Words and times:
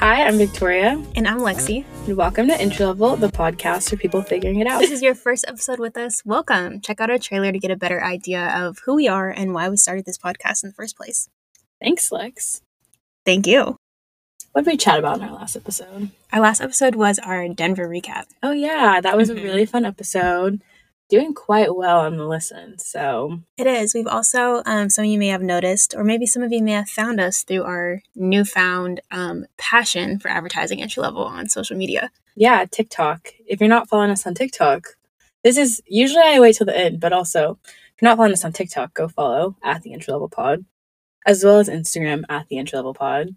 Hi, 0.00 0.24
I'm 0.26 0.38
Victoria, 0.38 1.02
And 1.14 1.28
I'm 1.28 1.38
Lexi. 1.40 1.84
and 2.06 2.16
welcome 2.16 2.46
to 2.48 2.58
Entry 2.58 2.86
Level, 2.86 3.16
the 3.16 3.28
podcast 3.28 3.90
for 3.90 3.96
people 3.96 4.22
figuring 4.22 4.58
it 4.60 4.66
out. 4.66 4.80
This 4.80 4.90
is 4.90 5.02
your 5.02 5.14
first 5.14 5.44
episode 5.46 5.78
with 5.78 5.96
us. 5.98 6.22
Welcome. 6.24 6.80
Check 6.80 7.00
out 7.00 7.10
our 7.10 7.18
trailer 7.18 7.52
to 7.52 7.58
get 7.58 7.70
a 7.70 7.76
better 7.76 8.02
idea 8.02 8.48
of 8.56 8.78
who 8.86 8.94
we 8.94 9.08
are 9.08 9.28
and 9.30 9.52
why 9.52 9.68
we 9.68 9.76
started 9.76 10.06
this 10.06 10.16
podcast 10.18 10.64
in 10.64 10.70
the 10.70 10.74
first 10.74 10.96
place. 10.96 11.28
Thanks, 11.82 12.10
Lex. 12.10 12.62
Thank 13.26 13.46
you. 13.46 13.76
What 14.52 14.64
did 14.64 14.70
we 14.72 14.76
chat 14.78 14.98
about 14.98 15.18
in 15.18 15.24
our 15.24 15.34
last 15.34 15.54
episode? 15.54 16.10
Our 16.32 16.40
last 16.40 16.60
episode 16.62 16.94
was 16.94 17.18
our 17.18 17.46
Denver 17.48 17.86
recap. 17.86 18.24
Oh, 18.42 18.52
yeah, 18.52 19.00
that 19.02 19.16
was 19.16 19.30
Mhm. 19.30 19.38
a 19.38 19.42
really 19.42 19.66
fun 19.66 19.84
episode. 19.84 20.62
Doing 21.10 21.34
quite 21.34 21.74
well 21.74 22.00
on 22.00 22.16
the 22.16 22.24
listen. 22.24 22.78
So, 22.78 23.40
It 23.56 23.66
is. 23.66 23.94
We've 23.94 24.06
also, 24.06 24.62
um, 24.64 24.88
some 24.88 25.04
of 25.04 25.10
you 25.10 25.18
may 25.18 25.26
have 25.28 25.42
noticed, 25.42 25.94
or 25.96 26.04
maybe 26.04 26.24
some 26.24 26.42
of 26.42 26.52
you 26.52 26.62
may 26.62 26.72
have 26.72 26.88
found 26.88 27.20
us 27.20 27.42
through 27.42 27.64
our 27.64 28.00
newfound 28.14 29.00
um, 29.10 29.44
passion 29.58 30.18
for 30.20 30.28
advertising 30.28 30.80
entry 30.80 31.02
level 31.02 31.24
on 31.24 31.48
social 31.48 31.76
media. 31.76 32.10
yeah, 32.36 32.64
TikTok. 32.64 33.30
If 33.46 33.60
you're 33.60 33.68
not 33.68 33.88
following 33.88 34.10
us 34.10 34.24
on 34.26 34.34
TikTok, 34.34 34.86
this 35.42 35.56
is 35.56 35.82
usually 35.86 36.22
I 36.24 36.38
wait 36.38 36.56
till 36.56 36.66
the 36.66 36.78
end, 36.78 37.00
but 37.00 37.12
also 37.12 37.58
if 37.64 38.00
you're 38.00 38.08
not 38.08 38.16
following 38.16 38.32
us 38.32 38.44
on 38.44 38.52
TikTok, 38.52 38.94
go 38.94 39.08
follow 39.08 39.56
at 39.64 39.82
the 39.82 39.92
Entry 39.92 40.12
Level 40.12 40.28
Pod, 40.28 40.64
as 41.26 41.42
well 41.44 41.58
as 41.58 41.68
Instagram 41.68 42.22
at 42.28 42.46
the 42.48 42.58
Entry 42.58 42.76
Level 42.76 42.94
Pod, 42.94 43.34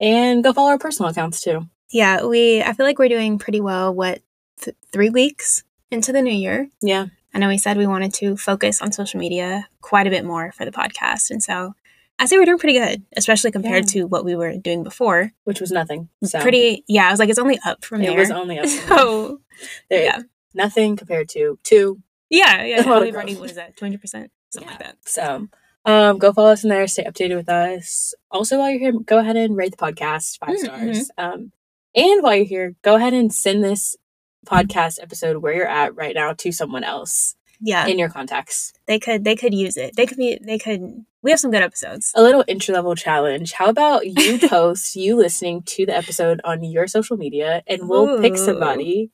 and 0.00 0.44
go 0.44 0.52
follow 0.52 0.70
our 0.70 0.78
personal 0.78 1.10
accounts 1.10 1.40
too. 1.40 1.66
Yeah, 1.90 2.24
we. 2.24 2.62
I 2.62 2.72
feel 2.74 2.84
like 2.86 2.98
we're 2.98 3.08
doing 3.08 3.38
pretty 3.38 3.60
well. 3.60 3.94
What 3.94 4.20
th- 4.60 4.76
three 4.92 5.10
weeks 5.10 5.64
into 5.90 6.12
the 6.12 6.22
new 6.22 6.32
year? 6.34 6.68
Yeah, 6.82 7.06
I 7.34 7.38
know 7.38 7.48
we 7.48 7.58
said 7.58 7.76
we 7.76 7.86
wanted 7.86 8.12
to 8.14 8.36
focus 8.36 8.80
on 8.82 8.92
social 8.92 9.20
media 9.20 9.68
quite 9.80 10.06
a 10.06 10.10
bit 10.10 10.24
more 10.24 10.52
for 10.52 10.64
the 10.64 10.70
podcast. 10.72 11.30
And 11.30 11.42
so 11.42 11.74
I 12.18 12.26
say 12.26 12.36
we're 12.36 12.44
doing 12.44 12.58
pretty 12.58 12.78
good, 12.78 13.02
especially 13.16 13.50
compared 13.50 13.84
Yeah. 13.86 14.02
to 14.02 14.04
what 14.06 14.24
we 14.24 14.36
were 14.36 14.56
doing 14.56 14.82
before. 14.82 15.32
which 15.44 15.60
was 15.60 15.70
nothing. 15.72 16.08
So 16.24 16.40
Pretty, 16.40 16.84
yeah, 16.86 17.08
I 17.08 17.10
was 17.10 17.18
like, 17.18 17.28
it's 17.30 17.38
only 17.38 17.58
up 17.64 17.84
from 17.84 18.02
It 18.02 18.06
there. 18.08 18.18
was 18.18 18.30
only 18.30 18.58
up. 18.58 18.66
so, 18.88 19.40
There- 19.88 20.04
yeah. 20.04 20.22
nothing 20.54 20.96
compared 20.96 21.28
to 21.30 21.58
two. 21.62 22.00
yeah, 22.28 22.62
yeah. 22.64 22.76
We've 23.00 23.14
already, 23.14 23.36
what 23.36 23.50
is 23.50 23.56
that, 23.56 23.76
Two 23.76 23.84
hundred 23.86 24.00
percent, 24.00 24.30
Something 24.50 24.70
like 24.70 24.78
that. 24.80 24.96
So, 25.06 25.48
um, 25.86 26.18
go 26.18 26.32
follow 26.32 26.50
us 26.52 26.62
in 26.62 26.68
there. 26.70 26.86
Stay 26.86 27.04
updated 27.04 27.36
with 27.36 27.48
us. 27.48 28.12
Also, 28.30 28.58
while 28.58 28.68
you're 28.70 28.78
here, 28.80 28.92
go 28.92 29.18
ahead 29.18 29.36
and 29.36 29.56
rate 29.56 29.70
the 29.70 29.76
podcast 29.78 30.38
five 30.38 30.56
Mhm, 30.56 30.64
stars. 30.64 31.10
Um, 31.16 31.52
and 31.94 32.22
while 32.22 32.36
you're 32.36 32.44
here, 32.44 32.74
go 32.82 32.96
ahead 32.96 33.14
and 33.14 33.32
send 33.32 33.64
this 33.64 33.96
podcast 34.46 34.98
episode 35.02 35.38
where 35.38 35.54
you're 35.54 35.66
at 35.68 35.94
right 35.94 36.14
now 36.14 36.32
to 36.34 36.52
someone 36.52 36.84
else 36.84 37.34
Yeah, 37.60 37.86
in 37.86 37.98
your 37.98 38.08
contacts. 38.08 38.72
they 38.86 38.98
could, 38.98 39.24
they 39.24 39.36
could 39.36 39.54
use 39.54 39.76
it. 39.76 39.94
They 39.96 40.06
could 40.06 40.16
be, 40.16 40.38
they 40.40 40.58
could, 40.58 41.04
we 41.22 41.30
have 41.30 41.40
some 41.40 41.50
good 41.50 41.62
episodes. 41.62 42.12
A 42.16 42.22
little 42.22 42.44
entry 42.48 42.72
level 42.74 42.94
challenge. 42.94 43.52
How 43.52 43.66
about 43.68 44.06
you 44.06 44.38
post 44.48 44.96
you 44.96 45.16
listening 45.16 45.62
to 45.64 45.84
the 45.86 45.94
episode 45.96 46.40
on 46.44 46.64
your 46.64 46.86
social 46.86 47.16
media, 47.16 47.62
and 47.66 47.88
we'll 47.88 48.20
pick 48.20 48.36
somebody 48.38 49.10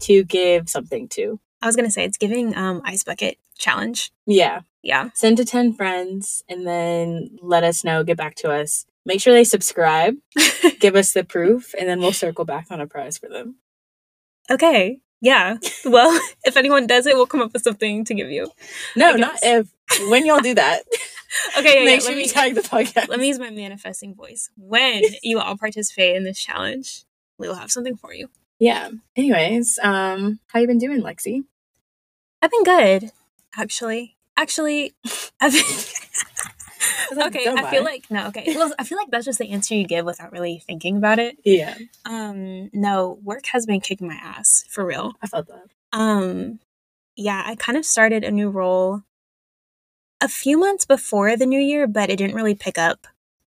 to 0.00 0.24
give 0.24 0.68
something 0.68 1.08
to. 1.10 1.38
I 1.62 1.66
was 1.66 1.76
going 1.76 1.86
to 1.88 1.92
say 1.92 2.04
it's 2.04 2.18
giving 2.18 2.56
um 2.56 2.82
ice 2.84 3.02
bucket 3.04 3.38
challenge. 3.56 4.10
Yeah. 4.26 4.60
Yeah. 4.82 5.08
send 5.14 5.38
to 5.38 5.44
10 5.44 5.72
friends 5.74 6.42
and 6.48 6.66
then 6.66 7.38
let 7.42 7.64
us 7.64 7.82
know 7.82 8.04
get 8.04 8.16
back 8.16 8.34
to 8.36 8.50
us 8.52 8.86
make 9.04 9.20
sure 9.20 9.32
they 9.32 9.42
subscribe 9.42 10.14
give 10.80 10.94
us 10.94 11.12
the 11.12 11.24
proof 11.24 11.74
and 11.76 11.88
then 11.88 11.98
we'll 11.98 12.12
circle 12.12 12.44
back 12.44 12.66
on 12.70 12.80
a 12.80 12.86
prize 12.86 13.18
for 13.18 13.28
them 13.28 13.56
okay. 14.50 14.98
Yeah. 15.20 15.56
Well, 15.84 16.20
if 16.44 16.56
anyone 16.56 16.86
does 16.86 17.06
it, 17.06 17.14
we'll 17.16 17.26
come 17.26 17.40
up 17.42 17.52
with 17.52 17.62
something 17.62 18.04
to 18.04 18.14
give 18.14 18.30
you. 18.30 18.50
no 18.96 19.12
not 19.16 19.38
if 19.42 19.72
when 20.10 20.26
y'all 20.26 20.40
do 20.40 20.54
that 20.54 20.82
Okay. 21.58 21.80
Yeah, 21.80 21.84
make 21.84 22.00
yeah, 22.02 22.06
sure 22.08 22.16
you 22.18 22.26
tag 22.28 22.54
the 22.54 22.60
podcast 22.62 23.08
Let 23.08 23.18
me 23.20 23.28
use 23.28 23.38
my 23.38 23.50
manifesting 23.50 24.14
voice. 24.14 24.48
When 24.56 25.02
you 25.22 25.38
all 25.40 25.56
participate 25.56 26.16
in 26.16 26.24
this 26.24 26.38
challenge, 26.38 27.04
we 27.38 27.48
will 27.48 27.56
have 27.56 27.70
something 27.70 27.96
for 27.96 28.12
you. 28.14 28.28
yeah 28.58 28.90
anyways 29.16 29.78
um 29.82 30.40
how 30.48 30.60
you 30.60 30.66
been 30.66 30.78
doing 30.78 31.02
lexi 31.02 31.44
I've 32.42 32.50
been 32.50 32.64
good, 32.64 33.10
actually. 33.56 34.16
Actually, 34.36 34.94
I've 35.40 35.52
been. 35.52 36.52
okay, 37.26 37.46
I 37.48 37.70
feel 37.70 37.84
like 37.84 38.10
no. 38.10 38.26
Okay, 38.28 38.54
well, 38.54 38.72
I 38.78 38.84
feel 38.84 38.98
like 38.98 39.10
that's 39.10 39.24
just 39.24 39.38
the 39.38 39.50
answer 39.50 39.74
you 39.74 39.86
give 39.86 40.04
without 40.04 40.32
really 40.32 40.62
thinking 40.66 40.96
about 40.96 41.18
it. 41.18 41.36
yeah 41.44 41.76
Um, 42.04 42.70
no, 42.72 43.18
work 43.22 43.46
has 43.52 43.66
been 43.66 43.80
kicking 43.80 44.08
my 44.08 44.18
ass 44.22 44.64
for 44.68 44.84
real. 44.84 45.14
i 45.22 45.26
felt 45.26 45.46
that 45.48 45.66
Um, 45.92 46.60
yeah, 47.16 47.42
I 47.46 47.54
kind 47.56 47.78
of 47.78 47.84
started 47.84 48.24
a 48.24 48.30
new 48.30 48.50
role 48.50 49.02
a 50.20 50.28
few 50.28 50.58
months 50.58 50.84
before 50.84 51.36
the 51.36 51.46
new 51.46 51.60
year, 51.60 51.86
but 51.86 52.10
it 52.10 52.16
didn't 52.16 52.36
really 52.36 52.54
pick 52.54 52.78
up 52.78 53.06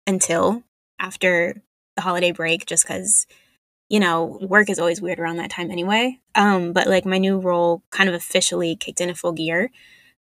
until 0.05 0.63
after 0.99 1.61
the 1.95 2.01
holiday 2.01 2.31
break, 2.31 2.65
just 2.65 2.83
because 2.83 3.27
you 3.89 3.99
know 3.99 4.37
work 4.41 4.69
is 4.69 4.79
always 4.79 5.01
weird 5.01 5.19
around 5.19 5.37
that 5.37 5.51
time 5.51 5.71
anyway. 5.71 6.19
Um, 6.35 6.73
but 6.73 6.87
like 6.87 7.05
my 7.05 7.17
new 7.17 7.39
role 7.39 7.81
kind 7.91 8.09
of 8.09 8.15
officially 8.15 8.75
kicked 8.75 9.01
into 9.01 9.15
full 9.15 9.31
gear. 9.33 9.71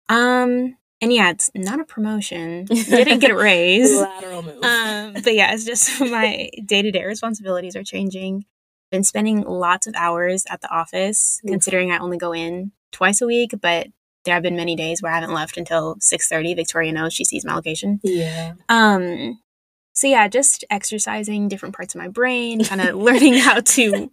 Um, 0.08 0.76
and 1.00 1.12
yeah, 1.12 1.30
it's 1.30 1.50
not 1.54 1.80
a 1.80 1.84
promotion. 1.84 2.64
Didn't 2.66 3.20
get 3.20 3.30
a 3.30 3.36
raise. 3.36 3.94
lateral 3.94 4.42
move 4.42 4.62
Um, 4.62 5.12
but 5.14 5.34
yeah, 5.34 5.52
it's 5.52 5.64
just 5.64 6.00
my 6.00 6.50
day 6.64 6.82
to 6.82 6.90
day 6.90 7.04
responsibilities 7.04 7.76
are 7.76 7.84
changing. 7.84 8.44
Been 8.90 9.04
spending 9.04 9.42
lots 9.42 9.86
of 9.86 9.94
hours 9.96 10.44
at 10.48 10.60
the 10.62 10.70
office, 10.70 11.40
Oof. 11.44 11.50
considering 11.50 11.92
I 11.92 11.98
only 11.98 12.16
go 12.18 12.32
in 12.32 12.72
twice 12.90 13.20
a 13.20 13.26
week. 13.26 13.52
But 13.60 13.88
there 14.24 14.34
have 14.34 14.42
been 14.42 14.56
many 14.56 14.76
days 14.76 15.02
where 15.02 15.12
I 15.12 15.14
haven't 15.16 15.34
left 15.34 15.56
until 15.56 15.96
six 16.00 16.26
thirty. 16.28 16.54
Victoria 16.54 16.92
knows 16.92 17.12
she 17.12 17.24
sees 17.24 17.44
my 17.44 17.54
location. 17.54 18.00
yeah 18.02 18.54
Um, 18.68 19.40
so 19.92 20.06
yeah, 20.06 20.26
just 20.28 20.64
exercising 20.70 21.48
different 21.48 21.74
parts 21.74 21.94
of 21.94 22.00
my 22.00 22.08
brain, 22.08 22.64
kind 22.64 22.80
of 22.80 22.94
learning 23.08 23.34
how 23.34 23.60
to 23.60 24.10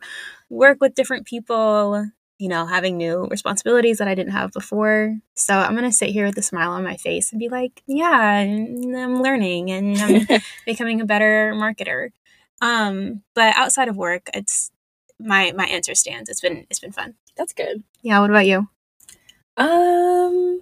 work 0.50 0.78
with 0.82 0.94
different 0.96 1.26
people. 1.26 2.06
You 2.38 2.50
know, 2.50 2.66
having 2.66 2.98
new 2.98 3.28
responsibilities 3.32 3.98
that 4.00 4.08
I 4.10 4.16
didn't 4.16 4.34
have 4.34 4.52
before. 4.52 5.18
So 5.36 5.54
I'm 5.56 5.74
gonna 5.76 5.92
sit 5.92 6.10
here 6.10 6.26
with 6.26 6.38
a 6.38 6.42
smile 6.42 6.72
on 6.72 6.84
my 6.84 6.98
face 6.98 7.32
and 7.32 7.40
be 7.40 7.48
like, 7.50 7.82
"Yeah, 7.88 8.10
I'm 8.10 9.22
learning 9.22 9.72
and 9.72 9.98
I'm 9.98 10.28
becoming 10.66 11.00
a 11.02 11.06
better 11.06 11.54
marketer. 11.56 12.12
Um, 12.62 13.22
but 13.36 13.56
outside 13.58 13.88
of 13.88 13.96
work, 13.98 14.30
it's 14.34 14.72
my 15.20 15.54
my 15.56 15.66
answer 15.66 15.96
stands. 15.96 16.30
It's 16.30 16.42
been 16.42 16.66
it's 16.70 16.80
been 16.80 16.92
fun. 16.92 17.16
that's 17.38 17.54
good 17.54 17.84
Yeah. 18.02 18.20
What 18.20 18.30
about 18.30 18.46
you? 18.48 18.68
um 19.58 20.62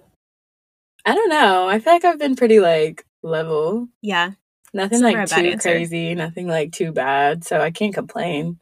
i 1.04 1.12
don't 1.16 1.28
know 1.28 1.68
i 1.68 1.80
feel 1.80 1.92
like 1.92 2.04
i've 2.04 2.18
been 2.18 2.36
pretty 2.36 2.60
like 2.60 3.04
level 3.24 3.88
Yeah. 4.02 4.32
Nothing 4.72 5.02
like 5.02 5.28
too 5.28 5.56
crazy, 5.56 6.14
nothing 6.16 6.48
like 6.48 6.72
too 6.72 6.90
bad. 6.90 7.44
So 7.44 7.60
I 7.60 7.70
can't 7.70 7.94
complain. 7.94 8.58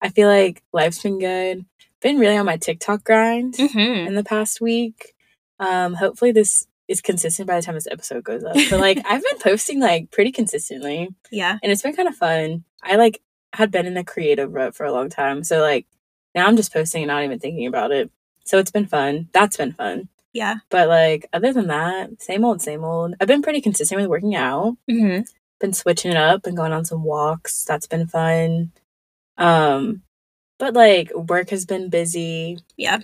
I 0.00 0.10
feel 0.10 0.28
like 0.28 0.62
life's 0.72 1.02
been 1.02 1.18
good. 1.18 1.66
Been 2.02 2.18
really 2.18 2.36
on 2.36 2.46
my 2.46 2.56
TikTok 2.56 3.04
grind 3.04 3.54
Mm-hmm. 3.54 4.06
in 4.08 4.14
the 4.14 4.24
past 4.24 4.60
week. 4.60 5.14
Um, 5.58 5.94
hopefully 5.94 6.32
this 6.32 6.66
is 6.88 7.00
consistent 7.00 7.48
by 7.48 7.56
the 7.56 7.62
time 7.62 7.74
this 7.74 7.88
episode 7.90 8.22
goes 8.22 8.44
up. 8.44 8.54
But 8.70 8.78
like 8.80 8.98
I've 9.06 9.22
been 9.22 9.38
posting 9.40 9.80
like 9.80 10.10
pretty 10.10 10.30
consistently 10.32 11.08
Yeah. 11.32 11.58
and 11.62 11.72
it's 11.72 11.82
been 11.82 11.96
kind 11.96 12.08
of 12.08 12.14
fun. 12.16 12.64
I 12.82 12.96
like 12.96 13.20
had 13.54 13.70
been 13.70 13.86
in 13.86 13.94
the 13.94 14.04
creative 14.04 14.52
rut 14.52 14.74
for 14.74 14.84
a 14.84 14.92
long 14.92 15.08
time. 15.08 15.42
So 15.42 15.60
like 15.60 15.86
now 16.34 16.46
I'm 16.46 16.56
just 16.56 16.72
posting 16.72 17.02
and 17.02 17.08
not 17.08 17.24
even 17.24 17.38
thinking 17.38 17.66
about 17.66 17.90
it. 17.92 18.10
So 18.44 18.58
it's 18.58 18.70
been 18.70 18.86
fun. 18.86 19.28
That's 19.32 19.56
been 19.56 19.72
fun. 19.72 20.08
Yeah. 20.32 20.56
But 20.68 20.88
like 20.88 21.26
other 21.32 21.52
than 21.52 21.66
that, 21.68 22.20
same 22.22 22.44
old, 22.44 22.60
same 22.60 22.84
old. 22.84 23.14
I've 23.20 23.26
been 23.26 23.42
pretty 23.42 23.62
consistent 23.62 24.00
with 24.00 24.10
working 24.10 24.36
out 24.36 24.76
Mm-hmm. 24.88 25.22
been 25.58 25.72
switching 25.72 26.10
it 26.10 26.16
up 26.18 26.46
and 26.46 26.56
going 26.56 26.72
on 26.72 26.84
some 26.84 27.02
walks. 27.02 27.64
That's 27.64 27.86
been 27.86 28.06
fun. 28.06 28.72
Um, 29.38 30.02
but 30.58 30.74
like 30.74 31.12
work 31.14 31.50
has 31.50 31.64
been 31.66 31.88
busy, 31.90 32.58
Yeah. 32.76 33.00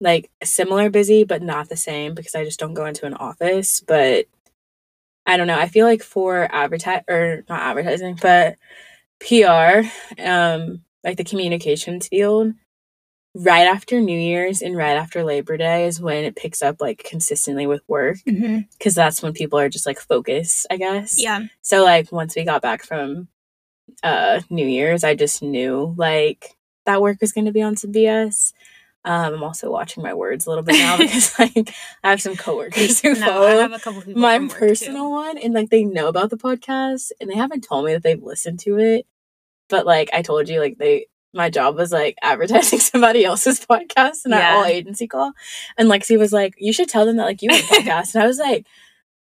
like 0.00 0.30
similar 0.42 0.90
busy, 0.90 1.24
but 1.24 1.42
not 1.42 1.68
the 1.68 1.76
same 1.76 2.14
because 2.14 2.34
I 2.34 2.44
just 2.44 2.58
don't 2.60 2.74
go 2.74 2.86
into 2.86 3.06
an 3.06 3.14
office. 3.14 3.80
But 3.80 4.26
I 5.26 5.36
don't 5.36 5.46
know. 5.46 5.58
I 5.58 5.68
feel 5.68 5.86
like 5.86 6.02
for 6.02 6.48
advertise 6.52 7.02
or 7.08 7.44
not 7.48 7.60
advertising, 7.60 8.18
but 8.20 8.56
PR, 9.20 9.86
um, 10.22 10.82
like 11.02 11.16
the 11.16 11.24
communications 11.24 12.08
field, 12.08 12.52
right 13.34 13.66
after 13.66 14.00
New 14.00 14.18
Year's 14.18 14.62
and 14.62 14.76
right 14.76 14.96
after 14.96 15.24
Labor 15.24 15.56
Day 15.56 15.86
is 15.86 16.00
when 16.00 16.24
it 16.24 16.36
picks 16.36 16.62
up 16.62 16.80
like 16.80 17.02
consistently 17.04 17.66
with 17.66 17.82
work 17.88 18.18
Mm-hmm. 18.26 18.58
because 18.78 18.94
that's 18.94 19.22
when 19.22 19.32
people 19.32 19.58
are 19.58 19.68
just 19.68 19.86
like 19.86 19.98
focused, 19.98 20.66
I 20.70 20.76
guess. 20.76 21.20
Yeah. 21.20 21.40
So 21.62 21.82
like 21.84 22.12
once 22.12 22.36
we 22.36 22.44
got 22.44 22.62
back 22.62 22.84
from 22.84 23.28
uh 24.04 24.40
New 24.50 24.66
Year's, 24.66 25.02
I 25.02 25.14
just 25.16 25.42
knew 25.42 25.94
like 25.98 26.56
that 26.86 27.02
work 27.02 27.18
was 27.20 27.32
going 27.32 27.46
to 27.46 27.52
be 27.52 27.62
on 27.62 27.76
some 27.76 27.92
BS. 27.92 28.52
Um, 29.06 29.34
I'm 29.34 29.42
also 29.42 29.70
watching 29.70 30.02
my 30.02 30.14
words 30.14 30.46
a 30.46 30.50
little 30.50 30.64
bit 30.64 30.74
now 30.78 30.96
because 30.98 31.38
like 31.38 31.74
I 32.02 32.10
have 32.10 32.22
some 32.22 32.36
coworkers 32.36 33.00
who 33.00 33.14
No, 33.14 33.20
I 33.22 33.26
follow 33.26 33.60
have 33.60 33.72
a 33.72 33.78
couple 33.78 34.02
people. 34.02 34.20
my 34.22 34.38
personal 34.48 35.10
one 35.10 35.36
and 35.38 35.52
like 35.54 35.70
they 35.70 35.84
know 35.84 36.08
about 36.08 36.30
the 36.30 36.36
podcast 36.38 37.10
and 37.20 37.28
they 37.30 37.34
haven't 37.36 37.64
told 37.64 37.84
me 37.84 37.92
that 37.94 38.02
they've 38.02 38.22
listened 38.22 38.60
to 38.60 38.78
it. 38.78 39.06
But 39.68 39.84
like 39.86 40.10
I 40.12 40.22
told 40.22 40.48
you, 40.48 40.60
like 40.60 40.78
they 40.78 41.06
my 41.34 41.50
job 41.50 41.76
was 41.76 41.90
like 41.92 42.16
advertising 42.22 42.78
somebody 42.92 43.24
else's 43.24 43.60
podcast 43.60 44.24
and 44.24 44.32
Yeah. 44.32 44.52
our 44.52 44.58
all 44.58 44.64
agency 44.64 45.06
call. 45.06 45.32
And 45.76 45.88
Lexi 45.90 46.18
was 46.18 46.32
like, 46.32 46.54
You 46.58 46.72
should 46.72 46.88
tell 46.88 47.04
them 47.06 47.16
that 47.16 47.24
like 47.24 47.42
you 47.42 47.50
have 47.50 47.60
a 47.60 47.62
podcast. 47.74 48.14
and 48.14 48.22
I 48.22 48.26
was 48.26 48.38
like, 48.38 48.66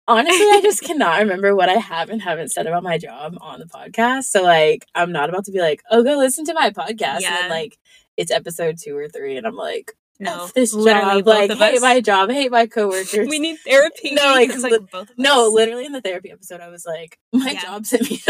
Honestly, 0.08 0.46
I 0.46 0.60
just 0.62 0.82
cannot 0.88 1.20
remember 1.20 1.54
what 1.54 1.68
I 1.68 1.74
have 1.74 2.08
and 2.10 2.20
haven't 2.20 2.50
said 2.50 2.66
about 2.66 2.82
my 2.82 2.98
job 2.98 3.36
on 3.40 3.60
the 3.60 3.66
podcast. 3.66 4.24
So 4.24 4.42
like 4.42 4.86
I'm 4.94 5.12
not 5.12 5.28
about 5.28 5.44
to 5.44 5.52
be 5.52 5.60
like, 5.60 5.82
oh 5.90 6.02
go 6.02 6.16
listen 6.16 6.44
to 6.46 6.54
my 6.54 6.70
podcast. 6.70 7.20
Yeah. 7.20 7.28
And 7.28 7.36
then 7.44 7.50
like 7.50 7.78
it's 8.16 8.32
episode 8.32 8.78
two 8.82 8.96
or 8.96 9.08
three 9.08 9.36
and 9.36 9.46
I'm 9.46 9.54
like, 9.54 9.92
No, 10.18 10.46
F 10.46 10.54
this 10.54 10.72
literally 10.72 11.20
job, 11.22 11.26
like 11.26 11.52
hate 11.52 11.80
my 11.82 12.00
job, 12.00 12.30
hate 12.30 12.50
my 12.50 12.66
coworkers. 12.66 13.28
we 13.28 13.38
need 13.38 13.58
therapy. 13.64 14.10
No, 14.14 14.32
like, 14.32 14.56
like 14.58 14.90
both 14.90 15.10
of 15.10 15.18
no, 15.18 15.48
literally 15.52 15.84
in 15.84 15.92
the 15.92 16.00
therapy 16.00 16.30
episode, 16.32 16.60
I 16.60 16.68
was 16.68 16.86
like, 16.86 17.18
my 17.32 17.50
Yeah. 17.50 17.60
job 17.62 17.86
sent 17.86 18.10
me, 18.10 18.20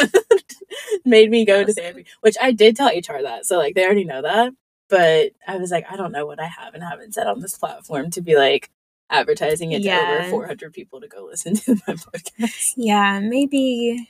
made 1.04 1.30
me 1.30 1.44
go 1.46 1.64
to 1.64 1.72
therapy, 1.72 2.06
which 2.20 2.36
I 2.42 2.52
did 2.52 2.76
tell 2.76 2.88
HR 2.88 3.22
that. 3.22 3.46
So, 3.46 3.56
like, 3.56 3.74
they 3.74 3.84
already 3.84 4.04
know 4.04 4.22
that. 4.22 4.52
But 4.90 5.32
I 5.46 5.58
was 5.58 5.70
like, 5.70 5.84
I 5.90 5.96
don't 5.96 6.12
know 6.12 6.24
what 6.26 6.40
I 6.40 6.46
have 6.46 6.74
and 6.74 6.82
haven't 6.82 7.12
said 7.14 7.26
on 7.26 7.40
this 7.40 7.56
platform 7.56 8.10
to 8.12 8.22
be 8.22 8.36
like 8.36 8.70
advertising 9.10 9.72
it 9.72 9.82
to 9.82 9.90
over 9.90 10.30
400 10.30 10.72
people 10.72 11.00
to 11.00 11.08
go 11.08 11.24
listen 11.24 11.54
to 11.56 11.76
my 11.86 11.94
podcast. 11.94 12.74
Yeah, 12.76 13.20
maybe 13.20 14.08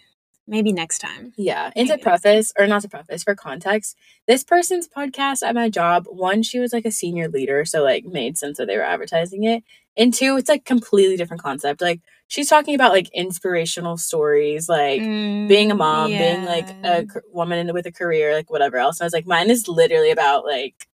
maybe 0.48 0.72
next 0.72 0.98
time. 0.98 1.32
Yeah. 1.36 1.70
And 1.76 1.88
to 1.88 1.98
preface, 1.98 2.52
or 2.58 2.66
not 2.66 2.82
to 2.82 2.88
preface, 2.88 3.22
for 3.22 3.34
context, 3.34 3.96
this 4.26 4.42
person's 4.42 4.88
podcast 4.88 5.42
at 5.42 5.54
my 5.54 5.68
job, 5.68 6.06
one, 6.08 6.42
she 6.42 6.58
was 6.58 6.72
like 6.72 6.86
a 6.86 6.90
senior 6.90 7.28
leader. 7.28 7.64
So, 7.64 7.84
like, 7.84 8.04
made 8.04 8.38
sense 8.38 8.56
that 8.56 8.66
they 8.66 8.76
were 8.76 8.82
advertising 8.82 9.44
it. 9.44 9.62
And 9.96 10.12
two, 10.14 10.36
it's 10.36 10.48
like 10.48 10.64
completely 10.64 11.16
different 11.16 11.42
concept. 11.42 11.80
Like, 11.80 12.00
she's 12.28 12.48
talking 12.48 12.74
about 12.74 12.92
like 12.92 13.10
inspirational 13.12 13.96
stories, 13.96 14.68
like, 14.68 15.02
mm, 15.02 15.48
being 15.48 15.70
a 15.70 15.74
mom, 15.74 16.08
being 16.08 16.44
like 16.44 16.68
a 16.84 17.06
woman 17.32 17.72
with 17.74 17.86
a 17.86 17.92
career, 17.92 18.34
like 18.34 18.50
whatever 18.50 18.78
else. 18.78 18.98
And 18.98 19.04
I 19.04 19.06
was 19.06 19.12
like, 19.12 19.26
mine 19.26 19.50
is 19.50 19.68
literally 19.68 20.10
about 20.10 20.44
like 20.44 20.88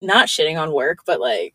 not 0.00 0.28
shitting 0.28 0.60
on 0.60 0.72
work, 0.72 1.00
but 1.06 1.20
like 1.20 1.54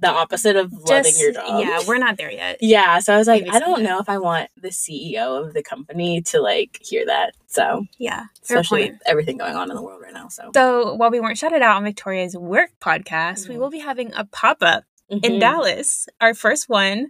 the 0.00 0.08
opposite 0.08 0.56
of 0.56 0.72
loving 0.72 1.12
your 1.18 1.32
job. 1.32 1.60
Yeah, 1.60 1.80
we're 1.86 1.98
not 1.98 2.16
there 2.16 2.30
yet. 2.30 2.58
yeah. 2.60 2.98
So 3.00 3.14
I 3.14 3.18
was 3.18 3.26
like, 3.26 3.44
Maybe 3.44 3.56
I 3.56 3.58
don't 3.58 3.82
know 3.82 3.98
if 3.98 4.08
I 4.08 4.18
want 4.18 4.50
the 4.56 4.68
CEO 4.68 5.44
of 5.46 5.54
the 5.54 5.62
company 5.62 6.22
to 6.22 6.40
like 6.40 6.78
hear 6.82 7.06
that. 7.06 7.34
So 7.46 7.86
Yeah, 7.98 8.24
especially 8.42 8.90
with 8.90 9.00
everything 9.06 9.36
going 9.38 9.54
on 9.54 9.70
in 9.70 9.76
the 9.76 9.82
world 9.82 10.02
right 10.02 10.12
now. 10.12 10.28
So 10.28 10.50
So 10.54 10.94
while 10.94 11.10
we 11.10 11.20
weren't 11.20 11.38
shouted 11.38 11.62
out 11.62 11.76
on 11.76 11.84
Victoria's 11.84 12.36
work 12.36 12.70
podcast, 12.80 13.48
we 13.48 13.54
Mhm. 13.54 13.58
will 13.58 13.70
be 13.70 13.78
having 13.80 14.12
a 14.14 14.24
pop 14.24 14.58
up 14.62 14.84
in 15.08 15.20
Mhm. 15.20 15.40
Dallas, 15.40 16.08
our 16.20 16.34
first 16.34 16.68
one, 16.68 17.08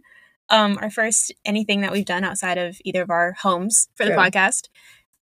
um, 0.49 0.79
our 0.81 0.91
first 0.91 1.33
anything 1.45 1.81
that 1.81 1.93
we've 1.93 2.05
done 2.05 2.25
outside 2.25 2.59
of 2.59 2.77
either 2.85 3.03
of 3.03 3.11
our 3.11 3.33
homes 3.33 3.89
for 3.95 4.05
the 4.05 4.13
podcast. 4.13 4.69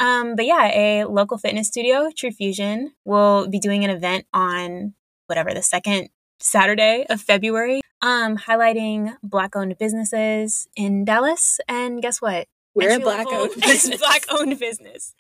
Um, 0.01 0.35
but 0.35 0.45
yeah, 0.45 0.67
a 0.75 1.05
local 1.05 1.39
fitness 1.39 1.69
studio, 1.69 2.11
True 2.15 2.33
Fusion, 2.33 2.93
will 3.05 3.47
be 3.49 3.61
doing 3.61 3.85
an 3.85 3.91
event 3.91 4.27
on 4.35 4.95
whatever 5.29 5.55
the 5.55 5.63
second 5.63 6.09
Saturday 6.45 7.07
of 7.09 7.21
February, 7.23 7.81
um, 8.03 8.37
highlighting 8.37 9.17
black-owned 9.23 9.79
businesses 9.79 10.69
in 10.77 11.05
Dallas. 11.07 11.59
And 11.67 12.03
guess 12.03 12.21
what? 12.21 12.47
we're 12.75 12.97
a 12.97 13.01
Black 13.01 13.27
owned 13.31 13.55
business. 13.63 14.01
black 14.01 14.25
owned 14.31 14.59
business. 14.59 15.15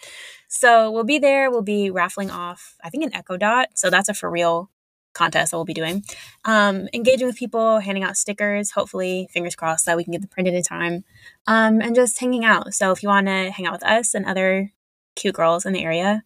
So 0.49 0.91
we'll 0.91 1.05
be 1.05 1.19
there. 1.19 1.51
We'll 1.51 1.63
be 1.63 1.91
raffling 1.91 2.31
off, 2.31 2.75
I 2.83 2.91
think, 2.91 3.05
an 3.05 3.15
Echo 3.15 3.37
Dot. 3.37 3.69
So 3.75 3.91
that's 3.91 4.09
a 4.09 4.15
for 4.15 4.31
real 4.31 4.71
contest 5.15 5.53
that 5.53 5.57
we'll 5.57 5.65
be 5.65 5.73
doing. 5.73 6.05
Um, 6.45 6.89
engaging 6.93 7.27
with 7.27 7.37
people, 7.37 7.79
handing 7.79 8.03
out 8.03 8.17
stickers. 8.17 8.73
Hopefully, 8.73 9.29
fingers 9.33 9.55
crossed 9.55 9.87
that 9.87 9.97
we 9.97 10.05
can 10.05 10.13
get 10.13 10.21
them 10.21 10.31
printed 10.31 10.55
in 10.55 10.63
time. 10.63 11.05
Um, 11.47 11.81
and 11.81 11.95
just 11.95 12.19
hanging 12.19 12.45
out. 12.45 12.75
So 12.75 12.91
if 12.91 13.03
you 13.03 13.09
want 13.09 13.29
to 13.29 13.51
hang 13.51 13.67
out 13.67 13.73
with 13.73 13.85
us 13.85 14.15
and 14.15 14.27
other 14.27 14.73
cute 15.15 15.37
girls 15.37 15.65
in 15.65 15.73
the 15.73 15.85
area, 15.85 16.25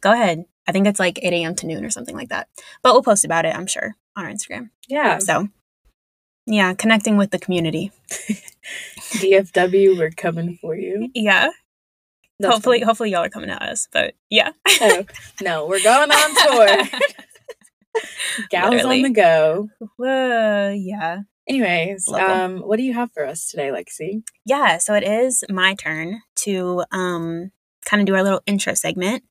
go 0.00 0.12
ahead. 0.12 0.44
I 0.66 0.72
think 0.72 0.86
it's 0.86 1.00
like 1.00 1.18
8 1.22 1.32
a.m. 1.32 1.54
to 1.56 1.66
noon 1.66 1.84
or 1.84 1.90
something 1.90 2.16
like 2.16 2.30
that. 2.30 2.48
But 2.82 2.94
we'll 2.94 3.02
post 3.02 3.24
about 3.24 3.44
it, 3.44 3.54
I'm 3.54 3.66
sure, 3.66 3.96
on 4.16 4.24
our 4.24 4.30
Instagram. 4.30 4.70
Yeah. 4.88 5.18
So, 5.18 5.48
yeah, 6.46 6.74
connecting 6.74 7.16
with 7.16 7.30
the 7.30 7.38
community. 7.38 7.92
DFW, 9.14 9.98
we're 9.98 10.10
coming 10.10 10.58
for 10.60 10.74
you. 10.74 11.10
Yeah. 11.14 11.50
That's 12.38 12.54
hopefully, 12.54 12.78
funny. 12.78 12.86
hopefully 12.86 13.10
y'all 13.10 13.24
are 13.24 13.28
coming 13.28 13.50
at 13.50 13.62
us. 13.62 13.88
But 13.92 14.14
yeah. 14.30 14.52
Oh, 14.68 15.04
no, 15.42 15.66
we're 15.66 15.82
going 15.82 16.10
on 16.10 16.34
tour. 16.34 16.88
Gals 18.50 18.70
Literally. 18.70 19.04
on 19.04 19.12
the 19.12 19.20
go. 19.20 19.68
Uh, 20.00 20.72
yeah. 20.74 21.20
Anyways, 21.48 22.08
um, 22.08 22.58
what 22.60 22.76
do 22.76 22.82
you 22.84 22.94
have 22.94 23.12
for 23.12 23.26
us 23.26 23.50
today, 23.50 23.68
Lexi? 23.68 24.22
Yeah, 24.46 24.78
so 24.78 24.94
it 24.94 25.02
is 25.02 25.44
my 25.50 25.74
turn 25.74 26.22
to 26.36 26.84
um 26.92 27.50
kind 27.84 28.00
of 28.00 28.06
do 28.06 28.14
our 28.14 28.22
little 28.22 28.42
intro 28.46 28.74
segment. 28.74 29.24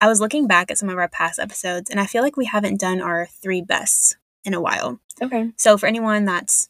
I 0.00 0.08
was 0.08 0.20
looking 0.20 0.46
back 0.46 0.70
at 0.70 0.78
some 0.78 0.88
of 0.88 0.98
our 0.98 1.08
past 1.08 1.38
episodes 1.38 1.90
and 1.90 1.98
I 1.98 2.06
feel 2.06 2.22
like 2.22 2.36
we 2.36 2.44
haven't 2.44 2.80
done 2.80 3.00
our 3.00 3.26
three 3.42 3.62
bests 3.62 4.16
in 4.46 4.54
a 4.54 4.60
while. 4.60 4.98
Okay. 5.20 5.50
So 5.56 5.76
for 5.76 5.86
anyone 5.86 6.24
that's 6.24 6.68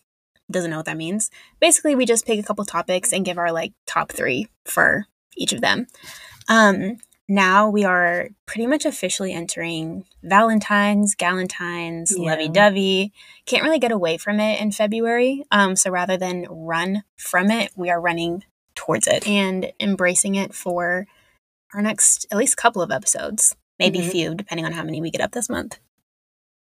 doesn't 0.51 0.71
know 0.71 0.77
what 0.79 0.87
that 0.87 0.97
means, 0.97 1.31
basically 1.61 1.95
we 1.95 2.07
just 2.07 2.27
pick 2.27 2.39
a 2.41 2.43
couple 2.43 2.65
topics 2.65 3.13
and 3.13 3.25
give 3.25 3.39
our 3.39 3.53
like 3.53 3.73
top 3.87 4.11
3 4.13 4.49
for 4.65 5.07
each 5.37 5.53
of 5.53 5.61
them. 5.61 5.87
Um 6.49 6.97
now 7.29 7.69
we 7.69 7.83
are 7.85 8.29
pretty 8.47 8.69
much 8.69 8.85
officially 8.85 9.33
entering 9.33 10.05
Valentine's, 10.23 11.17
Galentine's, 11.17 12.17
Yeah. 12.17 12.31
lovey-dovey. 12.31 13.13
Can't 13.47 13.65
really 13.65 13.81
get 13.81 13.91
away 13.91 14.17
from 14.17 14.39
it 14.39 14.61
in 14.61 14.71
February. 14.71 15.45
Um, 15.51 15.75
so 15.75 15.91
rather 15.91 16.17
than 16.17 16.47
run 16.49 17.03
from 17.17 17.51
it, 17.51 17.73
we 17.75 17.91
are 17.91 18.01
running 18.01 18.45
towards 18.77 19.09
it 19.09 19.27
and 19.27 19.73
embracing 19.81 20.37
it 20.37 20.55
for 20.55 21.09
our 21.75 21.83
next 21.83 22.27
at 22.31 22.39
least 22.39 22.57
couple 22.57 22.81
of 22.81 22.93
episodes, 22.93 23.57
maybe 23.81 23.99
Mhm. 23.99 24.11
few, 24.13 24.35
depending 24.37 24.65
on 24.65 24.71
how 24.73 24.85
many 24.85 25.01
we 25.01 25.11
get 25.11 25.21
up 25.21 25.33
this 25.33 25.49
month. 25.49 25.81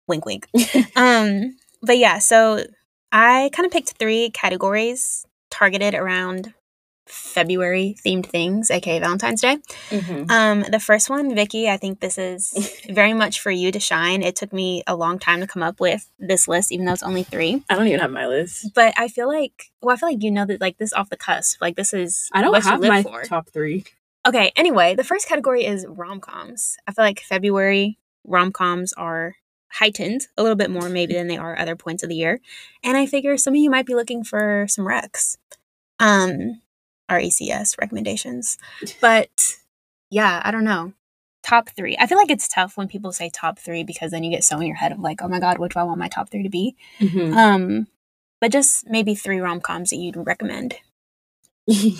Wink, 0.09 0.25
wink. 0.27 0.49
um, 0.97 1.57
but 1.83 1.99
yeah, 1.99 2.19
so 2.19 2.65
I 3.13 3.51
kind 3.53 3.67
of 3.67 3.73
picked 3.73 3.91
three 3.99 4.31
categories 4.31 5.27
targeted 5.51 5.95
around 5.95 6.53
February 7.09 7.95
themed 8.05 8.27
things, 8.27 8.69
aka 8.71 8.99
Valentine's 8.99 9.41
Day. 9.41 9.59
Mhm. 9.91 10.29
Um, 10.31 10.65
the 10.71 10.81
first 10.81 11.09
one, 11.09 11.35
Vicky, 11.35 11.69
I 11.71 11.77
think 11.77 12.01
this 12.01 12.19
is 12.19 12.53
very 12.91 13.13
much 13.15 13.41
for 13.41 13.51
you 13.51 13.71
to 13.71 13.79
shine. 13.79 14.23
It 14.23 14.35
took 14.35 14.53
me 14.53 14.83
a 14.89 14.97
long 14.97 15.19
time 15.21 15.41
to 15.41 15.47
come 15.47 15.63
up 15.63 15.79
with 15.81 16.11
this 16.19 16.49
list, 16.49 16.73
even 16.73 16.85
though 16.85 16.93
it's 16.93 17.05
only 17.05 17.23
three. 17.23 17.63
I 17.71 17.77
don't 17.77 17.87
even 17.87 18.01
have 18.01 18.11
my 18.11 18.27
list. 18.27 18.71
But 18.75 18.93
I 18.97 19.07
feel 19.07 19.29
like, 19.29 19.71
well, 19.81 19.95
I 19.95 19.99
feel 19.99 20.09
like 20.09 20.23
you 20.23 20.33
know 20.33 20.47
that 20.47 20.61
like 20.61 20.79
this 20.79 20.93
off 20.93 21.09
the 21.09 21.17
cusp. 21.17 21.61
Like 21.61 21.77
this 21.77 21.95
is 21.95 22.29
I 22.33 22.43
don't 22.43 22.51
what 22.51 22.65
have 22.65 22.83
you 22.83 22.89
my 22.89 23.03
for. 23.05 23.23
top 23.23 23.51
three. 23.51 23.85
Okay. 24.27 24.51
Anyway, 24.57 24.97
the 24.97 25.05
first 25.05 25.29
category 25.29 25.65
is 25.65 25.87
rom 25.89 26.21
coms. 26.21 26.77
I 26.89 26.93
feel 26.93 27.05
like 27.05 27.21
February 27.21 27.99
rom 28.25 28.51
coms 28.51 28.93
are 28.95 29.37
heightened 29.73 30.29
a 30.37 30.43
little 30.43 30.57
bit 30.57 30.71
more 30.71 30.89
maybe 30.89 31.15
than 31.15 31.29
they 31.29 31.37
are 31.37 31.59
other 31.59 31.77
points 31.77 32.03
of 32.03 32.09
the 32.09 32.17
year, 32.17 32.41
and 32.83 32.97
I 32.97 33.07
figure 33.07 33.37
some 33.37 33.55
of 33.55 33.59
you 33.61 33.71
might 33.71 33.87
be 33.87 33.95
looking 33.95 34.25
for 34.25 34.67
some 34.69 34.85
recs, 34.85 35.37
um, 35.99 36.61
our 37.09 37.19
ACS 37.19 37.79
recommendations. 37.81 38.59
But 39.01 39.57
yeah, 40.11 40.41
I 40.45 40.51
don't 40.51 40.65
know. 40.65 40.93
Top 41.43 41.71
three. 41.71 41.97
I 41.99 42.07
feel 42.07 42.19
like 42.19 42.31
it's 42.31 42.49
tough 42.49 42.77
when 42.77 42.89
people 42.89 43.13
say 43.13 43.31
top 43.31 43.59
three 43.59 43.85
because 43.85 44.11
then 44.11 44.25
you 44.25 44.31
get 44.31 44.43
so 44.45 44.59
in 44.59 44.67
your 44.67 44.77
head 44.77 44.93
of 44.93 44.99
like, 44.99 45.23
oh 45.23 45.29
my 45.29 45.39
god, 45.39 45.59
what 45.59 45.73
do 45.73 45.79
I 45.79 45.85
want 45.85 45.99
my 45.99 46.09
top 46.09 46.31
three 46.31 46.43
to 46.43 46.49
be? 46.49 46.75
Um, 47.37 47.87
but 48.41 48.53
just 48.53 48.89
maybe 48.89 49.15
three 49.15 49.39
rom 49.39 49.61
coms 49.61 49.91
that 49.91 49.97
you'd 49.97 50.17
recommend 50.17 50.77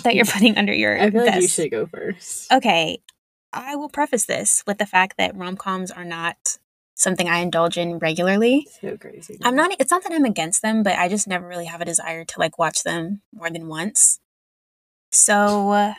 that 0.03 0.15
you're 0.15 0.25
putting 0.33 0.57
under 0.57 0.73
your 0.73 0.99
I 0.99 1.09
feel 1.09 1.25
like 1.25 1.41
you 1.41 1.47
should 1.47 1.71
go 1.71 1.85
first. 1.85 2.51
Okay, 2.51 2.99
I 3.53 3.75
will 3.75 3.89
preface 3.89 4.25
this 4.25 4.63
with 4.67 4.77
the 4.77 4.85
fact 4.85 5.17
that 5.17 5.35
rom 5.35 5.57
coms 5.57 5.91
are 5.91 6.05
not 6.05 6.57
something 6.97 7.29
I 7.29 7.39
indulge 7.39 7.77
in 7.77 7.99
regularly. 7.99 8.67
So 8.81 8.97
crazy. 8.97 9.37
I'm 9.43 9.55
not, 9.55 9.71
it's 9.79 9.91
not 9.91 10.03
that 10.03 10.11
I'm 10.11 10.25
against 10.25 10.61
them, 10.61 10.83
but 10.83 10.97
I 10.97 11.07
just 11.07 11.27
never 11.27 11.47
really 11.47 11.65
have 11.65 11.79
a 11.79 11.85
desire 11.85 12.25
to 12.25 12.39
like 12.39 12.57
watch 12.57 12.83
them 12.83 13.21
more 13.33 13.49
than 13.49 13.67
once. 13.67 14.19
So, 15.11 15.71
uh, 15.71 15.93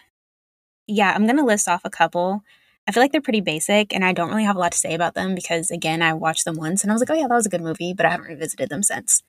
yeah, 0.87 1.13
I'm 1.15 1.25
going 1.25 1.39
to 1.39 1.45
list 1.45 1.69
off 1.69 1.83
a 1.85 1.91
couple. 1.91 2.43
I 2.87 2.93
feel 2.93 3.03
like 3.03 3.13
they're 3.13 3.21
pretty 3.21 3.41
basic 3.41 3.95
and 3.95 4.05
I 4.05 4.13
don't 4.13 4.29
really 4.29 4.45
have 4.45 4.57
a 4.57 4.59
lot 4.59 4.73
to 4.73 4.79
say 4.79 4.95
about 4.95 5.15
them 5.15 5.35
because, 5.35 5.71
again, 5.71 6.03
I 6.03 6.15
watched 6.15 6.45
them 6.45 6.57
once 6.57 6.83
and 6.83 6.91
I 6.91 6.95
was 6.95 7.01
like, 7.01 7.11
oh, 7.11 7.15
yeah, 7.15 7.29
that 7.29 7.35
was 7.35 7.47
a 7.47 7.51
good 7.51 7.63
movie, 7.63 7.95
but 7.95 8.05
I 8.05 8.11
haven't 8.11 8.27
revisited 8.27 8.69
them 8.69 8.83
since. 8.83 9.23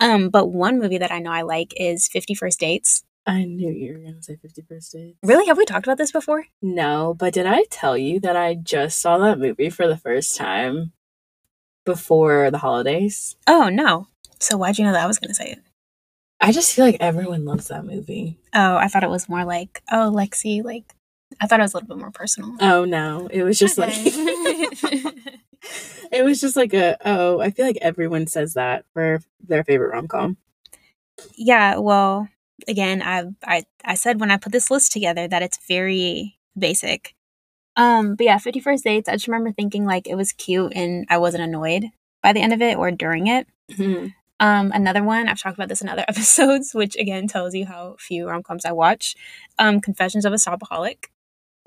Um, 0.00 0.30
but 0.30 0.48
one 0.48 0.80
movie 0.80 0.98
that 0.98 1.12
I 1.12 1.20
know 1.20 1.30
I 1.30 1.42
like 1.42 1.72
is 1.76 2.08
50 2.08 2.34
First 2.34 2.58
Dates. 2.58 3.04
I 3.26 3.44
knew 3.44 3.70
you 3.70 3.94
were 3.94 4.00
gonna 4.00 4.22
say 4.22 4.36
Fifty 4.36 4.60
First 4.60 4.92
Dates. 4.92 5.16
Really? 5.22 5.46
Have 5.46 5.56
we 5.56 5.64
talked 5.64 5.86
about 5.86 5.96
this 5.96 6.12
before? 6.12 6.44
No, 6.60 7.14
but 7.18 7.32
did 7.32 7.46
I 7.46 7.64
tell 7.70 7.96
you 7.96 8.20
that 8.20 8.36
I 8.36 8.54
just 8.54 9.00
saw 9.00 9.16
that 9.16 9.38
movie 9.38 9.70
for 9.70 9.88
the 9.88 9.96
first 9.96 10.36
time 10.36 10.92
before 11.84 12.50
the 12.50 12.58
holidays? 12.58 13.36
Oh, 13.46 13.68
no. 13.68 14.08
So 14.40 14.56
why'd 14.56 14.78
you 14.78 14.84
know 14.84 14.92
that 14.92 15.04
I 15.04 15.06
was 15.06 15.18
going 15.18 15.28
to 15.28 15.34
say 15.34 15.52
it? 15.52 15.58
I 16.40 16.52
just 16.52 16.74
feel 16.74 16.84
like 16.84 16.98
everyone 17.00 17.44
loves 17.44 17.68
that 17.68 17.84
movie. 17.86 18.38
Oh, 18.54 18.76
I 18.76 18.88
thought 18.88 19.04
it 19.04 19.10
was 19.10 19.28
more 19.28 19.44
like, 19.44 19.82
oh, 19.90 20.12
Lexi, 20.14 20.62
like, 20.64 20.94
I 21.40 21.46
thought 21.46 21.60
it 21.60 21.62
was 21.62 21.74
a 21.74 21.78
little 21.78 21.88
bit 21.88 21.98
more 21.98 22.10
personal. 22.10 22.54
Oh 22.60 22.84
no, 22.84 23.28
it 23.30 23.42
was 23.42 23.58
just 23.58 23.78
like 23.78 23.92
it 26.12 26.24
was 26.24 26.40
just 26.40 26.56
like 26.56 26.72
a 26.74 26.96
oh, 27.04 27.40
I 27.40 27.50
feel 27.50 27.66
like 27.66 27.78
everyone 27.80 28.26
says 28.26 28.54
that 28.54 28.84
for 28.92 29.20
their 29.40 29.64
favorite 29.64 29.92
rom 29.92 30.08
com. 30.08 30.36
yeah, 31.36 31.78
well, 31.78 32.28
again, 32.68 33.02
I, 33.02 33.24
I 33.44 33.64
I 33.84 33.94
said 33.94 34.20
when 34.20 34.30
I 34.30 34.36
put 34.36 34.52
this 34.52 34.70
list 34.70 34.92
together 34.92 35.26
that 35.28 35.42
it's 35.42 35.58
very 35.66 36.38
basic. 36.56 37.14
Um, 37.76 38.14
but 38.14 38.24
yeah, 38.24 38.38
Fifty 38.38 38.60
First 38.60 38.84
Dates. 38.84 39.08
I 39.08 39.12
just 39.12 39.26
remember 39.28 39.52
thinking 39.52 39.84
like 39.84 40.06
it 40.06 40.14
was 40.14 40.32
cute 40.32 40.72
and 40.74 41.06
I 41.10 41.18
wasn't 41.18 41.42
annoyed 41.42 41.86
by 42.22 42.32
the 42.32 42.40
end 42.40 42.52
of 42.52 42.62
it 42.62 42.76
or 42.76 42.90
during 42.90 43.26
it. 43.26 43.46
Um, 44.40 44.72
another 44.74 45.02
one, 45.02 45.28
I've 45.28 45.40
talked 45.40 45.56
about 45.56 45.68
this 45.68 45.80
in 45.82 45.88
other 45.88 46.04
episodes, 46.08 46.74
which 46.74 46.96
again 46.96 47.26
tells 47.28 47.54
you 47.54 47.66
how 47.66 47.96
few 47.98 48.28
rom 48.28 48.42
coms 48.42 48.64
I 48.64 48.72
watch. 48.72 49.14
Um, 49.58 49.80
Confessions 49.80 50.24
of 50.24 50.32
a 50.32 50.36
Shopaholic. 50.36 51.06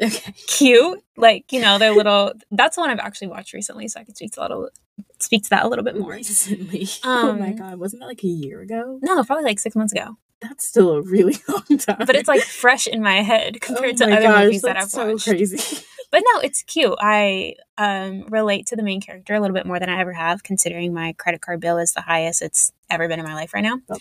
Okay. 0.01 0.31
Cute. 0.47 1.03
Like, 1.15 1.51
you 1.51 1.59
know, 1.61 1.77
they're 1.79 1.93
little 1.95 2.33
that's 2.51 2.75
the 2.75 2.81
one 2.81 2.89
I've 2.91 2.99
actually 2.99 3.29
watched 3.29 3.53
recently, 3.53 3.87
so 3.87 3.99
I 3.99 4.03
can 4.03 4.15
speak 4.15 4.31
to 4.33 4.41
a 4.41 4.43
little 4.43 4.69
speak 5.19 5.43
to 5.43 5.49
that 5.51 5.65
a 5.65 5.67
little 5.67 5.83
bit 5.85 5.97
more. 5.97 6.11
Recently. 6.13 6.87
oh 7.03 7.33
my 7.33 7.49
Um, 7.49 7.55
god, 7.55 7.79
wasn't 7.79 8.01
that 8.01 8.07
like 8.07 8.23
a 8.23 8.27
year 8.27 8.61
ago? 8.61 8.99
No, 9.01 9.23
probably 9.23 9.45
like 9.45 9.59
six 9.59 9.75
months 9.75 9.93
ago. 9.93 10.17
That's 10.39 10.67
still 10.67 10.91
a 10.91 11.01
really 11.01 11.35
long 11.47 11.79
time. 11.79 11.97
But 12.05 12.15
it's 12.15 12.27
like 12.27 12.41
fresh 12.43 12.85
in 12.85 13.01
my 13.01 13.23
head 13.23 13.55
Oh 13.55 13.59
compared 13.65 13.97
to 13.97 14.03
other 14.05 14.21
gosh, 14.21 14.43
movies 14.45 14.61
that 14.61 14.75
I've 14.77 14.83
that's 14.83 14.91
so 14.91 15.07
watched. 15.13 15.25
crazy. 15.25 15.83
But 16.11 16.23
no, 16.33 16.39
it's 16.39 16.63
cute. 16.63 16.95
I 16.99 17.55
um, 17.77 18.27
relate 18.29 18.67
to 18.67 18.75
the 18.75 18.83
main 18.83 19.01
character 19.01 19.35
a 19.35 19.41
little 19.41 19.53
bit 19.53 19.65
more 19.65 19.79
than 19.79 19.89
I 19.89 19.99
ever 19.99 20.13
have, 20.13 20.43
considering 20.43 20.93
my 20.93 21.13
credit 21.13 21.41
card 21.41 21.59
bill 21.59 21.77
is 21.77 21.93
the 21.93 22.01
highest 22.01 22.41
it's 22.41 22.71
ever 22.89 23.07
been 23.07 23.19
in 23.19 23.25
my 23.25 23.33
life 23.33 23.53
right 23.53 23.63
now. 23.63 23.79
That. 23.87 23.99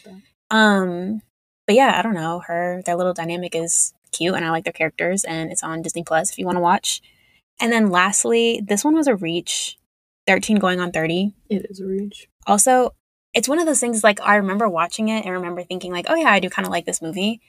Um, 0.50 1.22
but 1.66 1.74
yeah, 1.74 1.96
I 1.98 2.02
don't 2.02 2.14
know. 2.14 2.42
Her 2.46 2.82
their 2.84 2.96
little 2.96 3.12
dynamic 3.12 3.54
is 3.54 3.92
cute, 4.12 4.34
and 4.34 4.44
I 4.44 4.50
like 4.50 4.64
their 4.64 4.72
characters. 4.72 5.24
And 5.24 5.50
it's 5.50 5.64
on 5.64 5.82
Disney 5.82 6.04
Plus 6.04 6.30
if 6.30 6.38
you 6.38 6.46
want 6.46 6.56
to 6.56 6.62
watch. 6.62 7.02
And 7.60 7.72
then 7.72 7.90
lastly, 7.90 8.62
this 8.64 8.84
one 8.84 8.94
was 8.94 9.08
a 9.08 9.16
reach, 9.16 9.78
thirteen 10.26 10.58
going 10.58 10.80
on 10.80 10.92
thirty. 10.92 11.32
It 11.48 11.66
is 11.68 11.80
a 11.80 11.86
reach. 11.86 12.28
Also, 12.46 12.94
it's 13.34 13.48
one 13.48 13.58
of 13.58 13.66
those 13.66 13.80
things 13.80 14.04
like 14.04 14.20
I 14.20 14.36
remember 14.36 14.68
watching 14.68 15.08
it 15.08 15.24
and 15.24 15.34
remember 15.34 15.62
thinking 15.64 15.92
like, 15.92 16.06
oh 16.08 16.14
yeah, 16.14 16.30
I 16.30 16.38
do 16.40 16.48
kind 16.48 16.66
of 16.66 16.72
like 16.72 16.86
this 16.86 17.02
movie. 17.02 17.40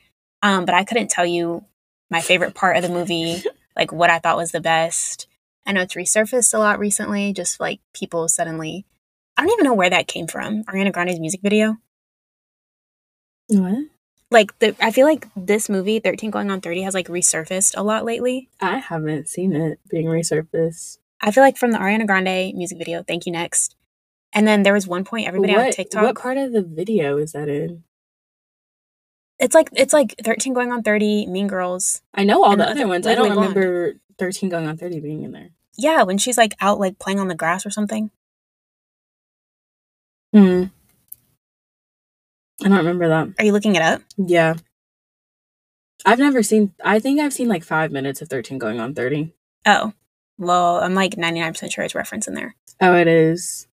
Um, 0.41 0.65
but 0.65 0.75
I 0.75 0.83
couldn't 0.83 1.09
tell 1.09 1.25
you 1.25 1.63
my 2.09 2.21
favorite 2.21 2.55
part 2.55 2.77
of 2.77 2.83
the 2.83 2.89
movie, 2.89 3.43
like 3.77 3.91
what 3.91 4.09
I 4.09 4.19
thought 4.19 4.37
was 4.37 4.51
the 4.51 4.61
best. 4.61 5.27
I 5.65 5.71
know 5.71 5.81
it's 5.81 5.95
resurfaced 5.95 6.53
a 6.53 6.59
lot 6.59 6.79
recently, 6.79 7.33
just 7.33 7.59
like 7.59 7.79
people 7.93 8.27
suddenly 8.27 8.85
I 9.37 9.43
don't 9.43 9.51
even 9.51 9.65
know 9.65 9.75
where 9.75 9.89
that 9.89 10.07
came 10.07 10.27
from. 10.27 10.63
Ariana 10.63 10.91
Grande's 10.91 11.19
music 11.19 11.41
video. 11.43 11.77
What? 13.49 13.85
Like 14.31 14.57
the 14.59 14.75
I 14.81 14.91
feel 14.91 15.05
like 15.05 15.27
this 15.35 15.69
movie, 15.69 15.99
13 15.99 16.31
going 16.31 16.49
on 16.49 16.59
30, 16.59 16.81
has 16.81 16.93
like 16.93 17.07
resurfaced 17.07 17.75
a 17.77 17.83
lot 17.83 18.03
lately. 18.03 18.49
I 18.59 18.79
haven't 18.79 19.29
seen 19.29 19.55
it 19.55 19.79
being 19.89 20.07
resurfaced. 20.07 20.97
I 21.21 21.31
feel 21.31 21.43
like 21.43 21.57
from 21.57 21.71
the 21.71 21.77
Ariana 21.77 22.07
Grande 22.07 22.55
music 22.55 22.77
video, 22.77 23.03
Thank 23.03 23.25
You 23.25 23.31
Next. 23.31 23.75
And 24.33 24.47
then 24.47 24.63
there 24.63 24.73
was 24.73 24.87
one 24.87 25.05
point 25.05 25.27
everybody 25.27 25.55
on 25.55 25.71
TikTok 25.71 26.03
What 26.03 26.17
part 26.17 26.37
of 26.37 26.51
the 26.51 26.61
video 26.61 27.17
is 27.17 27.31
that 27.31 27.47
in? 27.47 27.83
It's 29.39 29.53
like 29.55 29.69
it's 29.73 29.93
like 29.93 30.15
13 30.23 30.53
going 30.53 30.71
on 30.71 30.83
30 30.83 31.27
mean 31.27 31.47
girls 31.47 32.01
I 32.13 32.23
know 32.23 32.43
all 32.43 32.51
the 32.51 32.57
the 32.57 32.69
other 32.69 32.87
ones. 32.87 33.05
I 33.07 33.13
don't 33.15 33.29
Legally 33.29 33.47
Blonde. 33.47 33.55
remember 33.55 33.99
13 34.19 34.49
going 34.49 34.67
on 34.67 34.77
30 34.77 34.99
being 34.99 35.23
in 35.23 35.31
there. 35.31 35.49
yeah 35.77 36.03
when 36.03 36.17
she's 36.17 36.37
like 36.37 36.53
out 36.61 36.79
like 36.79 36.97
playing 36.99 37.19
on 37.19 37.27
the 37.27 37.35
grass 37.35 37.65
or 37.65 37.69
something 37.69 38.09
Hmm. 40.33 40.65
I 42.63 42.67
don't 42.69 42.77
remember 42.77 43.07
that. 43.07 43.29
are 43.39 43.45
you 43.45 43.51
looking 43.53 43.75
it 43.75 43.81
up 43.81 44.01
Yeah. 44.17 44.55
I've 46.05 46.19
never 46.19 46.43
seen, 46.43 46.73
I 46.83 46.99
think 46.99 47.19
I've 47.19 47.33
seen 47.33 47.47
like 47.47 47.63
five 47.63 47.91
minutes 47.91 48.21
of 48.21 48.29
13 48.29 48.57
going 48.59 48.79
on 48.79 48.93
30. 48.95 49.33
oh 49.65 49.93
well 50.37 50.77
i'm 50.77 50.93
like 50.93 51.15
99% 51.15 51.71
sure 51.71 51.83
it's 51.83 51.95
reference 51.95 52.27
in 52.27 52.33
there 52.33 52.55
Oh, 52.79 52.93
it 52.95 53.07
is. 53.07 53.65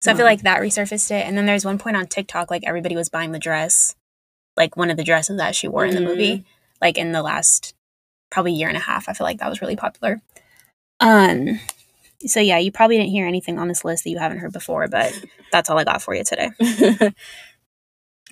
So 0.00 0.10
i 0.10 0.14
feel 0.14 0.24
like 0.24 0.42
that 0.42 0.60
resurfaced 0.60 1.10
it. 1.10 1.26
And 1.26 1.36
then 1.36 1.46
there's 1.46 1.64
one 1.64 1.78
point 1.78 1.96
on 1.96 2.06
tiktok 2.06 2.50
like 2.50 2.62
everybody 2.66 2.96
was 2.96 3.08
buying 3.08 3.32
the 3.32 3.38
dress 3.38 3.94
like 4.56 4.76
one 4.76 4.90
of 4.90 4.96
the 4.96 5.04
dresses 5.04 5.38
that 5.38 5.54
she 5.54 5.68
wore 5.68 5.84
in 5.84 5.94
the 5.94 6.00
movie 6.00 6.44
like 6.80 6.98
in 6.98 7.12
the 7.12 7.22
last 7.22 7.74
probably 8.30 8.52
year 8.52 8.68
and 8.68 8.76
a 8.76 8.80
half 8.80 9.08
i 9.08 9.12
feel 9.12 9.26
like 9.26 9.38
that 9.38 9.48
was 9.50 9.60
really 9.60 9.76
popular. 9.76 10.20
Um 11.00 11.60
so 12.26 12.40
yeah 12.40 12.58
you 12.58 12.70
probably 12.70 12.98
didn't 12.98 13.10
hear 13.10 13.26
anything 13.26 13.58
on 13.58 13.68
this 13.68 13.84
list 13.84 14.04
that 14.04 14.10
you 14.10 14.18
haven't 14.18 14.38
heard 14.38 14.52
before 14.52 14.88
but 14.88 15.12
that's 15.52 15.70
all 15.70 15.78
i 15.78 15.84
got 15.84 16.02
for 16.02 16.14
you 16.14 16.24
today. 16.24 16.50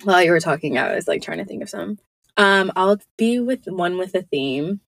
While 0.03 0.23
you 0.23 0.31
were 0.31 0.39
talking, 0.39 0.77
I 0.77 0.95
was 0.95 1.07
like 1.07 1.21
trying 1.21 1.39
to 1.39 1.45
think 1.45 1.61
of 1.61 1.69
some. 1.69 1.99
Um, 2.37 2.71
I'll 2.75 2.99
be 3.17 3.39
with 3.39 3.65
one 3.65 3.97
with 3.97 4.15
a 4.15 4.21
theme. 4.21 4.79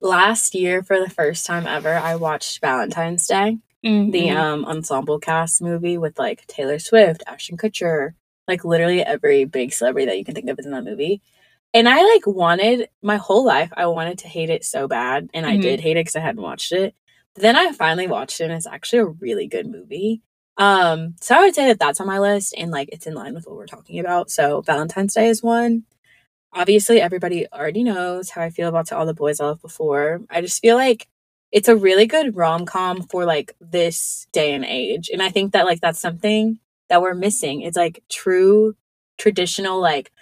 Last 0.00 0.54
year, 0.54 0.82
for 0.82 0.98
the 0.98 1.10
first 1.10 1.46
time 1.46 1.66
ever, 1.66 1.94
I 1.94 2.16
watched 2.16 2.60
Valentine's 2.60 3.26
Day, 3.26 3.58
the 3.82 4.28
Mhm. 4.28 4.36
um 4.36 4.64
ensemble 4.66 5.18
cast 5.18 5.62
movie 5.62 5.98
with 5.98 6.18
like 6.18 6.46
Taylor 6.46 6.78
Swift, 6.78 7.22
Ashton 7.26 7.56
Kutcher, 7.56 8.14
like 8.48 8.64
literally 8.64 9.02
every 9.04 9.44
big 9.44 9.72
celebrity 9.72 10.06
that 10.06 10.18
you 10.18 10.24
can 10.24 10.34
think 10.34 10.48
of 10.50 10.58
is 10.58 10.66
in 10.66 10.72
that 10.72 10.84
movie. 10.84 11.22
And 11.74 11.88
I 11.88 12.02
like 12.02 12.26
wanted 12.26 12.88
my 13.02 13.16
whole 13.16 13.44
life, 13.44 13.72
I 13.76 13.86
wanted 13.86 14.18
to 14.20 14.28
hate 14.28 14.50
it 14.50 14.64
so 14.64 14.88
bad, 14.88 15.30
and 15.34 15.46
I 15.46 15.56
Mhm. 15.56 15.62
did 15.62 15.80
hate 15.80 15.92
it 15.96 16.00
because 16.00 16.16
I 16.16 16.20
hadn't 16.20 16.42
watched 16.42 16.72
it. 16.72 16.94
But 17.34 17.42
then 17.42 17.56
I 17.56 17.72
finally 17.72 18.08
watched 18.08 18.40
it, 18.40 18.44
and 18.44 18.52
it's 18.54 18.66
actually 18.66 18.98
a 19.00 19.06
really 19.06 19.46
good 19.46 19.66
movie. 19.68 20.22
Um, 20.56 21.14
so 21.20 21.36
I 21.36 21.40
would 21.42 21.54
say 21.54 21.66
that 21.68 21.78
that's 21.78 22.00
on 22.00 22.06
my 22.08 22.18
list, 22.18 22.54
and 22.58 22.70
like 22.72 22.88
it's 22.92 23.06
in 23.06 23.14
line 23.14 23.34
with 23.34 23.46
what 23.46 23.56
we're 23.56 23.66
talking 23.66 24.00
about. 24.00 24.30
So 24.30 24.62
Valentine's 24.62 25.14
Day 25.14 25.28
is 25.28 25.42
one. 25.42 25.84
Obviously, 26.52 27.00
everybody 27.00 27.46
already 27.52 27.84
knows 27.84 28.30
how 28.30 28.42
I 28.42 28.50
feel 28.50 28.68
about 28.68 28.86
To 28.88 28.96
All 28.96 29.06
the 29.06 29.14
Boys 29.14 29.40
I 29.40 29.46
Loved 29.46 29.62
Before. 29.62 30.20
I 30.30 30.40
just 30.40 30.60
feel 30.60 30.76
like 30.76 31.06
it's 31.52 31.68
a 31.68 31.76
really 31.76 32.06
good 32.06 32.36
rom 32.36 32.66
com 32.66 33.02
for 33.02 33.24
like 33.24 33.54
this 33.60 34.26
day 34.32 34.52
and 34.54 34.64
age, 34.64 35.10
and 35.12 35.22
I 35.22 35.30
think 35.30 35.52
that 35.52 35.66
like 35.66 35.80
that's 35.80 36.00
something 36.00 36.58
that 36.88 37.02
we're 37.02 37.14
missing. 37.14 37.62
It's 37.62 37.76
like 37.76 38.02
true 38.08 38.76
traditional 39.18 39.80
like 39.80 40.12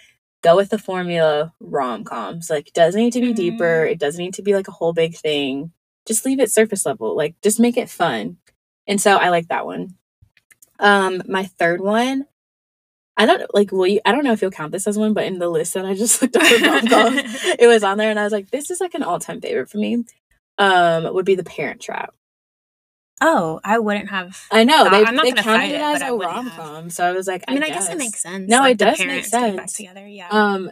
go 0.43 0.57
with 0.57 0.71
the 0.71 0.79
formula 0.79 1.53
rom 1.61 2.05
coms. 2.05 2.51
Like 2.51 2.69
it 2.69 2.75
doesn't 2.75 3.01
need 3.01 3.13
to 3.15 3.21
be 3.21 3.33
deeper. 3.33 3.87
Mhm. 3.87 3.93
It 3.93 3.99
doesn't 4.01 4.23
need 4.23 4.35
to 4.35 4.43
be 4.43 4.55
like 4.55 4.69
a 4.69 4.73
whole 4.73 4.93
big 4.93 5.17
thing. 5.17 5.73
Just 6.07 6.25
leave 6.25 6.41
it 6.41 6.51
surface 6.51 6.87
level. 6.87 7.17
Like 7.17 7.35
just 7.43 7.61
make 7.61 7.77
it 7.77 7.91
fun. 7.91 8.39
And 8.87 9.01
so 9.01 9.17
I 9.17 9.29
like 9.31 9.49
that 9.49 9.67
one. 9.67 9.95
Um, 10.81 11.23
my 11.29 11.45
third 11.45 11.81
one, 11.81 12.27
I 13.17 13.27
don't 13.27 13.43
like. 13.55 13.73
Will 13.73 13.87
you? 13.89 14.01
I 14.05 14.13
don't 14.13 14.25
know 14.25 14.33
if 14.33 14.41
you'll 14.43 14.51
count 14.53 14.73
this 14.73 14.87
as 14.87 14.97
one, 14.97 15.13
but 15.13 15.25
in 15.25 15.39
the 15.41 15.49
list 15.49 15.75
that 15.75 15.85
I 15.85 15.95
just 15.95 16.23
looked 16.23 16.37
up 16.37 16.43
for 16.43 16.65
rom 16.65 16.87
coms, 16.87 17.21
it 17.59 17.67
was 17.67 17.83
on 17.83 17.99
there, 17.99 18.11
and 18.11 18.19
I 18.19 18.25
was 18.25 18.33
like, 18.33 18.51
this 18.51 18.71
is 18.71 18.81
like 18.81 18.95
an 18.95 19.03
all 19.03 19.19
time 19.19 19.41
favorite 19.41 19.69
for 19.71 19.79
me. 19.79 20.05
Um, 20.59 21.15
would 21.15 21.25
be 21.27 21.35
The 21.37 21.45
Parent 21.45 21.81
Trap. 21.81 22.13
oh 23.21 23.61
i 23.65 23.79
wouldn't 23.79 24.11
have 24.11 24.41
I 24.51 24.65
know 24.65 24.89
they, 24.91 25.05
I'm 25.05 25.15
not 25.15 25.25
they 25.25 25.33
counted 25.33 25.71
it 25.73 25.81
as 25.81 26.03
I 26.03 26.09
a 26.09 26.15
rom 26.15 26.51
com, 26.51 26.91
so 26.91 27.05
I 27.05 27.13
was 27.13 27.27
like, 27.27 27.45
I 27.49 27.55
mean, 27.55 27.63
I 27.63 27.69
guess, 27.69 27.89
it 27.89 27.99
makes 27.99 28.21
sense. 28.23 28.49
No, 28.51 28.61
like, 28.61 28.73
it 28.75 28.79
the 28.79 28.85
does 28.87 28.99
make 29.01 29.31
back 29.31 29.59
sense. 29.59 29.73
together, 29.75 30.07
yeah. 30.07 30.29
Um, 30.31 30.71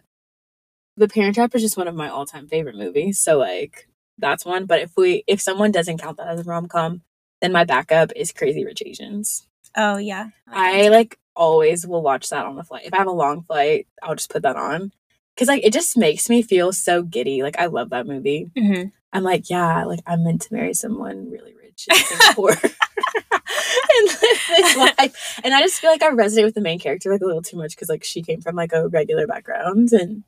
The 0.96 1.08
Parent 1.08 1.34
Trap 1.34 1.54
is 1.54 1.62
just 1.62 1.76
one 1.76 1.88
of 1.88 1.94
my 1.94 2.08
all 2.08 2.26
time 2.26 2.46
favorite 2.48 2.76
movies, 2.76 3.18
so 3.18 3.38
like 3.38 3.88
that's 4.18 4.44
one. 4.44 4.66
But 4.66 4.80
if 4.80 4.92
we 4.96 5.24
if 5.26 5.40
someone 5.40 5.72
doesn't 5.72 5.98
count 6.00 6.16
that 6.18 6.28
as 6.28 6.40
a 6.40 6.44
rom 6.44 6.68
com, 6.68 7.02
then 7.40 7.52
my 7.52 7.64
backup 7.64 8.12
is 8.16 8.32
Crazy 8.32 8.64
Rich 8.64 8.82
Asians. 8.86 9.46
oh 9.76 9.98
yeah, 9.98 10.28
I 10.48 10.88
like 10.88 11.18
always 11.34 11.86
will 11.86 12.02
watch 12.02 12.28
that 12.30 12.46
on 12.46 12.56
the 12.56 12.64
flight. 12.64 12.86
If 12.86 12.94
I 12.94 12.98
have 12.98 13.06
a 13.08 13.12
long 13.12 13.42
flight, 13.42 13.86
I'll 14.02 14.14
just 14.14 14.30
put 14.30 14.42
that 14.42 14.56
on. 14.56 14.92
Cause 15.36 15.48
like 15.48 15.64
it 15.64 15.72
just 15.74 15.98
makes 15.98 16.30
me 16.30 16.40
feel 16.42 16.72
so 16.72 17.02
giddy. 17.02 17.42
Like 17.42 17.58
I 17.58 17.66
love 17.66 17.90
that 17.90 18.06
movie. 18.06 18.50
hmm 18.56 18.84
I'm 19.16 19.22
like, 19.24 19.48
yeah, 19.50 19.84
like 19.84 20.00
I'm 20.06 20.24
meant 20.24 20.42
to 20.42 20.54
marry 20.54 20.74
someone 20.74 21.30
really 21.30 21.54
rich 21.54 21.86
in 21.90 21.96
Singapore 21.96 22.50
and 22.62 24.06
live 24.08 24.40
this 24.48 24.76
life. 24.76 25.40
And 25.44 25.54
I 25.54 25.60
just 25.62 25.80
feel 25.80 25.90
like 25.90 26.02
I 26.02 26.10
resonate 26.10 26.44
with 26.44 26.54
the 26.54 26.60
main 26.60 26.78
character 26.78 27.10
like 27.10 27.20
a 27.20 27.26
little 27.26 27.42
too 27.42 27.56
much 27.56 27.74
because 27.74 27.88
like 27.88 28.04
she 28.04 28.22
came 28.22 28.40
from 28.40 28.56
like 28.56 28.72
a 28.72 28.88
regular 28.88 29.26
background 29.26 29.92
and 29.92 30.24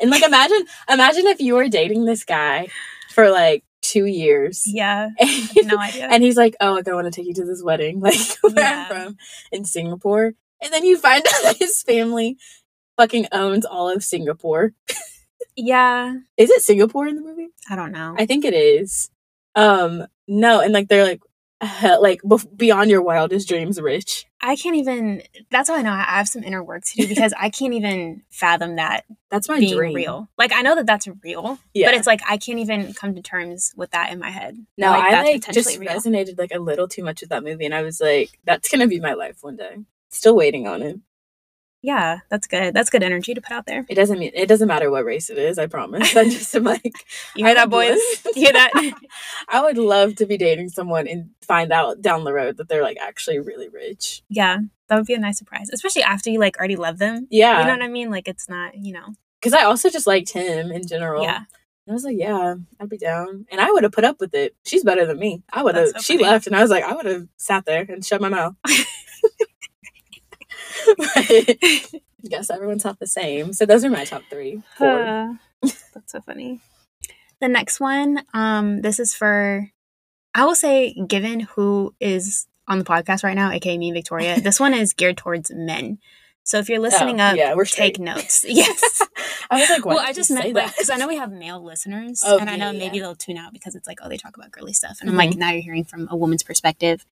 and 0.00 0.10
like 0.10 0.22
imagine 0.22 0.64
imagine 0.88 1.26
if 1.26 1.40
you 1.40 1.54
were 1.54 1.68
dating 1.68 2.04
this 2.04 2.24
guy 2.24 2.68
for 3.10 3.30
like 3.30 3.64
two 3.82 4.06
years. 4.06 4.62
yeah. 4.66 5.10
And, 5.20 5.68
No 5.68 5.78
idea. 5.78 6.08
and 6.10 6.22
he's 6.22 6.36
like, 6.36 6.56
Oh, 6.60 6.72
like 6.74 6.88
I 6.88 6.94
want 6.94 7.06
to 7.06 7.10
take 7.10 7.26
you 7.26 7.34
to 7.34 7.44
this 7.44 7.62
wedding, 7.62 8.00
like 8.00 8.18
where 8.40 8.52
Yeah. 8.56 8.86
I'm 8.90 8.94
from 9.06 9.16
in 9.52 9.64
Singapore. 9.64 10.32
And 10.62 10.72
then 10.72 10.84
you 10.84 10.96
find 10.98 11.26
out 11.26 11.42
that 11.42 11.56
his 11.58 11.82
family 11.82 12.36
fucking 12.96 13.26
owns 13.32 13.64
all 13.64 13.88
of 13.90 14.04
Singapore. 14.04 14.72
Yeah, 15.56 16.14
Is 16.36 16.50
it 16.50 16.62
Singapore 16.62 17.06
in 17.08 17.16
the 17.16 17.22
movie? 17.22 17.48
I 17.70 17.76
don't 17.76 17.92
know. 17.92 18.14
I 18.18 18.26
think 18.26 18.44
it 18.44 18.54
is. 18.54 19.10
Um, 19.54 20.06
no, 20.28 20.60
and 20.60 20.72
like 20.72 20.88
they're 20.88 21.04
like, 21.04 21.20
uh, 21.60 21.98
like 22.00 22.20
beyond 22.56 22.90
your 22.90 23.02
wildest 23.02 23.48
dreams, 23.48 23.80
rich. 23.80 24.26
I 24.40 24.56
can't 24.56 24.74
even. 24.76 25.22
That's 25.50 25.68
how 25.68 25.76
I 25.76 25.82
know 25.82 25.92
I 25.92 26.02
have 26.02 26.26
some 26.26 26.42
inner 26.42 26.62
work 26.64 26.82
to 26.84 26.96
do 27.02 27.06
because 27.14 27.32
I 27.38 27.50
can't 27.50 27.74
even 27.74 28.22
fathom 28.30 28.76
that 28.76 29.04
That's 29.30 29.48
my 29.48 29.60
being 29.60 29.76
dream. 29.76 29.94
real. 29.94 30.28
Like 30.36 30.52
I 30.52 30.62
know 30.62 30.74
that 30.74 30.86
that's 30.86 31.06
real, 31.22 31.58
Yeah. 31.74 31.86
but 31.88 31.94
it's 31.94 32.06
like 32.06 32.20
I 32.28 32.36
can't 32.38 32.58
even 32.58 32.92
come 32.94 33.14
to 33.14 33.22
terms 33.22 33.72
with 33.76 33.92
that 33.92 34.12
in 34.12 34.18
my 34.18 34.30
head. 34.30 34.56
no, 34.76 34.90
like, 34.90 35.12
I 35.12 35.22
like 35.22 35.52
just 35.52 35.78
real. 35.78 35.88
resonated 35.92 36.38
like 36.38 36.52
a 36.52 36.58
little 36.58 36.88
too 36.88 37.04
much 37.04 37.20
with 37.20 37.30
that 37.30 37.44
movie, 37.44 37.64
and 37.66 37.74
I 37.74 37.82
was 37.82 38.00
like, 38.00 38.38
that's 38.44 38.68
gonna 38.68 38.88
be 38.88 38.98
my 38.98 39.12
life 39.14 39.36
one 39.42 39.56
day. 39.56 39.76
Still 40.10 40.34
waiting 40.34 40.66
on 40.66 40.82
it. 40.82 40.98
Yeah, 41.82 42.20
that's 42.30 42.46
good. 42.46 42.74
That's 42.74 42.90
good 42.90 43.02
energy 43.02 43.34
to 43.34 43.40
put 43.40 43.50
out 43.52 43.66
there. 43.66 43.84
It 43.88 43.96
doesn't 43.96 44.18
mean 44.18 44.30
it 44.34 44.46
doesn't 44.46 44.68
matter 44.68 44.88
what 44.90 45.04
race 45.04 45.30
it 45.30 45.36
is. 45.38 45.58
I 45.58 45.66
promise. 45.66 46.16
I 46.16 46.24
just 46.24 46.54
am 46.54 46.62
like, 46.64 46.84
You 47.36 47.44
hear 47.44 47.48
I 47.48 47.54
that, 47.54 47.70
boys? 47.70 47.98
You 48.36 48.42
hear 48.44 48.52
that? 48.52 48.92
I 49.48 49.60
would 49.62 49.76
love 49.78 50.14
to 50.16 50.26
be 50.26 50.38
dating 50.38 50.68
someone 50.68 51.08
and 51.08 51.30
find 51.40 51.72
out 51.72 52.00
down 52.00 52.22
the 52.24 52.32
road 52.32 52.56
that 52.58 52.68
they're 52.68 52.82
like 52.84 52.98
actually 53.00 53.40
really 53.40 53.68
rich. 53.68 54.22
yeah, 54.28 54.58
that 54.88 54.96
would 54.96 55.06
be 55.06 55.14
a 55.14 55.18
nice 55.18 55.38
surprise, 55.38 55.70
especially 55.72 56.04
after 56.04 56.30
you 56.30 56.38
like 56.38 56.56
already 56.58 56.76
love 56.76 56.98
them. 56.98 57.26
Yeah, 57.30 57.58
You 57.60 57.66
know 57.66 57.72
what 57.72 57.82
I 57.82 57.88
mean? 57.88 58.10
Like 58.10 58.28
it's 58.28 58.48
not, 58.48 58.76
you 58.76 58.92
know. 58.92 59.14
because 59.40 59.52
I 59.52 59.64
also 59.64 59.90
just 59.90 60.06
liked 60.06 60.30
him 60.30 60.70
in 60.70 60.86
general. 60.86 61.22
Yeah. 61.24 61.40
I 61.88 61.92
was 61.92 62.04
like, 62.04 62.16
yeah, 62.16 62.54
I'd 62.78 62.88
be 62.88 62.96
down. 62.96 63.44
And 63.50 63.60
I 63.60 63.68
would 63.72 63.82
have 63.82 63.90
put 63.90 64.04
up 64.04 64.20
with 64.20 64.34
it. 64.34 64.54
She's 64.64 64.84
better 64.84 65.04
than 65.04 65.18
me. 65.18 65.42
I 65.52 65.64
would 65.64 65.74
have, 65.74 65.88
so 65.88 65.98
she 65.98 66.16
left 66.16 66.46
and 66.46 66.54
I 66.54 66.62
was 66.62 66.70
like, 66.70 66.84
I 66.84 66.94
would 66.94 67.06
have 67.06 67.26
sat 67.38 67.64
there 67.64 67.84
and 67.88 68.04
shut 68.04 68.20
my 68.20 68.28
mouth. 68.28 68.54
but 70.96 71.08
I 71.16 72.28
guess 72.28 72.50
everyone's 72.50 72.84
not 72.84 72.98
the 72.98 73.06
same. 73.06 73.52
So 73.52 73.66
those 73.66 73.84
are 73.84 73.90
my 73.90 74.04
top 74.04 74.22
three. 74.30 74.62
Uh, 74.78 75.34
that's 75.62 76.12
so 76.12 76.20
funny. 76.20 76.60
The 77.40 77.48
next 77.48 77.80
one, 77.80 78.22
um, 78.34 78.82
this 78.82 79.00
is 79.00 79.14
for, 79.14 79.68
I 80.34 80.44
will 80.44 80.54
say, 80.54 80.94
given 81.08 81.40
who 81.40 81.94
is 82.00 82.46
on 82.68 82.78
the 82.78 82.84
podcast 82.84 83.24
right 83.24 83.34
now, 83.34 83.50
aka 83.50 83.76
me 83.76 83.88
and 83.88 83.96
Victoria, 83.96 84.40
this 84.42 84.60
one 84.60 84.74
is 84.74 84.92
geared 84.92 85.16
towards 85.16 85.50
men. 85.52 85.98
So 86.44 86.58
if 86.58 86.68
you're 86.68 86.80
listening 86.80 87.20
Oh, 87.20 87.24
up, 87.24 87.36
yeah, 87.36 87.54
we're 87.54 87.64
take 87.64 87.96
straight. 87.96 88.00
notes. 88.00 88.44
Yes. 88.48 89.02
I 89.50 89.60
was 89.60 89.68
like, 89.70 89.84
why 89.84 89.94
well, 89.96 90.04
I 90.04 90.12
just 90.12 90.30
meant 90.30 90.46
like 90.46 90.54
that? 90.54 90.68
because 90.74 90.88
I 90.90 90.96
know 90.96 91.06
we 91.06 91.16
have 91.16 91.30
male 91.30 91.62
listeners, 91.62 92.22
Oh, 92.26 92.38
and 92.38 92.48
I 92.48 92.56
know 92.56 92.70
yeah, 92.70 92.78
maybe 92.78 92.96
yeah. 92.96 93.02
they'll 93.02 93.14
tune 93.14 93.36
out 93.36 93.52
because 93.52 93.74
it's 93.74 93.86
like, 93.86 93.98
oh, 94.02 94.08
they 94.08 94.16
talk 94.16 94.36
about 94.36 94.50
girly 94.50 94.72
stuff, 94.72 94.98
and 95.00 95.10
I'm 95.10 95.16
like, 95.16 95.36
now 95.36 95.50
you're 95.50 95.62
hearing 95.62 95.84
from 95.84 96.08
a 96.10 96.16
woman's 96.16 96.42
perspective 96.42 97.04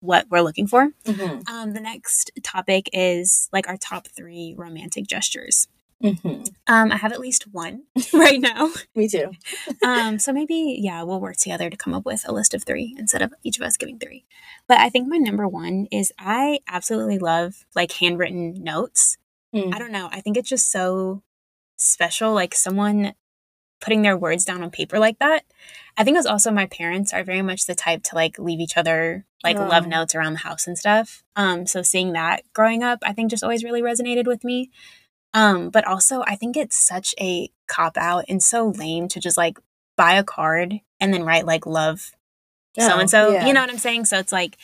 what 0.00 0.26
we're 0.30 0.40
looking 0.40 0.66
for. 0.66 0.90
Mhm, 1.04 1.48
Um, 1.48 1.72
the 1.72 1.80
next 1.80 2.30
topic 2.42 2.88
is 2.92 3.48
like 3.52 3.68
our 3.68 3.76
top 3.76 4.08
three 4.08 4.54
romantic 4.56 5.06
gestures. 5.06 5.68
mhm. 6.02 6.48
Um, 6.66 6.90
I 6.92 6.96
have 6.96 7.12
at 7.12 7.20
least 7.20 7.44
one 7.52 7.82
right 8.14 8.40
now. 8.40 8.70
Me 8.94 9.06
too. 9.08 9.32
um, 9.84 10.18
so 10.18 10.32
maybe 10.32 10.78
yeah, 10.80 11.02
we'll 11.02 11.20
work 11.20 11.36
together 11.36 11.68
to 11.68 11.76
come 11.76 11.92
up 11.92 12.06
with 12.06 12.26
a 12.26 12.32
list 12.32 12.54
of 12.54 12.64
three 12.64 12.94
instead 12.98 13.20
of 13.22 13.34
each 13.42 13.58
of 13.58 13.62
us 13.62 13.76
giving 13.76 13.98
three. 13.98 14.24
But 14.66 14.78
I 14.78 14.88
think 14.88 15.08
my 15.08 15.18
number 15.18 15.46
one 15.46 15.86
is 15.92 16.12
I 16.18 16.60
absolutely 16.66 17.18
love 17.18 17.66
like 17.74 17.92
handwritten 17.92 18.62
notes. 18.64 19.18
Mm. 19.54 19.74
I 19.74 19.78
don't 19.78 19.92
know. 19.92 20.08
I 20.10 20.20
think 20.22 20.36
it's 20.38 20.48
just 20.48 20.70
so 20.72 21.22
special. 21.76 22.32
Like 22.32 22.54
someone 22.54 23.12
putting 23.80 24.02
their 24.02 24.16
words 24.16 24.44
down 24.44 24.62
on 24.62 24.70
paper 24.70 24.98
like 24.98 25.18
that. 25.18 25.44
I 26.00 26.04
think 26.04 26.16
it's 26.16 26.26
also 26.26 26.50
my 26.50 26.66
parents 26.66 27.12
are 27.12 27.22
very 27.22 27.42
much 27.42 27.66
the 27.66 27.74
type 27.74 28.02
to 28.04 28.14
like 28.14 28.38
leave 28.38 28.58
each 28.60 28.76
other 28.76 29.26
like 29.44 29.58
love 29.58 29.86
notes 29.86 30.14
around 30.14 30.34
the 30.34 30.40
house 30.40 30.66
and 30.66 30.78
stuff. 30.78 31.22
Um, 31.36 31.66
so 31.66 31.82
seeing 31.82 32.12
that 32.12 32.42
growing 32.54 32.82
up, 32.82 33.00
I 33.02 33.12
think 33.12 33.30
just 33.30 33.42
always 33.42 33.64
really 33.64 33.82
resonated 33.82 34.26
with 34.26 34.44
me. 34.44 34.70
Um, 35.34 35.70
but 35.70 35.86
also 35.86 36.22
I 36.26 36.36
think 36.36 36.56
it's 36.56 36.76
such 36.76 37.14
a 37.20 37.50
cop 37.68 37.96
out 37.96 38.24
and 38.28 38.42
so 38.42 38.68
lame 38.68 39.08
to 39.08 39.20
just 39.20 39.36
like 39.36 39.58
buy 39.96 40.14
a 40.14 40.24
card 40.24 40.80
and 40.98 41.12
then 41.12 41.24
write 41.24 41.46
like 41.46 41.66
love 41.66 42.12
so 42.78 42.98
and 42.98 43.10
so. 43.10 43.32
You 43.46 43.52
know 43.52 43.60
what 43.60 43.70
I'm 43.70 43.78
saying? 43.78 44.06
So 44.06 44.18
it's 44.18 44.32
like 44.32 44.56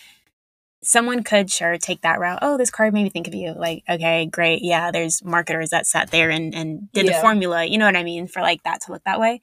someone 0.83 1.23
could 1.23 1.51
sure 1.51 1.77
take 1.79 2.03
that 2.03 2.19
route. 2.21 2.39
Oh, 2.43 2.57
this 2.57 2.71
card 2.71 2.95
made 2.95 3.03
me 3.03 3.11
think 3.11 3.29
of 3.29 3.35
you. 3.35 3.53
Like, 3.53 3.83
okay, 3.89 4.27
great. 4.27 4.63
Yeah, 4.63 4.91
there's 4.91 5.25
marketers 5.25 5.71
that 5.71 5.87
sat 5.87 6.11
there 6.11 6.31
and, 6.31 6.55
and 6.55 6.91
did 6.93 7.07
the 7.09 7.21
formula, 7.21 7.65
you 7.65 7.77
know 7.79 7.87
what 7.87 7.97
I 7.97 8.05
mean, 8.05 8.27
for 8.27 8.41
like 8.41 8.63
that 8.63 8.83
to 8.83 8.93
look 8.93 9.05
that 9.05 9.21
way. 9.21 9.41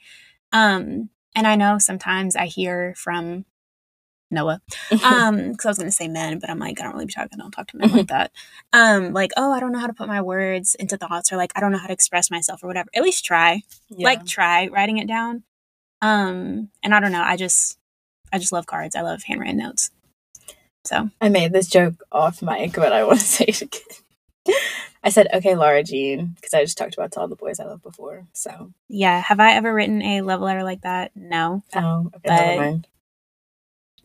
Um, 0.52 1.10
and 1.36 1.48
I 1.48 1.56
know 1.56 1.78
sometimes 1.78 2.36
I 2.36 2.46
hear 2.48 2.94
from 2.98 3.46
Noah, 4.32 4.62
um, 5.04 5.52
because 5.52 5.66
I 5.66 5.70
was 5.70 5.78
gonna 5.78 5.92
say 5.92 6.08
men, 6.08 6.40
but 6.40 6.50
I'm 6.50 6.60
like, 6.60 6.80
I 6.80 6.84
don't 6.84 6.94
really 6.94 7.06
be 7.06 7.14
talking, 7.14 7.40
I 7.40 7.44
don't 7.44 7.52
talk 7.52 7.68
to 7.68 7.78
men 7.78 7.90
like 7.92 8.08
that. 8.08 8.32
Um, 8.74 9.14
like, 9.14 9.32
oh, 9.38 9.52
I 9.52 9.60
don't 9.60 9.72
know 9.72 9.80
how 9.80 9.88
to 9.88 9.94
put 9.94 10.08
my 10.08 10.22
words 10.22 10.76
into 10.76 10.98
thoughts, 10.98 11.32
or 11.32 11.38
like 11.38 11.52
I 11.56 11.60
don't 11.60 11.72
know 11.72 11.78
how 11.78 11.88
to 11.88 11.94
express 11.94 12.32
myself 12.32 12.64
or 12.64 12.68
whatever. 12.68 12.90
At 12.96 13.04
least 13.04 13.26
try 13.26 13.62
Yeah. 13.90 14.08
like 14.08 14.26
try 14.26 14.68
writing 14.68 14.98
it 14.98 15.08
down 15.08 15.44
um 16.02 16.70
and 16.84 16.94
i 16.94 17.00
don't 17.00 17.14
know 17.14 17.22
i 17.24 17.38
just 17.38 17.78
i 18.34 18.38
just 18.38 18.52
love 18.52 18.66
cards 18.66 18.94
i 18.94 19.02
love 19.02 19.24
handwritten 19.24 19.56
notes 19.58 19.90
so 20.84 21.10
I 21.22 21.30
made 21.30 21.54
this 21.54 21.68
joke 21.70 21.94
off 22.12 22.42
mic, 22.42 22.74
but 22.74 22.92
I 22.92 23.06
want 23.06 23.22
to 23.22 23.26
say 23.38 23.46
it 23.46 23.62
again. 23.62 24.56
I 25.04 25.10
said, 25.10 25.28
okay, 25.34 25.56
Lara 25.56 25.84
Jean, 25.84 26.28
because 26.36 26.54
I 26.54 26.64
just 26.64 26.78
talked 26.78 26.94
about 26.94 27.12
to 27.12 27.20
all 27.20 27.28
the 27.28 27.36
boys 27.36 27.60
I 27.60 27.66
loved 27.66 27.84
before. 27.84 28.26
So, 28.34 28.72
yeah 28.88 29.20
have 29.20 29.40
i 29.40 29.54
ever 29.54 29.74
written 29.74 30.02
a 30.02 30.22
love 30.22 30.40
letter 30.42 30.64
like 30.64 30.82
that 30.82 31.12
no 31.16 31.64
oh, 31.76 32.12
okay, 32.16 32.20
But- 32.24 32.30
never 32.46 32.62
mind. 32.62 32.88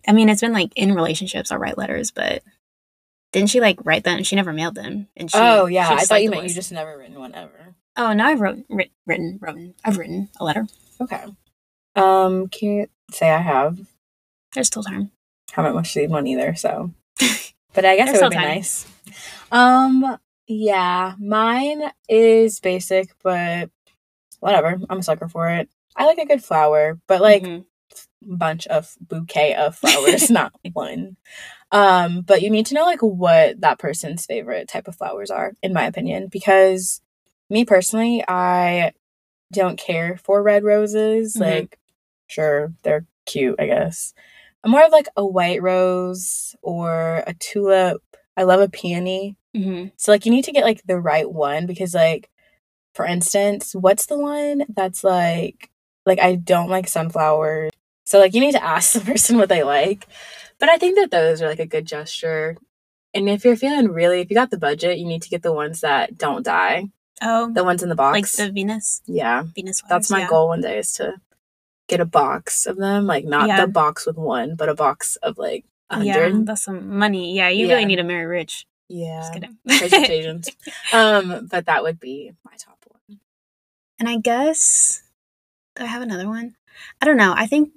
i 0.06 0.12
mean 0.12 0.28
it's 0.28 0.40
been 0.40 0.52
like 0.52 0.72
in 0.76 0.94
relationships 0.94 1.52
i'll 1.52 1.58
write 1.58 1.76
letters 1.78 2.10
but 2.10 2.42
didn't 3.32 3.50
she 3.50 3.60
like 3.60 3.78
write 3.84 4.04
them 4.04 4.22
she 4.22 4.34
never 4.36 4.52
mailed 4.52 4.74
them 4.74 5.08
and 5.16 5.30
she 5.30 5.36
oh, 5.38 5.66
yeah. 5.66 5.88
she 5.88 5.94
I 5.94 6.04
thought 6.04 6.22
you 6.22 6.30
meant 6.30 6.44
you 6.48 6.54
just 6.54 6.72
never 6.72 6.96
written 6.96 7.18
one 7.18 7.34
ever. 7.34 7.74
oh 7.96 8.12
no 8.14 8.24
i've 8.24 8.40
wrote, 8.40 8.64
writ, 8.70 8.90
written 9.06 9.38
written 9.42 9.74
i've 9.84 9.98
written 9.98 10.30
a 10.40 10.44
letter 10.44 10.66
Okay. 11.00 11.24
Um, 11.94 12.48
can't 12.48 12.90
say 13.12 13.30
I 13.30 13.38
have. 13.38 13.78
there's 14.54 14.66
still 14.68 14.82
time 14.82 15.10
Haven't 15.52 15.74
much 15.74 15.92
seen 15.92 16.10
one 16.10 16.26
either, 16.26 16.54
so. 16.54 16.90
But 17.74 17.84
I 17.84 17.96
guess 17.96 18.16
it 18.16 18.20
would 18.22 18.30
be 18.30 18.36
time. 18.36 18.48
nice. 18.48 18.86
Um, 19.52 20.18
yeah, 20.48 21.14
mine 21.20 21.82
is 22.08 22.60
basic, 22.60 23.10
but 23.22 23.70
whatever. 24.40 24.80
I'm 24.90 24.98
a 25.00 25.02
sucker 25.02 25.28
for 25.28 25.48
it. 25.48 25.68
I 25.96 26.06
like 26.06 26.18
a 26.18 26.26
good 26.26 26.44
flower, 26.44 26.98
but 27.08 27.20
like 27.20 27.42
Mhm. 27.44 27.66
bunch 28.22 28.66
of 28.68 28.96
bouquet 29.00 29.54
of 29.54 29.76
flowers, 29.78 30.30
not 30.30 30.52
one. 30.72 31.16
Um, 31.72 32.22
but 32.22 32.42
you 32.42 32.50
need 32.50 32.66
to 32.66 32.74
know 32.74 32.84
like 32.84 33.00
what 33.02 33.60
that 33.62 33.78
person's 33.78 34.26
favorite 34.26 34.68
type 34.68 34.88
of 34.88 34.96
flowers 34.96 35.30
are, 35.30 35.54
in 35.62 35.72
my 35.74 35.86
opinion, 35.86 36.28
because 36.28 37.02
me 37.50 37.64
personally, 37.64 38.24
I 38.28 38.92
don't 39.52 39.78
care 39.78 40.18
for 40.18 40.42
red 40.42 40.64
roses. 40.64 41.36
Mhm. 41.36 41.40
Like, 41.40 41.78
sure, 42.28 42.72
they're 42.84 43.06
cute, 43.26 43.56
I 43.60 43.66
guess. 43.66 44.14
I'm 44.64 44.72
more 44.72 44.84
of 44.84 44.92
like 44.92 45.08
a 45.16 45.24
white 45.26 45.62
rose 45.62 46.56
or 46.62 47.24
a 47.26 47.34
tulip. 47.34 48.02
I 48.38 48.44
love 48.44 48.60
a 48.60 48.68
peony. 48.68 49.36
Mhm. 49.56 49.92
So 49.96 50.12
like 50.12 50.24
you 50.24 50.32
need 50.32 50.44
to 50.44 50.52
get 50.52 50.64
like 50.64 50.82
the 50.86 51.00
right 51.00 51.30
one 51.30 51.66
because 51.66 51.92
like 51.94 52.30
for 52.94 53.04
instance, 53.04 53.74
what's 53.74 54.06
the 54.06 54.18
one 54.18 54.62
that's 54.68 55.02
like 55.04 55.70
like 56.06 56.20
I 56.20 56.36
don't 56.36 56.70
like 56.70 56.88
sunflowers. 56.88 57.70
So 58.06 58.18
like 58.18 58.34
you 58.34 58.40
need 58.40 58.52
to 58.52 58.64
ask 58.64 58.92
the 58.94 59.00
person 59.00 59.36
what 59.38 59.48
they 59.48 59.62
like. 59.64 60.06
But 60.60 60.68
I 60.68 60.76
think 60.78 60.96
that 60.98 61.10
those 61.10 61.42
are 61.42 61.48
like 61.48 61.60
a 61.60 61.66
good 61.66 61.86
gesture. 61.86 62.56
And 63.14 63.28
if 63.28 63.44
you're 63.44 63.56
feeling 63.56 63.88
really 63.88 64.20
if 64.20 64.30
you 64.30 64.34
got 64.36 64.50
the 64.50 64.58
budget, 64.58 64.98
you 64.98 65.06
need 65.06 65.22
to 65.22 65.28
get 65.30 65.42
the 65.42 65.52
ones 65.52 65.80
that 65.80 66.16
don't 66.18 66.44
die. 66.44 66.88
oh 67.22 67.50
The 67.52 67.64
ones 67.64 67.82
in 67.82 67.88
the 67.88 67.94
box. 67.96 68.14
like 68.14 68.30
the 68.46 68.52
venus 68.52 69.02
yeah. 69.06 69.42
venus 69.54 69.82
That's 69.88 70.10
my 70.10 70.20
yeah. 70.20 70.28
goal 70.28 70.48
one 70.48 70.60
day 70.60 70.78
is 70.78 70.92
to 70.94 71.14
get 71.88 72.00
a 72.00 72.04
box 72.04 72.66
of 72.66 72.76
them. 72.76 73.06
Like 73.06 73.24
not 73.24 73.48
Yeah. 73.48 73.62
the 73.62 73.66
box 73.72 74.06
with 74.06 74.16
one, 74.18 74.54
but 74.56 74.68
a 74.68 74.74
box 74.74 75.16
of 75.22 75.38
like 75.38 75.64
yeah 76.02 76.14
that's 76.44 76.62
some 76.64 76.98
money 76.98 77.34
yeah 77.34 77.48
you 77.48 77.66
Yeah. 77.66 77.74
really 77.74 77.86
need 77.86 77.96
to 77.96 78.02
marry 78.04 78.26
rich 78.26 78.66
Yeah. 78.88 79.20
just 79.20 79.32
kidding. 79.34 79.56
Um, 80.92 81.48
but 81.50 81.66
that 81.66 81.82
would 81.82 81.98
be 82.00 82.32
my 82.44 82.52
top 82.58 82.78
one. 82.88 83.20
And 83.98 84.08
I 84.08 84.16
guess 84.18 85.02
do 85.76 85.84
I 85.84 85.86
have 85.86 86.02
another 86.02 86.26
one? 86.28 86.56
I 87.00 87.06
don't 87.06 87.16
know. 87.16 87.34
I 87.36 87.46
think 87.46 87.70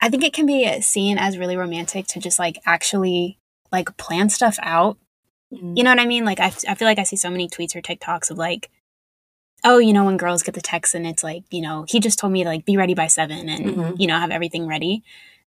I 0.00 0.08
think 0.10 0.24
it 0.24 0.32
can 0.34 0.46
be 0.46 0.80
seen 0.82 1.16
as 1.18 1.38
really 1.38 1.56
romantic 1.56 2.06
to 2.08 2.20
just 2.20 2.38
like 2.38 2.58
actually 2.66 3.38
like 3.72 3.96
plan 3.96 4.28
stuff 4.30 4.58
out. 4.62 4.98
You 5.76 5.84
know 5.84 5.90
what 5.90 6.00
I 6.00 6.06
mean? 6.06 6.24
Like 6.24 6.40
I, 6.40 6.46
I 6.68 6.74
feel 6.74 6.86
like 6.88 6.98
I 6.98 7.04
see 7.04 7.16
so 7.16 7.30
many 7.30 7.48
tweets 7.48 7.74
or 7.76 7.80
TikToks 7.80 8.30
of 8.30 8.36
like, 8.38 8.68
oh, 9.64 9.78
you 9.78 9.92
know, 9.92 10.04
when 10.04 10.16
girls 10.16 10.42
get 10.42 10.54
the 10.54 10.60
text 10.60 10.94
and 10.94 11.06
it's 11.06 11.22
like, 11.24 11.44
you 11.50 11.60
know, 11.62 11.84
he 11.88 11.98
just 12.00 12.18
told 12.18 12.32
me 12.32 12.42
to 12.42 12.48
like 12.48 12.64
be 12.64 12.76
ready 12.76 12.94
by 12.94 13.06
seven 13.06 13.48
and 13.48 13.64
Mhm. 13.64 14.00
you 14.00 14.06
know 14.06 14.18
have 14.18 14.30
everything 14.30 14.66
ready. 14.66 15.02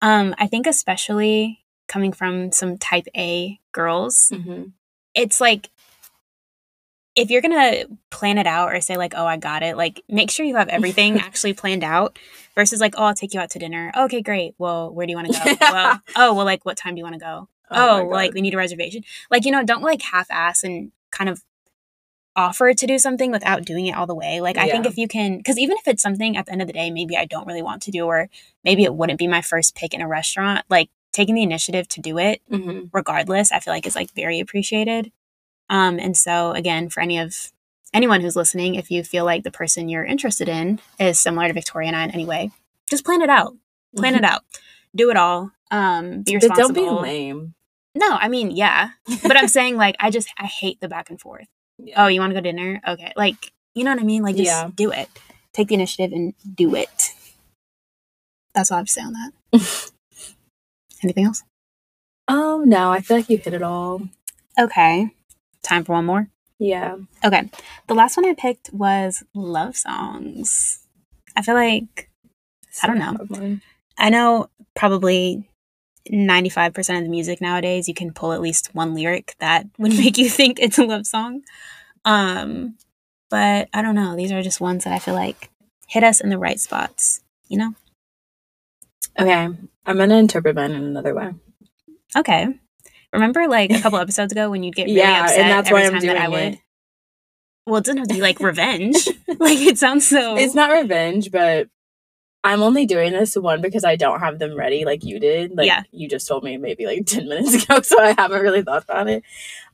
Um, 0.01 0.33
I 0.37 0.47
think 0.47 0.65
especially 0.67 1.60
coming 1.91 2.13
from 2.13 2.51
some 2.51 2.77
type 2.77 3.07
A 3.15 3.59
girls, 3.73 4.31
Mm-hmm. 4.33 4.63
it's 5.13 5.39
like 5.41 5.69
if 7.15 7.29
you're 7.29 7.41
gonna 7.41 7.83
plan 8.09 8.37
it 8.37 8.47
out 8.47 8.73
or 8.73 8.79
say 8.79 8.95
like 8.95 9.13
oh 9.17 9.25
i 9.25 9.35
got 9.35 9.63
it 9.63 9.75
like 9.75 10.01
make 10.07 10.31
sure 10.31 10.45
you 10.45 10.55
have 10.55 10.69
everything 10.69 11.19
actually 11.27 11.51
planned 11.53 11.83
out 11.83 12.17
versus 12.55 12.79
like 12.79 12.93
oh 12.97 13.03
i'll 13.03 13.13
take 13.13 13.33
you 13.33 13.39
out 13.39 13.49
to 13.49 13.59
dinner. 13.59 13.91
Okay 14.05 14.21
great. 14.21 14.55
Well 14.57 14.93
where 14.93 15.05
do 15.05 15.11
you 15.11 15.17
want 15.17 15.27
to 15.33 15.33
go? 15.33 15.55
Well 15.73 16.01
oh 16.15 16.33
well 16.33 16.45
like 16.45 16.63
what 16.65 16.77
time 16.77 16.95
do 16.95 16.99
you 16.99 17.03
want 17.03 17.15
to 17.15 17.19
go? 17.19 17.49
Oh, 17.69 18.03
well, 18.03 18.09
like 18.11 18.33
we 18.33 18.41
need 18.41 18.53
a 18.53 18.57
reservation. 18.57 19.03
Like 19.29 19.43
you 19.45 19.51
know 19.51 19.63
don't 19.63 19.83
like 19.83 20.01
half-ass 20.01 20.63
and 20.63 20.91
kind 21.11 21.29
of 21.29 21.43
offer 22.35 22.73
to 22.73 22.87
do 22.87 22.97
something 22.97 23.29
without 23.31 23.65
doing 23.65 23.87
it 23.87 23.95
all 23.97 24.07
the 24.07 24.15
way. 24.15 24.39
Like 24.39 24.57
i 24.57 24.69
think 24.69 24.85
if 24.85 24.97
you 24.97 25.07
can 25.09 25.35
because 25.37 25.57
even 25.59 25.75
if 25.77 25.87
it's 25.89 26.01
something 26.01 26.37
at 26.37 26.45
the 26.45 26.53
end 26.53 26.61
of 26.61 26.67
the 26.67 26.73
day 26.73 26.89
maybe 26.91 27.17
i 27.17 27.25
don't 27.25 27.45
really 27.45 27.61
want 27.61 27.81
to 27.83 27.91
do 27.91 28.05
or 28.05 28.29
maybe 28.63 28.83
it 28.85 28.95
wouldn't 28.95 29.19
be 29.19 29.27
my 29.27 29.41
first 29.41 29.75
pick 29.75 29.93
in 29.93 29.99
a 30.01 30.07
restaurant 30.07 30.63
like 30.69 30.89
taking 31.13 31.35
the 31.35 31.43
initiative 31.43 31.87
to 31.89 31.99
do 32.01 32.17
it 32.17 32.41
mm-hmm. 32.49 32.85
regardless 32.93 33.51
i 33.51 33.59
feel 33.59 33.73
like 33.73 33.85
is 33.85 33.95
like 33.95 34.11
very 34.13 34.39
appreciated. 34.39 35.11
Um 35.69 35.99
and 35.99 36.15
so 36.17 36.51
again 36.51 36.89
for 36.89 36.99
any 37.01 37.17
of 37.19 37.51
anyone 37.93 38.21
who's 38.21 38.35
listening 38.35 38.75
if 38.75 38.89
you 38.91 39.03
feel 39.03 39.25
like 39.25 39.43
the 39.43 39.51
person 39.51 39.89
you're 39.89 40.05
interested 40.05 40.47
in 40.49 40.79
is 40.99 41.19
similar 41.19 41.47
to 41.47 41.53
victoria 41.53 41.87
and 41.87 41.95
i 41.95 42.03
in 42.03 42.11
any 42.11 42.25
way 42.25 42.51
just 42.89 43.05
plan 43.05 43.21
it 43.21 43.29
out. 43.29 43.55
Plan 43.95 44.15
it 44.15 44.23
out. 44.25 44.43
Do 44.95 45.09
it 45.11 45.17
all. 45.17 45.51
Um 45.69 46.23
be 46.23 46.33
But 46.33 46.41
don't 46.41 46.57
responsible. 46.57 47.01
be 47.01 47.07
lame. 47.09 47.53
no 47.95 48.09
i 48.09 48.27
mean 48.27 48.51
yeah. 48.51 48.89
But 49.23 49.37
i'm 49.37 49.47
saying 49.47 49.77
like 49.77 49.95
i 49.99 50.09
just 50.09 50.27
i 50.37 50.45
hate 50.45 50.79
the 50.81 50.87
back 50.89 51.09
and 51.09 51.19
forth. 51.19 51.47
Yeah. 51.77 52.03
oh 52.03 52.07
you 52.07 52.19
want 52.19 52.31
to 52.31 52.35
go 52.35 52.41
to 52.41 52.51
dinner? 52.51 52.81
Okay. 52.87 53.11
Like 53.15 53.51
you 53.75 53.83
know 53.83 53.91
what 53.91 54.01
i 54.01 54.05
mean? 54.05 54.23
Like 54.23 54.35
just 54.35 54.47
Yeah. 54.47 54.69
do 54.73 54.91
it. 54.91 55.07
Take 55.53 55.67
the 55.69 55.75
initiative 55.75 56.11
and 56.13 56.33
do 56.55 56.75
it. 56.75 57.13
That's 58.53 58.71
all 58.71 58.75
i 58.77 58.79
have 58.79 58.87
to 58.87 58.91
say 58.93 59.01
on 59.01 59.13
that 59.13 59.91
anything 61.03 61.25
else 61.25 61.43
Um, 62.27 62.69
no, 62.69 62.91
I 62.91 63.01
feel 63.01 63.17
like 63.17 63.29
you 63.29 63.37
hit 63.37 63.53
it 63.53 63.61
all. 63.63 64.01
okay 64.59 65.09
time 65.63 65.83
for 65.83 65.93
one 65.93 66.05
more 66.05 66.27
Yeah. 66.59 66.97
Okay. 67.23 67.49
The 67.87 67.93
last 67.95 68.17
one 68.17 68.25
I 68.25 68.33
picked 68.35 68.71
was 68.71 69.23
love 69.33 69.75
songs. 69.75 70.85
I 71.35 71.41
feel 71.41 71.55
like 71.55 72.09
I 72.83 72.87
don't 72.87 72.99
know. 72.99 73.59
I 73.97 74.09
know 74.09 74.47
probably 74.75 75.47
95% 76.11 76.97
of 76.97 77.03
the 77.03 77.09
music 77.09 77.41
nowadays 77.41 77.87
you 77.87 77.93
can 77.93 78.11
pull 78.13 78.31
at 78.33 78.41
least 78.41 78.73
one 78.73 78.93
lyric 78.95 79.35
that 79.39 79.65
would 79.77 79.91
make 79.97 80.17
you 80.17 80.29
think 80.29 80.59
it's 80.59 80.77
a 80.79 80.85
love 80.85 81.05
song. 81.07 81.41
Um 82.05 82.75
but 83.29 83.69
I 83.73 83.81
don't 83.81 83.95
know, 83.95 84.15
these 84.15 84.31
are 84.31 84.41
just 84.43 84.59
ones 84.61 84.83
that 84.83 84.93
I 84.93 84.99
feel 84.99 85.13
like 85.15 85.49
hit 85.87 86.03
us 86.03 86.19
in 86.21 86.29
the 86.29 86.37
right 86.37 86.59
spots, 86.59 87.21
you 87.47 87.57
know? 87.57 87.73
Okay, 89.19 89.49
I'm 89.85 89.97
gonna 89.97 90.17
interpret 90.17 90.55
mine 90.55 90.71
in 90.71 90.83
another 90.83 91.13
way. 91.13 91.33
Okay. 92.15 92.47
Remember 93.13 93.47
like 93.47 93.71
a 93.71 93.81
couple 93.81 93.99
episodes 94.05 94.31
ago 94.31 94.49
when 94.49 94.63
you'd 94.63 94.75
get 94.75 94.85
really 94.85 94.97
Yeah, 94.97 95.23
and 95.31 95.49
that's 95.49 95.69
every 95.69 95.81
why 95.81 95.87
I'm 95.87 95.93
time 95.93 96.01
that 96.07 96.17
I 96.17 96.25
doing 96.27 96.31
would 96.31 96.53
it. 96.53 96.59
Well, 97.65 97.77
it 97.77 97.83
doesn't 97.85 97.97
have 97.99 98.07
to 98.07 98.13
be 98.13 98.21
like 98.21 98.39
revenge. 98.41 98.95
like 99.39 99.59
it 99.59 99.77
sounds 99.77 100.07
so 100.07 100.35
It's 100.37 100.55
not 100.55 100.71
revenge, 100.71 101.31
but 101.31 101.67
I'm 102.43 102.63
only 102.63 102.85
doing 102.87 103.13
this 103.13 103.35
one 103.35 103.61
because 103.61 103.83
I 103.83 103.95
don't 103.95 104.19
have 104.19 104.39
them 104.39 104.55
ready 104.55 104.83
like 104.83 105.03
you 105.03 105.19
did. 105.19 105.55
Like 105.55 105.67
Yeah. 105.67 105.83
you 105.91 106.07
just 106.09 106.27
told 106.27 106.43
me 106.43 106.57
maybe 106.57 106.85
like 106.85 107.05
10 107.05 107.27
minutes 107.27 107.63
ago, 107.63 107.81
so 107.81 108.01
I 108.01 108.15
haven't 108.17 108.41
really 108.41 108.63
thought 108.63 108.83
about 108.83 109.07
it. 109.09 109.23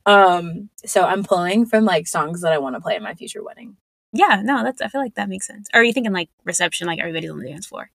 Um, 0.06 0.68
so 0.84 1.04
I'm 1.04 1.22
pulling 1.22 1.64
from 1.66 1.84
like 1.84 2.06
songs 2.06 2.40
that 2.42 2.52
I 2.52 2.58
want 2.58 2.76
to 2.76 2.80
play 2.80 2.96
at 2.96 3.02
my 3.02 3.14
future 3.14 3.42
wedding. 3.42 3.76
Yeah, 4.12 4.40
no, 4.42 4.62
that's 4.64 4.80
I 4.80 4.88
feel 4.88 5.00
like 5.02 5.14
that 5.14 5.28
makes 5.28 5.46
sense. 5.46 5.68
Or 5.74 5.80
are 5.80 5.84
you 5.84 5.92
thinking 5.92 6.12
like 6.12 6.30
reception, 6.44 6.86
like 6.86 6.98
everybody's 6.98 7.30
on 7.30 7.38
the 7.38 7.48
dance 7.48 7.66
floor? 7.66 7.90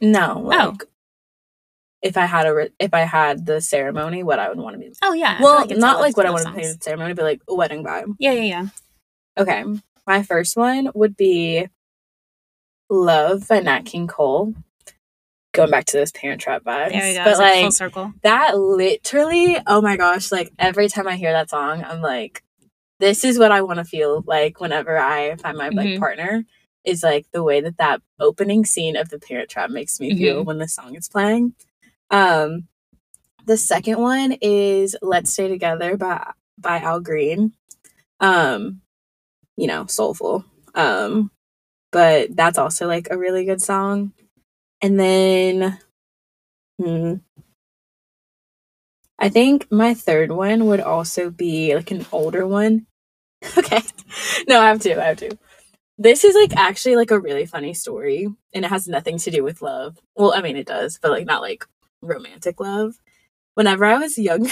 No, 0.00 0.40
like 0.40 0.60
Oh. 0.60 0.76
If 2.02 2.16
I 2.16 2.26
had 2.26 2.46
a 2.46 2.54
re- 2.54 2.70
if 2.78 2.92
I 2.94 3.00
had 3.00 3.46
the 3.46 3.60
ceremony, 3.60 4.22
what 4.22 4.38
I 4.38 4.48
would 4.48 4.58
want 4.58 4.74
to 4.74 4.78
be. 4.80 4.92
Oh 5.02 5.12
yeah. 5.12 5.40
Well, 5.42 5.66
like 5.66 5.76
not 5.76 6.00
like 6.00 6.16
what 6.16 6.26
I 6.26 6.30
want 6.30 6.44
to 6.46 6.52
play 6.52 6.62
in 6.64 6.72
the 6.76 6.78
ceremony, 6.82 7.14
but 7.14 7.24
like 7.24 7.40
a 7.48 7.54
wedding 7.54 7.82
vibe. 7.84 8.14
Yeah, 8.18 8.32
yeah, 8.32 8.42
yeah. 8.42 8.66
Okay, 9.38 9.64
my 10.06 10.22
first 10.22 10.56
one 10.56 10.90
would 10.94 11.16
be 11.16 11.68
"Love" 12.88 13.48
by 13.48 13.60
Nat 13.60 13.82
King 13.84 14.06
Cole. 14.06 14.54
Going 15.52 15.70
back 15.70 15.86
to 15.86 15.96
those 15.96 16.12
Parent 16.12 16.40
Trap 16.40 16.64
vibes, 16.64 16.90
There 16.90 17.00
we 17.00 17.14
go. 17.14 17.24
but 17.24 17.30
It's 17.30 17.38
like 17.40 17.60
full 17.62 17.70
circle. 17.70 18.12
that 18.22 18.58
literally 18.58 19.56
oh 19.66 19.80
my 19.80 19.96
gosh 19.96 20.30
like 20.30 20.52
every 20.58 20.86
time 20.88 21.08
i 21.08 21.16
hear 21.16 21.32
that 21.32 21.48
song 21.48 21.82
i'm 21.82 22.02
like 22.02 22.42
this 23.00 23.24
is 23.24 23.38
what 23.38 23.50
i 23.52 23.62
want 23.62 23.78
to 23.78 23.84
feel 23.84 24.22
like 24.26 24.60
whenever 24.60 24.98
i 24.98 25.34
find 25.36 25.56
my 25.56 25.70
like 25.70 25.88
Mhm. 25.88 25.98
partner 25.98 26.44
is 26.84 27.02
like 27.02 27.24
the 27.32 27.42
way 27.42 27.62
that 27.62 27.78
that 27.78 28.02
opening 28.20 28.66
scene 28.66 28.96
of 28.96 29.08
the 29.08 29.18
parent 29.18 29.48
trap 29.48 29.70
makes 29.70 29.98
me 29.98 30.14
feel 30.14 30.36
Mm-hmm. 30.36 30.44
when 30.44 30.58
the 30.58 30.68
song 30.68 30.94
is 30.94 31.08
playing 31.08 31.54
um 32.10 32.68
the 33.46 33.56
second 33.56 33.98
one 34.00 34.32
is 34.42 34.96
let's 35.02 35.32
stay 35.32 35.48
together 35.48 35.96
by 35.96 36.32
by 36.58 36.78
al 36.80 37.00
green 37.00 37.52
um 38.20 38.80
you 39.56 39.66
know 39.66 39.86
soulful 39.86 40.44
um 40.74 41.30
but 41.92 42.34
that's 42.36 42.58
also 42.58 42.86
like 42.86 43.08
a 43.10 43.18
really 43.18 43.44
good 43.44 43.62
song 43.62 44.12
and 44.82 44.98
then 45.00 45.78
hmm, 46.78 47.16
I 49.18 49.28
think 49.28 49.70
my 49.70 49.94
third 49.94 50.30
one 50.30 50.66
would 50.66 50.80
also 50.80 51.30
be 51.30 51.74
like 51.74 51.90
an 51.90 52.06
older 52.12 52.46
one. 52.46 52.86
okay. 53.58 53.82
No, 54.48 54.60
I 54.60 54.68
have 54.68 54.82
two. 54.82 54.92
I 55.00 55.06
have 55.06 55.18
two. 55.18 55.30
This 55.98 56.24
is 56.24 56.34
like 56.34 56.56
actually 56.56 56.96
like 56.96 57.10
a 57.12 57.20
really 57.20 57.46
funny 57.46 57.74
story 57.74 58.28
and 58.54 58.64
it 58.64 58.68
has 58.68 58.88
nothing 58.88 59.18
to 59.18 59.30
do 59.30 59.44
with 59.44 59.62
love. 59.62 59.98
Well, 60.16 60.34
I 60.34 60.42
mean 60.42 60.56
it 60.56 60.66
does, 60.66 60.98
but 61.02 61.12
like 61.12 61.26
not 61.26 61.42
like 61.42 61.66
romantic 62.02 62.60
love. 62.60 62.94
Whenever 63.54 63.84
I 63.84 63.98
was 63.98 64.18
young, 64.18 64.48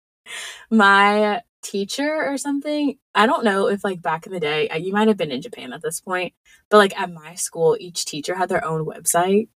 my 0.70 1.40
teacher 1.62 2.12
or 2.26 2.36
something, 2.38 2.98
I 3.14 3.26
don't 3.26 3.44
know 3.44 3.68
if 3.68 3.84
like 3.84 4.02
back 4.02 4.26
in 4.26 4.32
the 4.32 4.40
day, 4.40 4.68
you 4.78 4.92
might 4.92 5.08
have 5.08 5.16
been 5.16 5.30
in 5.30 5.42
Japan 5.42 5.72
at 5.72 5.82
this 5.82 6.00
point, 6.00 6.32
but 6.68 6.78
like 6.78 6.98
at 6.98 7.12
my 7.12 7.34
school, 7.34 7.76
each 7.78 8.04
teacher 8.04 8.34
had 8.34 8.48
their 8.48 8.64
own 8.64 8.84
website. 8.84 9.48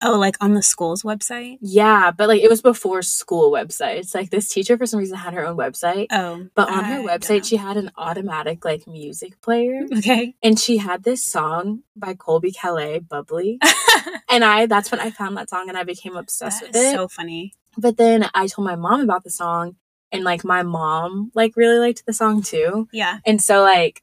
Oh, 0.00 0.16
like 0.16 0.36
on 0.40 0.54
the 0.54 0.62
school's 0.62 1.02
website? 1.02 1.58
Yeah, 1.60 2.12
but 2.12 2.28
like 2.28 2.40
it 2.40 2.48
was 2.48 2.62
before 2.62 3.02
school 3.02 3.50
websites. 3.50 4.14
Like 4.14 4.30
this 4.30 4.48
teacher 4.48 4.78
for 4.78 4.86
some 4.86 5.00
reason 5.00 5.16
had 5.18 5.34
her 5.34 5.44
own 5.44 5.56
website. 5.56 6.06
Oh. 6.12 6.46
But 6.54 6.70
on 6.70 6.84
her 6.84 6.92
I 6.92 6.96
don't 6.98 7.06
website, 7.08 7.44
she 7.44 7.56
had 7.56 7.76
an 7.76 7.90
automatic 7.96 8.64
like 8.64 8.86
music 8.86 9.40
player, 9.40 9.82
Okay. 9.98 10.36
and 10.40 10.56
she 10.58 10.76
had 10.76 11.02
this 11.02 11.24
song 11.24 11.82
by 11.96 12.14
Colbie 12.14 12.54
Caillat, 12.54 13.08
"Bubbly," 13.08 13.58
and 14.28 14.44
I 14.44 14.66
that's 14.66 14.90
when 14.90 15.00
I 15.00 15.10
found 15.10 15.36
that 15.36 15.50
song, 15.50 15.68
and 15.68 15.76
I 15.78 15.84
became 15.84 16.16
obsessed 16.16 16.60
That 16.60 16.68
with 16.68 16.76
it. 16.76 16.94
so 16.94 17.08
funny. 17.08 17.54
but 17.76 17.96
then 17.96 18.28
I 18.34 18.46
told 18.46 18.66
my 18.66 18.76
mom 18.76 19.00
about 19.00 19.24
the 19.24 19.30
song, 19.30 19.76
and 20.12 20.24
like 20.24 20.44
my 20.44 20.62
mom 20.62 21.30
like 21.34 21.56
really 21.56 21.78
liked 21.78 22.04
the 22.06 22.12
song 22.12 22.42
too, 22.42 22.88
Yeah. 22.92 23.18
and 23.26 23.40
so 23.42 23.62
like 23.62 24.02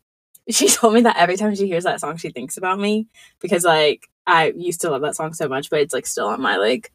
she 0.49 0.67
told 0.77 0.93
me 0.93 1.01
that 1.01 1.17
every 1.17 1.37
time 1.37 1.55
she 1.55 1.67
hears 1.67 1.83
that 1.85 1.99
song, 1.99 2.17
she 2.17 2.29
thinks 2.29 2.57
about 2.57 2.79
me 2.79 3.07
because 3.41 3.63
like 3.65 4.07
I 4.27 4.53
used 4.55 4.81
to 4.81 4.89
love 4.89 5.01
that 5.01 5.15
song 5.15 5.33
so 5.33 5.47
much, 5.47 5.69
but 5.69 5.79
it's 5.81 5.93
like 5.93 6.05
still 6.07 6.27
on 6.27 6.41
my 6.41 6.57
like 6.57 6.91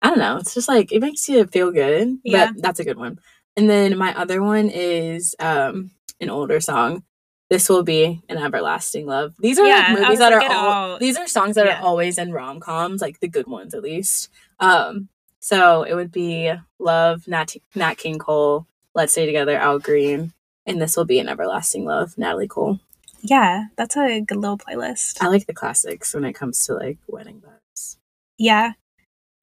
I 0.00 0.08
don't 0.08 0.18
know. 0.18 0.36
It's 0.38 0.54
just 0.54 0.68
like 0.68 0.90
it 0.92 1.00
makes 1.00 1.28
you 1.28 1.46
feel 1.46 1.70
good. 1.70 2.18
Yeah. 2.24 2.50
But 2.52 2.62
that's 2.62 2.80
a 2.80 2.84
good 2.84 2.98
one. 2.98 3.18
And 3.56 3.70
then 3.70 3.96
my 3.96 4.12
other 4.18 4.42
one 4.42 4.68
is 4.68 5.34
um 5.38 5.90
an 6.20 6.30
older 6.30 6.60
song. 6.60 7.04
This 7.52 7.68
will 7.68 7.82
be 7.82 8.22
an 8.30 8.38
everlasting 8.38 9.04
love. 9.04 9.34
These 9.38 9.58
are 9.58 9.66
Yeah, 9.66 9.88
like 9.92 10.00
movies 10.00 10.18
that 10.20 10.32
like, 10.32 10.50
are 10.50 10.56
all, 10.56 10.92
all- 10.92 10.98
these 10.98 11.18
are 11.18 11.26
songs 11.26 11.56
that 11.56 11.66
Yeah. 11.66 11.80
are 11.80 11.84
always 11.84 12.16
in 12.16 12.32
rom 12.32 12.60
coms, 12.60 13.02
like 13.02 13.20
the 13.20 13.28
good 13.28 13.46
ones 13.46 13.74
at 13.74 13.82
least. 13.82 14.30
Um 14.58 15.10
so 15.38 15.82
it 15.82 15.92
would 15.94 16.10
be 16.10 16.50
Love, 16.78 17.28
Nat, 17.28 17.54
Nat 17.74 17.96
King 17.98 18.18
Cole, 18.18 18.66
Let's 18.94 19.12
Stay 19.12 19.26
Together, 19.26 19.54
Al 19.58 19.78
Green, 19.80 20.32
and 20.64 20.80
this 20.80 20.96
will 20.96 21.04
be 21.04 21.18
an 21.18 21.28
everlasting 21.28 21.84
love, 21.84 22.16
Natalie 22.16 22.48
Cole. 22.48 22.78
Yeah. 23.20 23.66
That's 23.76 23.98
a 23.98 24.20
good 24.22 24.38
little 24.38 24.56
playlist. 24.56 25.18
I 25.20 25.26
like 25.28 25.46
the 25.46 25.52
classics 25.52 26.14
when 26.14 26.24
it 26.24 26.32
comes 26.32 26.64
to 26.66 26.74
like 26.74 26.96
wedding 27.06 27.42
vibes. 27.42 27.96
Yeah. 28.38 28.72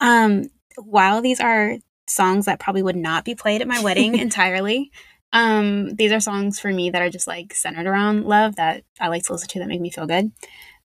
Um, 0.00 0.50
while 0.82 1.20
these 1.22 1.38
are 1.38 1.76
songs 2.08 2.46
that 2.46 2.58
probably 2.58 2.82
would 2.82 2.96
not 2.96 3.24
be 3.24 3.36
played 3.36 3.60
at 3.60 3.68
my 3.68 3.80
wedding 3.80 4.14
entirely, 4.26 4.90
um, 5.32 5.94
these 5.94 6.12
are 6.12 6.20
songs 6.20 6.58
for 6.58 6.72
me 6.72 6.90
that 6.90 7.02
are 7.02 7.10
just 7.10 7.26
like 7.26 7.54
centered 7.54 7.86
around 7.86 8.24
love 8.24 8.56
that 8.56 8.82
I 9.00 9.08
like 9.08 9.24
to 9.24 9.32
listen 9.32 9.48
to 9.48 9.58
that 9.60 9.68
make 9.68 9.80
me 9.80 9.90
feel 9.90 10.06
good. 10.06 10.32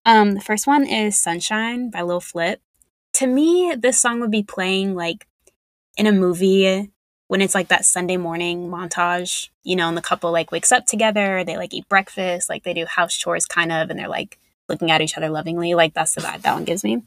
Um, 0.04 0.34
the 0.34 0.40
first 0.40 0.66
one 0.66 0.86
is 0.86 1.18
Sunshine 1.18 1.90
by 1.90 2.02
Lil 2.02 2.20
Flip. 2.20 2.60
To 3.14 3.26
me, 3.26 3.74
this 3.76 4.00
song 4.00 4.20
would 4.20 4.30
be 4.30 4.42
playing 4.42 4.94
like 4.94 5.26
in 5.96 6.06
a 6.06 6.12
movie 6.12 6.92
when 7.28 7.40
it's 7.40 7.54
like 7.54 7.68
that 7.68 7.84
Sunday 7.84 8.16
morning 8.16 8.68
montage, 8.68 9.48
you 9.64 9.74
know, 9.74 9.88
and 9.88 9.96
the 9.96 10.02
couple 10.02 10.30
like 10.30 10.52
wakes 10.52 10.70
up 10.70 10.86
together, 10.86 11.42
they 11.42 11.56
like 11.56 11.74
eat 11.74 11.88
breakfast, 11.88 12.48
like 12.48 12.62
they 12.62 12.74
do 12.74 12.86
house 12.86 13.16
chores 13.16 13.46
kind 13.46 13.72
of, 13.72 13.90
and 13.90 13.98
they're 13.98 14.08
like 14.08 14.38
looking 14.68 14.92
at 14.92 15.00
each 15.00 15.16
other 15.16 15.28
lovingly. 15.28 15.74
Like 15.74 15.94
that's 15.94 16.14
the 16.14 16.20
vibe 16.20 16.42
that 16.42 16.54
one 16.54 16.64
gives 16.64 16.84
me. 16.84 17.02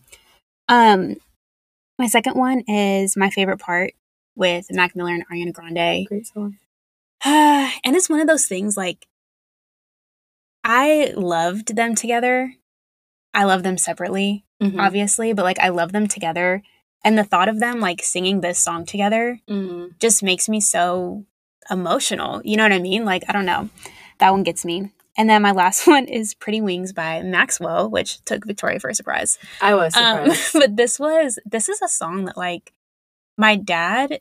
Um, 0.67 1.15
my 1.97 2.07
second 2.07 2.35
one 2.35 2.61
is 2.61 3.15
my 3.15 3.29
favorite 3.29 3.59
part 3.59 3.93
with 4.35 4.67
Mac 4.71 4.95
Miller 4.95 5.13
and 5.13 5.27
Ariana 5.27 5.53
Grande. 5.53 6.05
Great 6.05 6.27
song. 6.27 6.57
and 7.25 7.95
it's 7.95 8.09
one 8.09 8.19
of 8.21 8.27
those 8.27 8.45
things 8.47 8.75
like 8.77 9.07
I 10.63 11.13
loved 11.15 11.75
them 11.75 11.95
together. 11.95 12.53
I 13.33 13.43
love 13.45 13.63
them 13.63 13.77
separately, 13.77 14.45
Mhm. 14.61 14.79
obviously, 14.79 15.33
but 15.33 15.43
like 15.45 15.59
I 15.59 15.69
love 15.69 15.91
them 15.91 16.07
together. 16.07 16.61
And 17.03 17.17
the 17.17 17.23
thought 17.23 17.47
of 17.47 17.59
them 17.59 17.79
like 17.79 18.03
singing 18.03 18.41
this 18.41 18.59
song 18.59 18.85
together 18.85 19.39
Mhm. 19.47 19.97
just 19.99 20.21
makes 20.21 20.49
me 20.49 20.59
so 20.59 21.25
emotional. 21.69 22.41
You 22.43 22.57
know 22.57 22.63
what 22.63 22.73
I 22.73 22.79
mean? 22.79 23.05
Like, 23.05 23.23
I 23.27 23.31
don't 23.31 23.45
know. 23.45 23.69
That 24.17 24.31
one 24.31 24.43
gets 24.43 24.65
me. 24.65 24.91
And 25.17 25.29
then 25.29 25.41
my 25.41 25.51
last 25.63 25.87
one 25.87 26.05
is 26.05 26.33
Pretty 26.33 26.61
Wings 26.61 26.91
by 26.93 27.21
Maxwell, 27.21 27.89
which 27.89 28.23
took 28.25 28.45
Victoria 28.45 28.79
for 28.79 28.89
a 28.89 28.95
surprise. 28.95 29.37
I 29.61 29.75
was 29.75 29.95
Um, 29.95 30.29
but 30.53 30.75
this 30.75 30.99
was 30.99 31.39
this 31.45 31.69
is 31.69 31.81
a 31.81 31.87
song 31.87 32.25
that 32.25 32.37
like 32.37 32.73
my 33.37 33.55
dad 33.55 34.19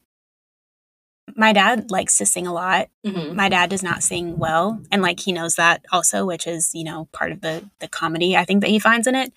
my 1.38 1.52
dad 1.52 1.90
likes 1.90 2.18
to 2.18 2.26
sing 2.26 2.46
a 2.46 2.52
lot. 2.52 2.88
Mhm. 3.06 3.34
My 3.34 3.48
dad 3.48 3.70
does 3.70 3.82
not 3.82 4.02
sing 4.02 4.36
well 4.38 4.82
and 4.90 5.00
like 5.00 5.20
he 5.20 5.32
knows 5.32 5.54
that 5.54 5.84
also, 5.92 6.26
which 6.26 6.46
is, 6.46 6.70
you 6.74 6.84
know, 6.84 7.08
part 7.12 7.32
of 7.32 7.40
the 7.40 7.64
the 7.78 7.88
comedy 7.88 8.36
I 8.36 8.44
think 8.44 8.60
that 8.62 8.70
he 8.70 8.78
finds 8.78 9.06
in 9.06 9.14
it. 9.14 9.32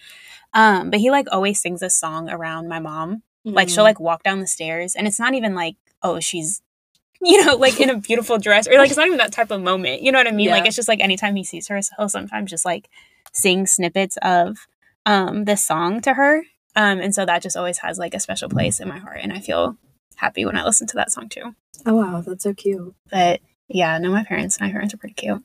Um, 0.53 0.89
but 0.89 0.99
he 0.99 1.11
like 1.11 1.27
always 1.31 1.61
sings 1.61 1.79
this 1.79 1.95
song 1.95 2.29
around 2.29 2.67
my 2.67 2.79
mom. 2.79 3.23
Like 3.45 3.69
she'll 3.69 3.83
Mhm. 3.83 3.91
like 3.91 3.99
walk 3.99 4.23
down 4.23 4.39
the 4.39 4.47
stairs 4.47 4.95
and 4.95 5.07
it's 5.07 5.19
not 5.19 5.33
even 5.35 5.55
like, 5.55 5.75
oh, 6.03 6.19
she's 6.19 6.61
you 7.23 7.45
know, 7.45 7.55
like 7.55 7.79
in 7.79 7.89
a 7.91 7.97
beautiful 7.97 8.39
dress 8.39 8.67
or 8.67 8.73
like 8.79 8.89
it's 8.89 8.97
not 8.97 9.05
even 9.05 9.19
that 9.19 9.31
type 9.31 9.51
of 9.51 9.61
moment. 9.61 10.01
You 10.01 10.11
know 10.11 10.17
what 10.17 10.27
I 10.27 10.31
mean? 10.31 10.49
Like 10.49 10.65
it's 10.65 10.75
just 10.75 10.87
like 10.87 10.99
anytime 11.01 11.35
he 11.35 11.43
sees 11.43 11.67
her, 11.67 11.79
he'll 11.97 12.09
sometimes 12.09 12.49
just 12.49 12.65
like 12.65 12.89
sing 13.31 13.67
snippets 13.67 14.17
of 14.23 14.57
um 15.05 15.45
this 15.45 15.63
song 15.63 16.01
to 16.01 16.15
her. 16.15 16.37
Um 16.75 16.99
and 16.99 17.13
so 17.13 17.25
that 17.25 17.43
just 17.43 17.55
always 17.55 17.77
has 17.79 17.99
like 17.99 18.15
a 18.15 18.19
special 18.19 18.49
place 18.49 18.79
in 18.79 18.87
my 18.89 18.97
heart 18.97 19.19
and 19.21 19.31
I 19.31 19.39
feel 19.39 19.77
happy 20.15 20.45
when 20.45 20.57
I 20.57 20.63
listen 20.63 20.87
to 20.87 20.95
that 20.95 21.11
song 21.11 21.29
too. 21.29 21.55
Oh 21.85 21.95
wow, 21.95 22.21
that's 22.21 22.43
so 22.43 22.53
cute. 22.53 22.93
But 23.09 23.41
yeah, 23.67 23.97
no, 23.97 24.11
my 24.11 24.23
parents, 24.23 24.57
and 24.57 24.67
my 24.67 24.71
parents 24.71 24.93
are 24.93 24.97
pretty 24.97 25.15
cute. 25.15 25.43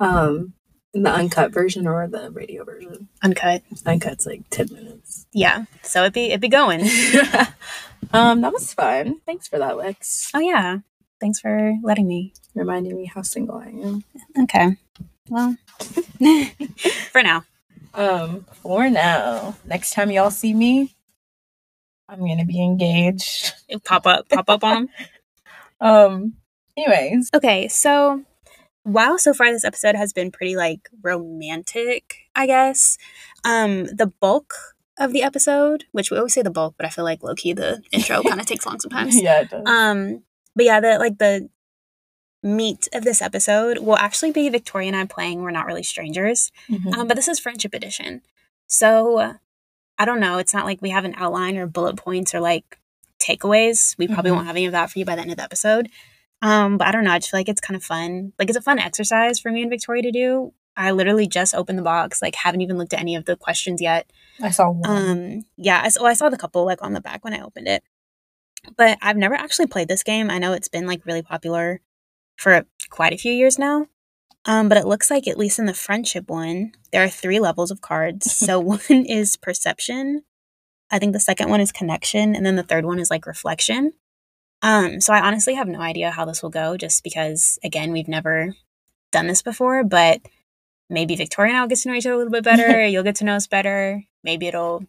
Um, 0.00 0.54
the 0.94 1.10
uncut 1.10 1.52
version 1.52 1.86
or 1.86 2.06
the 2.06 2.30
radio 2.30 2.64
version? 2.64 3.08
Uncut. 3.22 3.62
Uncut's 3.86 4.26
like 4.26 4.42
ten 4.50 4.68
minutes. 4.72 5.26
Yeah. 5.32 5.64
So 5.82 6.02
it'd 6.02 6.12
be 6.12 6.26
it'd 6.26 6.40
be 6.40 6.48
going. 6.48 6.80
um, 8.12 8.40
that 8.42 8.52
was 8.52 8.72
fun. 8.74 9.20
Thanks 9.26 9.48
for 9.48 9.58
that, 9.58 9.76
Lex. 9.76 10.30
Oh 10.34 10.40
yeah. 10.40 10.78
Thanks 11.20 11.40
for 11.40 11.74
letting 11.82 12.08
me. 12.08 12.34
Reminding 12.54 12.96
me 12.96 13.06
how 13.06 13.22
single 13.22 13.56
I 13.56 13.68
am. 13.68 14.04
Okay. 14.42 14.76
Well, 15.30 15.56
for 17.10 17.22
now. 17.22 17.44
Um, 17.94 18.46
for 18.62 18.90
now, 18.90 19.56
next 19.64 19.92
time 19.92 20.10
y'all 20.10 20.30
see 20.30 20.52
me, 20.52 20.94
I'm 22.08 22.20
gonna 22.20 22.44
be 22.44 22.62
engaged. 22.62 23.54
Pop 23.84 24.06
up, 24.06 24.28
pop 24.28 24.50
up 24.50 24.64
on. 24.64 24.88
Um, 25.82 26.34
anyways, 26.76 27.28
Okay, 27.34 27.68
so 27.68 28.22
while 28.84 29.18
so 29.18 29.34
far 29.34 29.50
this 29.52 29.64
episode 29.64 29.94
has 29.94 30.12
been 30.12 30.30
pretty 30.30 30.56
like 30.56 30.88
romantic, 31.02 32.16
I 32.34 32.46
guess, 32.46 32.98
um, 33.44 33.84
the 33.86 34.12
bulk 34.20 34.54
of 34.98 35.12
the 35.12 35.22
episode, 35.22 35.84
which 35.92 36.10
we 36.10 36.16
always 36.18 36.34
say 36.34 36.42
the 36.42 36.50
bulk, 36.50 36.74
but 36.76 36.86
I 36.86 36.90
feel 36.90 37.04
like 37.04 37.22
low 37.22 37.34
key 37.34 37.52
the 37.52 37.82
intro 37.92 38.22
kind 38.28 38.40
of 38.40 38.46
takes 38.46 38.66
long 38.66 38.78
sometimes. 38.80 39.20
yeah, 39.20 39.40
it 39.40 39.50
does. 39.50 39.62
Um, 39.66 40.22
but 40.54 40.64
yeah, 40.64 40.80
the 40.80 40.98
like 40.98 41.18
the 41.18 41.48
meat 42.42 42.88
of 42.92 43.04
this 43.04 43.22
episode 43.22 43.78
will 43.78 43.96
actually 43.96 44.32
be 44.32 44.48
Victoria 44.48 44.88
and 44.88 44.96
I 44.96 45.04
playing 45.06 45.42
We're 45.42 45.50
Not 45.52 45.66
Really 45.66 45.82
Strangers. 45.84 46.50
Mhm. 46.68 46.92
Um, 46.96 47.06
but 47.08 47.14
this 47.14 47.28
is 47.28 47.38
friendship 47.38 47.72
edition. 47.74 48.22
So 48.66 49.34
I 49.98 50.04
don't 50.04 50.20
know. 50.20 50.38
It's 50.38 50.52
not 50.54 50.64
like 50.66 50.82
we 50.82 50.90
have 50.90 51.04
an 51.04 51.14
outline 51.16 51.56
or 51.56 51.66
bullet 51.66 51.96
points 51.96 52.34
or 52.34 52.40
like 52.40 52.78
takeaways. 53.22 53.96
We 53.98 54.08
probably 54.08 54.30
Mhm. 54.30 54.34
won't 54.34 54.46
have 54.46 54.56
any 54.56 54.66
of 54.66 54.72
that 54.72 54.90
for 54.90 54.98
you 54.98 55.04
by 55.04 55.14
the 55.14 55.22
end 55.22 55.30
of 55.30 55.36
the 55.36 55.42
episode. 55.44 55.88
Um, 56.42 56.76
but 56.76 56.88
I 56.88 56.92
don't 56.92 57.04
know. 57.04 57.12
I 57.12 57.18
just 57.18 57.30
feel 57.30 57.38
like 57.40 57.48
it's 57.48 57.60
kind 57.60 57.76
of 57.76 57.84
fun. 57.84 58.32
Like 58.38 58.48
it's 58.48 58.58
a 58.58 58.62
fun 58.62 58.78
exercise 58.78 59.38
for 59.38 59.52
me 59.52 59.62
and 59.62 59.70
Victoria 59.70 60.02
to 60.02 60.10
do. 60.12 60.52
I 60.76 60.90
literally 60.90 61.26
just 61.28 61.54
opened 61.54 61.78
the 61.78 61.82
box, 61.82 62.20
like 62.22 62.34
haven't 62.34 62.62
even 62.62 62.78
looked 62.78 62.94
at 62.94 63.00
any 63.00 63.14
of 63.14 63.26
the 63.26 63.36
questions 63.36 63.80
yet. 63.80 64.10
I 64.42 64.50
saw 64.50 64.70
one. 64.70 64.90
Um, 64.90 65.42
yeah, 65.56 65.82
I, 65.84 65.88
so 65.90 66.04
I 66.06 66.14
saw 66.14 66.28
the 66.30 66.38
couple 66.38 66.64
like 66.64 66.82
on 66.82 66.94
the 66.94 67.00
back 67.00 67.22
when 67.24 67.34
I 67.34 67.42
opened 67.42 67.68
it, 67.68 67.82
but 68.76 68.98
I've 69.02 69.16
never 69.18 69.34
actually 69.34 69.66
played 69.66 69.88
this 69.88 70.02
game. 70.02 70.30
I 70.30 70.38
know 70.38 70.52
it's 70.52 70.68
been 70.68 70.86
like 70.86 71.04
really 71.06 71.22
popular 71.22 71.80
for 72.36 72.64
quite 72.90 73.12
a 73.12 73.18
few 73.18 73.32
years 73.32 73.58
now. 73.58 73.86
Um, 74.44 74.68
but 74.68 74.78
it 74.78 74.86
looks 74.86 75.10
like 75.10 75.28
at 75.28 75.38
least 75.38 75.60
in 75.60 75.66
the 75.66 75.74
friendship 75.74 76.28
one, 76.28 76.72
there 76.90 77.04
are 77.04 77.08
three 77.08 77.38
levels 77.38 77.70
of 77.70 77.80
cards. 77.80 78.34
so 78.34 78.58
one 78.74 78.80
is 78.90 79.36
perception. 79.36 80.24
I 80.92 80.98
think 80.98 81.14
the 81.14 81.20
second 81.20 81.48
one 81.48 81.60
is 81.60 81.72
connection, 81.72 82.36
and 82.36 82.44
then 82.44 82.56
the 82.56 82.62
third 82.62 82.84
one 82.84 83.00
is 83.00 83.10
like 83.10 83.26
reflection. 83.26 83.94
Um, 84.60 85.00
so 85.00 85.12
I 85.12 85.26
honestly 85.26 85.54
have 85.54 85.66
no 85.66 85.80
idea 85.80 86.10
how 86.12 86.24
this 86.24 86.42
will 86.42 86.50
go, 86.50 86.76
just 86.76 87.02
because 87.02 87.58
again 87.64 87.90
we've 87.90 88.08
never 88.08 88.54
done 89.10 89.26
this 89.26 89.42
before. 89.42 89.82
But 89.82 90.20
maybe 90.90 91.16
Victoria 91.16 91.50
and 91.50 91.58
I 91.58 91.60
will 91.62 91.68
get 91.68 91.78
to 91.78 91.88
know 91.88 91.94
each 91.94 92.06
other 92.06 92.14
a 92.14 92.18
little 92.18 92.30
bit 92.30 92.44
better. 92.44 92.86
You'll 92.86 93.02
get 93.02 93.16
to 93.16 93.24
know 93.24 93.34
us 93.36 93.46
better. 93.46 94.04
Maybe 94.22 94.46
it'll 94.46 94.84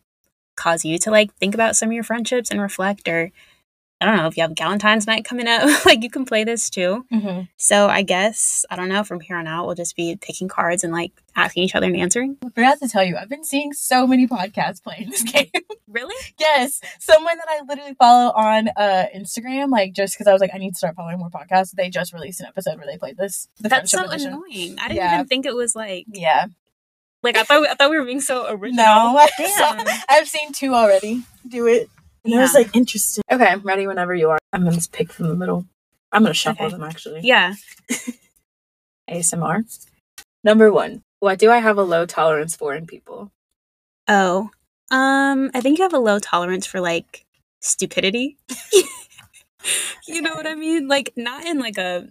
cause 0.56 0.86
you 0.86 1.00
to 1.00 1.10
like 1.10 1.34
think 1.38 1.56
about 1.56 1.76
some 1.76 1.90
of 1.90 1.94
your 1.94 2.04
friendships 2.04 2.52
and 2.52 2.62
reflect, 2.62 3.08
or 3.08 3.32
I 4.04 4.06
don't 4.06 4.18
know 4.18 4.28
if 4.28 4.36
you 4.38 4.44
have 4.44 4.54
Valentine's 4.58 5.08
night 5.08 5.24
coming 5.26 5.48
up, 5.48 5.64
like 5.86 6.04
you 6.04 6.10
can 6.10 6.26
play 6.26 6.44
this 6.44 6.70
too. 6.70 7.06
Mhm. 7.12 7.48
So 7.58 7.88
I 7.88 8.02
guess 8.02 8.66
I 8.70 8.76
don't 8.76 8.90
know. 8.90 9.04
From 9.04 9.20
here 9.22 9.38
on 9.38 9.48
out, 9.48 9.66
we'll 9.66 9.76
just 9.76 9.96
be 9.96 10.18
picking 10.22 10.48
cards 10.48 10.84
and 10.84 10.92
like 10.92 11.12
asking 11.36 11.64
each 11.64 11.74
other 11.76 11.88
and 11.88 11.96
answering. 11.96 12.38
I 12.46 12.50
forgot 12.50 12.80
to 12.80 12.88
tell 12.90 13.04
you, 13.04 13.16
I've 13.18 13.30
been 13.30 13.44
seeing 13.44 13.74
so 13.74 14.06
many 14.06 14.28
podcasts 14.28 14.84
playing 14.84 15.10
this 15.10 15.24
game. 15.32 15.48
Really? 15.88 16.16
yes, 16.40 16.82
someone 17.00 17.38
that 17.38 17.48
I 17.50 17.62
literally 17.68 17.94
follow 17.96 18.32
on 18.34 18.68
uh 18.76 19.06
Instagram, 19.16 19.70
like 19.70 19.94
just 19.94 20.16
because 20.16 20.28
I 20.28 20.34
was 20.34 20.42
like, 20.42 20.52
I 20.54 20.58
need 20.58 20.72
to 20.72 20.78
start 20.78 20.96
following 20.96 21.20
more 21.20 21.30
podcasts. 21.30 21.72
They 21.72 21.90
just 21.90 22.14
released 22.14 22.42
an 22.42 22.48
episode 22.48 22.78
where 22.78 22.86
they 22.88 22.98
played 22.98 23.18
this. 23.18 23.48
The 23.60 23.70
That's 23.70 23.92
so 23.92 24.04
edition. 24.06 24.34
annoying. 24.34 24.78
I 24.80 24.88
didn't 24.90 24.98
Yeah. 24.98 25.14
even 25.16 25.28
think 25.28 25.46
it 25.46 25.56
was 25.56 25.76
like 25.76 26.06
Yeah. 26.12 26.48
like 27.22 27.38
I 27.38 27.44
thought 27.44 27.66
I 27.68 27.74
thought 27.76 27.90
we 27.90 27.98
were 28.00 28.06
being 28.06 28.22
so 28.22 28.48
original. 28.50 28.84
No, 28.86 29.26
Damn. 29.38 29.88
I've 30.10 30.28
seen 30.28 30.52
two 30.52 30.74
already 30.74 31.24
do 31.48 31.68
it. 31.68 31.90
And 32.26 32.36
I 32.36 32.42
was 32.42 32.54
like 32.54 32.76
interesting. 32.76 33.24
Okay, 33.32 33.46
I'm 33.46 33.62
ready 33.62 33.86
whenever 33.88 34.14
you 34.16 34.30
are. 34.30 34.40
I'm 34.54 34.64
gonna 34.64 34.76
just 34.76 34.92
pick 34.92 35.12
from 35.12 35.28
the 35.28 35.36
middle. 35.36 35.66
I'm 36.12 36.24
gonna 36.24 36.34
shuffle 36.34 36.68
Okay. 36.68 36.76
them 36.76 36.84
actually. 36.84 37.22
Yeah. 37.24 37.56
ASMR. 39.10 39.64
Number 40.44 40.72
one. 40.72 41.02
What 41.20 41.40
do 41.40 41.52
I 41.52 41.60
have 41.60 41.78
a 41.78 41.84
low 41.84 42.06
tolerance 42.06 42.56
for 42.56 42.74
in 42.76 42.86
people? 42.86 43.32
Oh. 44.08 44.50
Um, 44.92 45.52
I 45.54 45.62
think 45.62 45.78
you 45.78 45.84
have 45.84 45.94
a 45.94 46.00
low 46.00 46.20
tolerance 46.20 46.66
for 46.66 46.80
like 46.82 47.26
stupidity. 47.62 48.38
you 50.08 50.22
know 50.22 50.34
what 50.36 50.48
I 50.48 50.56
mean? 50.56 50.88
Like 50.88 51.14
not 51.16 51.46
in 51.46 51.60
like 51.60 51.78
a 51.78 52.10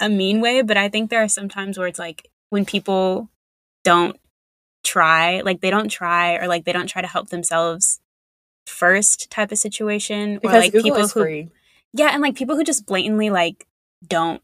a 0.00 0.08
mean 0.08 0.40
way, 0.40 0.62
but 0.62 0.76
I 0.76 0.88
think 0.88 1.10
there 1.10 1.22
are 1.22 1.28
some 1.28 1.48
times 1.48 1.78
where 1.78 1.86
it's 1.86 1.98
like 1.98 2.28
when 2.50 2.64
people 2.64 3.30
don't 3.84 4.18
try, 4.84 5.40
like 5.42 5.60
they 5.60 5.70
don't 5.70 5.88
try 5.88 6.36
or 6.36 6.48
like 6.48 6.64
they 6.64 6.72
don't 6.72 6.88
try 6.88 7.02
to 7.02 7.08
help 7.08 7.28
themselves 7.30 8.00
first 8.66 9.30
type 9.30 9.52
of 9.52 9.58
situation 9.58 10.38
or 10.44 10.50
like 10.52 10.72
Google 10.72 10.90
people 10.90 11.02
who 11.02 11.08
free. 11.08 11.48
yeah, 11.92 12.10
and 12.12 12.22
like 12.22 12.34
people 12.34 12.56
who 12.56 12.64
just 12.64 12.86
blatantly 12.86 13.30
like 13.30 13.66
don't 14.06 14.42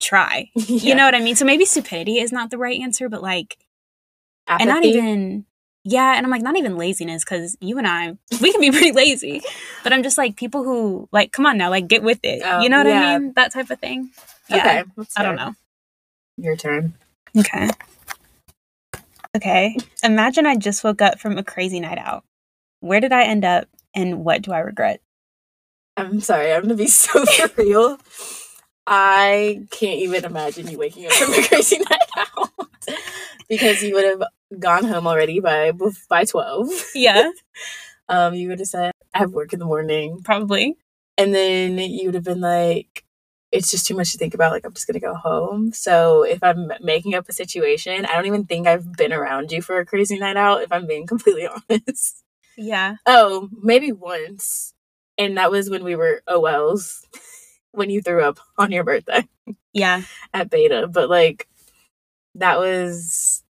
try. 0.00 0.50
Yeah. 0.54 0.64
You 0.88 0.94
know 0.94 1.04
what 1.04 1.14
I 1.14 1.20
mean? 1.20 1.36
So 1.36 1.44
maybe 1.44 1.64
stupidity 1.64 2.18
is 2.18 2.32
not 2.32 2.50
the 2.50 2.58
right 2.58 2.80
answer, 2.80 3.08
but 3.08 3.22
like 3.22 3.58
and 4.48 4.66
not 4.68 4.84
even 4.84 5.44
yeah 5.84 6.14
and 6.16 6.26
i'm 6.26 6.30
like 6.30 6.42
not 6.42 6.58
even 6.58 6.76
laziness 6.76 7.24
because 7.24 7.56
you 7.60 7.78
and 7.78 7.86
i 7.86 8.14
we 8.42 8.52
can 8.52 8.60
be 8.60 8.70
pretty 8.76 8.92
lazy 8.92 9.40
but 9.82 9.92
i'm 9.94 10.02
just 10.02 10.18
like 10.18 10.36
people 10.36 10.62
who 10.62 11.08
like 11.12 11.32
come 11.32 11.46
on 11.46 11.56
now 11.56 11.70
like 11.70 11.86
get 11.88 12.02
with 12.02 12.18
it 12.22 12.42
Oh, 12.44 12.60
you 12.60 12.68
know 12.68 12.78
what 12.78 12.86
yeah. 12.86 13.00
i 13.14 13.18
mean 13.18 13.32
that 13.36 13.50
type 13.52 13.70
of 13.70 13.78
thing 13.80 14.10
yeah 14.50 14.82
Okay. 14.98 15.06
i 15.16 15.22
don't 15.22 15.36
know 15.36 15.54
Your 16.36 16.54
turn. 16.56 16.92
okay 17.38 17.70
okay 19.36 19.76
imagine 20.02 20.44
i 20.46 20.56
just 20.56 20.84
woke 20.84 21.00
up 21.00 21.18
from 21.18 21.38
a 21.38 21.44
crazy 21.44 21.80
night 21.80 21.98
out 21.98 22.24
where 22.80 23.00
did 23.00 23.12
i 23.12 23.22
end 23.24 23.44
up 23.44 23.68
and 23.94 24.24
what 24.24 24.42
do 24.42 24.52
i 24.52 24.58
regret 24.58 25.00
I'm 25.96 26.20
sorry, 26.20 26.52
I'm 26.52 26.62
gonna 26.62 26.74
be 26.76 26.86
so 27.02 27.24
real. 27.58 27.98
I 28.86 29.66
can't 29.70 30.00
even 30.00 30.24
imagine 30.24 30.68
you 30.68 30.78
waking 30.78 31.06
up 31.06 31.12
from 31.12 31.34
a 31.34 31.46
crazy 31.46 31.78
night 31.90 32.08
out 32.16 32.48
because 33.48 33.82
you 33.82 33.94
would 33.94 34.04
have 34.04 34.22
gone 34.58 34.84
home 34.84 35.06
already 35.06 35.40
by 35.40 35.72
by 36.08 36.24
twelve. 36.24 36.68
yeah 36.94 37.30
Um, 38.08 38.34
you 38.34 38.48
would 38.48 38.58
have 38.58 38.68
said, 38.68 38.92
"I 39.14 39.18
have 39.18 39.32
work 39.32 39.52
in 39.52 39.60
the 39.60 39.64
morning," 39.66 40.22
probably 40.24 40.76
and 41.18 41.34
then 41.34 41.78
you 41.78 42.06
would 42.06 42.14
have 42.14 42.24
been 42.24 42.40
like, 42.40 43.04
"It's 43.52 43.70
just 43.70 43.86
too 43.86 43.94
much 43.94 44.12
to 44.12 44.18
think 44.18 44.34
about. 44.34 44.52
Like, 44.52 44.64
I'm 44.64 44.72
just 44.72 44.86
gonna 44.86 45.00
go 45.00 45.14
home." 45.14 45.72
So 45.72 46.22
if 46.24 46.42
I'm 46.42 46.72
making 46.80 47.14
up 47.14 47.28
a 47.28 47.32
situation, 47.32 48.06
I 48.06 48.14
don't 48.14 48.26
even 48.26 48.46
think 48.46 48.66
I've 48.66 48.92
been 48.94 49.12
around 49.12 49.52
you 49.52 49.62
for 49.62 49.78
a 49.78 49.86
crazy 49.86 50.18
night 50.18 50.36
out. 50.36 50.62
If 50.62 50.72
I'm 50.72 50.86
being 50.86 51.06
completely 51.06 51.46
honest. 51.46 52.22
Yeah 52.60 52.96
Oh, 53.06 53.48
maybe 53.62 53.92
once. 53.92 54.74
And 55.18 55.38
that 55.38 55.50
was 55.50 55.70
when 55.70 55.84
we 55.84 55.96
were 55.96 56.22
oh 56.28 56.46
OLs, 56.46 57.06
when 57.72 57.90
you 57.90 58.02
threw 58.02 58.22
up 58.22 58.38
on 58.58 58.72
your 58.72 58.84
birthday 58.84 59.26
yeah 59.72 60.02
at 60.34 60.50
Beta. 60.50 60.88
But 60.88 61.10
like, 61.10 61.48
that 62.36 62.58
was. 62.58 63.42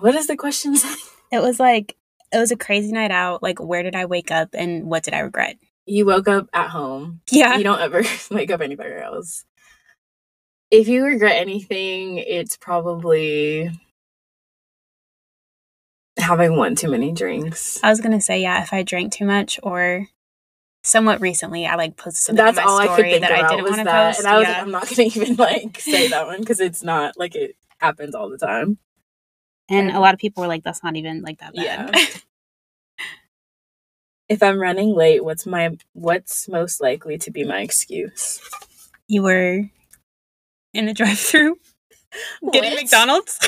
What 0.00 0.14
is 0.16 0.26
the 0.26 0.36
question 0.36 0.74
it 1.32 1.40
was 1.42 1.60
like 1.60 1.96
it 2.32 2.38
was 2.38 2.50
a 2.50 2.56
crazy 2.56 2.90
night 2.92 3.12
out 3.12 3.42
like 3.42 3.60
where 3.60 3.82
did 3.84 3.94
i 3.94 4.06
wake 4.06 4.32
up 4.32 4.48
and 4.54 4.84
what 4.86 5.04
did 5.04 5.14
i 5.14 5.20
regret 5.20 5.56
You 5.86 6.06
woke 6.06 6.26
up 6.28 6.48
at 6.52 6.70
home. 6.70 7.20
yeah 7.30 7.56
You 7.56 7.64
don't 7.64 7.80
ever 7.80 8.02
wake 8.30 8.50
up 8.50 8.60
anywhere 8.60 9.02
else. 9.04 9.44
If 10.70 10.88
you 10.88 11.04
regret 11.04 11.36
anything, 11.36 12.18
it's 12.18 12.56
probably 12.56 13.70
having 16.24 16.56
one 16.56 16.74
too 16.74 16.90
many 16.90 17.12
drinks. 17.12 17.80
I 17.82 17.90
was 17.90 18.00
gonna 18.00 18.20
say 18.20 18.40
yeah, 18.42 18.62
if 18.62 18.72
I 18.72 18.82
drank 18.82 19.12
too 19.12 19.24
much 19.26 19.60
or 19.62 20.08
somewhat 20.82 21.20
recently 21.20 21.66
I 21.66 21.76
like 21.76 21.96
posted 21.96 22.24
something 22.24 22.44
That's 22.44 22.58
on 22.58 22.64
my 22.64 22.70
all 22.70 22.78
I 22.78 22.86
could 22.88 22.94
story 22.94 23.10
think 23.12 23.20
that 23.22 23.32
I 23.32 23.48
didn't 23.48 23.62
was 23.64 23.70
want 23.70 23.80
to 23.80 23.84
that, 23.84 24.06
post. 24.08 24.18
and 24.20 24.28
I 24.28 24.38
was 24.38 24.42
yeah. 24.48 24.52
like, 24.54 24.62
I'm 24.62 24.70
not 24.70 24.88
gonna 24.96 25.02
even 25.08 25.36
like 25.36 25.80
say 25.80 26.08
that 26.08 26.26
one 26.26 26.40
because 26.40 26.60
it's 26.60 26.82
not 26.82 27.18
like 27.18 27.34
it 27.36 27.56
happens 27.78 28.14
all 28.14 28.28
the 28.28 28.38
time. 28.38 28.78
and 29.70 29.90
a 29.90 30.00
lot 30.00 30.12
of 30.14 30.20
people 30.20 30.42
were 30.42 30.48
like, 30.48 30.62
that's 30.64 30.82
not 30.84 30.96
even 30.96 31.22
like 31.22 31.38
that 31.40 31.52
Yeah. 31.54 31.90
bad. 31.90 32.08
If 34.26 34.42
I'm 34.42 34.58
running 34.58 34.94
late, 34.94 35.22
what's 35.22 35.44
my 35.44 35.76
what's 35.92 36.48
most 36.48 36.80
likely 36.80 37.18
to 37.18 37.30
be 37.30 37.44
my 37.44 37.60
excuse? 37.60 38.40
you 39.06 39.22
were 39.22 39.68
in 40.72 40.86
the 40.86 40.94
drive 40.94 41.18
through 41.18 41.58
getting 42.52 42.74
McDonald's. 42.74 43.38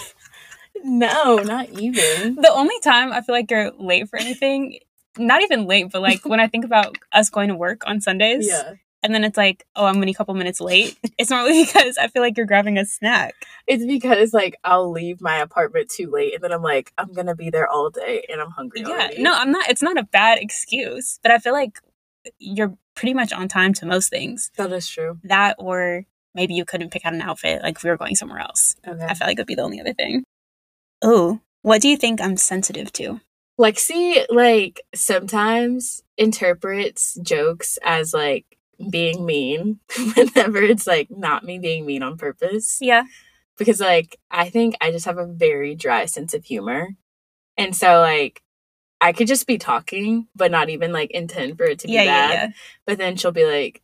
No, 0.85 1.37
not 1.39 1.69
even. 1.71 2.37
the 2.37 2.51
only 2.53 2.79
time 2.81 3.13
I 3.13 3.21
feel 3.21 3.35
like 3.35 3.51
you're 3.51 3.73
late 3.73 4.09
for 4.09 4.19
anything, 4.19 4.79
not 5.19 5.43
even 5.43 5.67
late, 5.67 5.91
but 5.93 6.03
like 6.03 6.25
when 6.25 6.41
I 6.41 6.47
think 6.49 6.65
about 6.65 6.97
us 7.13 7.31
going 7.31 7.49
to 7.49 7.55
work 7.57 7.83
on 7.87 8.01
Sundays 8.01 8.47
Yeah. 8.49 8.75
and 9.03 9.15
then 9.15 9.25
it's 9.25 9.37
like, 9.37 9.65
oh, 9.77 9.87
I'm 9.87 9.95
gonna 9.95 10.11
a 10.11 10.15
couple 10.15 10.35
minutes 10.35 10.61
late. 10.61 10.97
It's 11.19 11.31
normally 11.31 11.65
because 11.67 11.97
I 11.99 12.09
feel 12.09 12.23
like 12.23 12.37
you're 12.37 12.47
grabbing 12.47 12.79
a 12.79 12.85
snack. 12.85 13.35
It's 13.67 13.85
because 13.85 14.33
like 14.35 14.57
I'll 14.65 14.91
leave 14.91 15.21
my 15.21 15.39
apartment 15.39 15.89
too 15.91 16.11
late 16.11 16.35
and 16.35 16.43
then 16.45 16.53
I'm 16.53 16.63
like, 16.63 16.93
I'm 16.99 17.13
gonna 17.13 17.35
be 17.35 17.51
there 17.51 17.67
all 17.69 17.91
day 17.91 18.25
and 18.29 18.41
I'm 18.41 18.51
hungry. 18.51 18.83
Yeah. 18.83 18.89
already. 18.89 19.23
No, 19.23 19.33
I'm 19.33 19.51
not 19.51 19.69
it's 19.69 19.83
not 19.83 19.97
a 19.99 20.05
bad 20.05 20.39
excuse, 20.39 21.19
but 21.23 21.33
I 21.33 21.39
feel 21.39 21.53
like 21.53 21.79
you're 22.39 22.77
pretty 22.95 23.15
much 23.15 23.33
on 23.33 23.47
time 23.49 23.73
to 23.75 23.87
most 23.87 24.11
things. 24.11 24.51
That 24.57 24.73
is 24.73 24.89
true. 24.89 25.19
that 25.25 25.57
or 25.59 26.05
maybe 26.35 26.53
you 26.55 26.65
couldn't 26.67 26.91
pick 26.91 27.07
out 27.07 27.15
an 27.15 27.23
outfit 27.23 27.63
like 27.63 27.77
if 27.77 27.83
we 27.85 27.89
were 27.89 27.97
going 27.97 28.15
somewhere 28.15 28.41
else 28.41 28.77
Okay. 28.87 29.03
i 29.07 29.15
feel 29.15 29.27
like 29.27 29.39
it'd 29.39 29.47
be 29.47 29.55
the 29.55 29.63
only 29.63 29.81
other 29.81 29.95
thing 29.95 30.23
oh 31.03 31.41
what 31.63 31.81
do 31.83 31.89
you 31.89 31.97
think 31.97 32.21
i'm 32.21 32.37
sensitive 32.37 32.93
to 32.93 33.21
Lexi 33.59 34.27
like 34.29 34.83
sometimes 34.95 36.03
interprets 36.19 37.19
jokes 37.23 37.79
as 37.83 38.13
like 38.13 38.45
being 38.91 39.25
mean 39.25 39.81
whenever 40.15 40.59
it's 40.59 40.87
like 40.87 41.11
not 41.11 41.43
me 41.43 41.59
being 41.59 41.87
mean 41.87 42.03
on 42.03 42.19
purpose. 42.19 42.79
yeah 42.81 43.05
because 43.57 43.81
like 43.81 44.19
I 44.31 44.51
think 44.51 44.77
I 44.81 44.91
just 44.91 45.07
have 45.07 45.19
a 45.19 45.27
very 45.27 45.75
dry 45.75 46.07
sense 46.07 46.35
of 46.35 46.45
humor. 46.45 46.91
And 47.57 47.75
so 47.75 48.01
like 48.01 48.43
I 49.01 49.13
could 49.13 49.27
just 49.27 49.47
be 49.47 49.59
talking 49.59 50.27
but 50.35 50.51
not 50.51 50.69
even 50.69 50.93
like 50.93 51.11
intend 51.11 51.57
for 51.57 51.65
it 51.65 51.79
to 51.81 51.87
be 51.87 51.95
yeah, 51.95 52.03
yeah, 52.03 52.29
bad. 52.29 52.33
yeah. 52.33 52.49
But 52.87 52.99
then 52.99 53.17
she'll 53.17 53.33
be 53.33 53.47
like, 53.47 53.83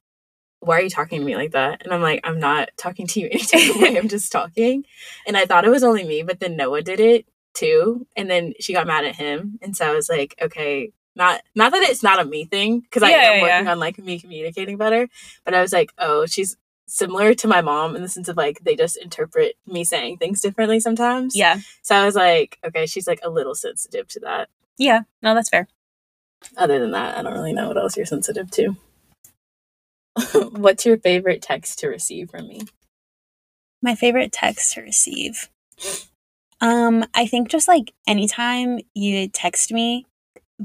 Why 0.63 0.79
are 0.79 0.83
you 0.83 0.91
talking 0.91 1.19
to 1.19 1.25
me 1.27 1.35
like 1.35 1.53
that? 1.53 1.83
And 1.83 1.93
I'm 1.93 2.03
like, 2.03 2.21
I'm 2.23 2.39
not 2.39 2.71
talking 2.77 3.09
to 3.09 3.21
you 3.21 3.29
any 3.33 3.43
type 3.43 3.75
of 3.75 3.83
way. 3.83 3.99
I'm 3.99 4.09
just 4.09 4.31
talking. 4.31 4.85
And 5.27 5.37
I 5.37 5.45
thought 5.45 5.65
it 5.65 5.71
was 5.71 5.83
only 5.83 6.05
me, 6.05 6.23
but 6.23 6.39
then 6.39 6.57
Noah 6.57 6.83
did 6.83 7.01
it 7.01 7.27
too. 7.53 8.07
And 8.17 8.31
then 8.31 8.55
she 8.61 8.73
got 8.73 8.87
mad 8.87 9.05
at 9.05 9.17
him. 9.17 9.59
And 9.61 9.77
so 9.77 9.91
I 9.91 9.95
was 9.95 10.09
like, 10.09 10.37
okay, 10.41 10.93
not 11.17 11.43
not 11.55 11.73
that 11.73 11.83
it's 11.83 12.05
not 12.05 12.21
a 12.21 12.25
me 12.25 12.45
thing, 12.45 12.81
because 12.81 13.03
I 13.03 13.11
am 13.11 13.13
yeah, 13.13 13.43
working 13.43 13.67
yeah. 13.67 13.73
on 13.73 13.79
like 13.81 13.99
me 13.99 14.21
communicating 14.21 14.77
better. 14.77 15.09
But 15.45 15.55
I 15.55 15.61
was 15.61 15.73
like, 15.73 15.91
oh, 15.99 16.27
she's 16.27 16.57
similar 16.87 17.35
to 17.35 17.49
my 17.49 17.61
mom 17.61 17.97
in 17.97 18.03
the 18.03 18.09
sense 18.09 18.29
of 18.29 18.37
like 18.37 18.61
they 18.63 18.77
just 18.77 18.97
interpret 18.97 19.57
me 19.67 19.83
saying 19.83 20.19
things 20.19 20.41
differently 20.41 20.79
sometimes. 20.79 21.35
Yeah. 21.35 21.59
So 21.83 21.97
I 21.97 22.05
was 22.05 22.15
like, 22.15 22.59
okay, 22.65 22.87
she's 22.87 23.09
like 23.09 23.21
a 23.25 23.31
little 23.31 23.55
sensitive 23.55 24.07
to 24.09 24.21
that. 24.21 24.49
Yeah. 24.79 25.01
No, 25.23 25.35
that's 25.35 25.49
fair. 25.49 25.67
Other 26.57 26.79
than 26.79 26.93
that, 26.93 27.19
I 27.19 27.23
don't 27.23 27.35
really 27.35 27.53
know 27.53 27.69
what 27.69 27.79
else 27.79 27.97
you're 27.97 28.07
sensitive 28.07 28.51
to. 28.53 28.77
What's 30.53 30.85
your 30.87 30.99
favorite 30.99 31.43
text 31.43 31.79
to 31.81 31.89
receive 31.89 32.31
from 32.31 32.49
me? 32.49 32.63
My 33.83 33.95
favorite 33.95 34.33
text 34.33 34.75
to 34.75 34.83
receive. 34.83 35.49
Um, 36.61 37.05
I 37.15 37.27
think 37.27 37.49
just 37.49 37.67
like 37.67 37.93
anytime 38.07 38.79
you 38.95 39.29
text 39.29 39.73
me, 39.73 40.07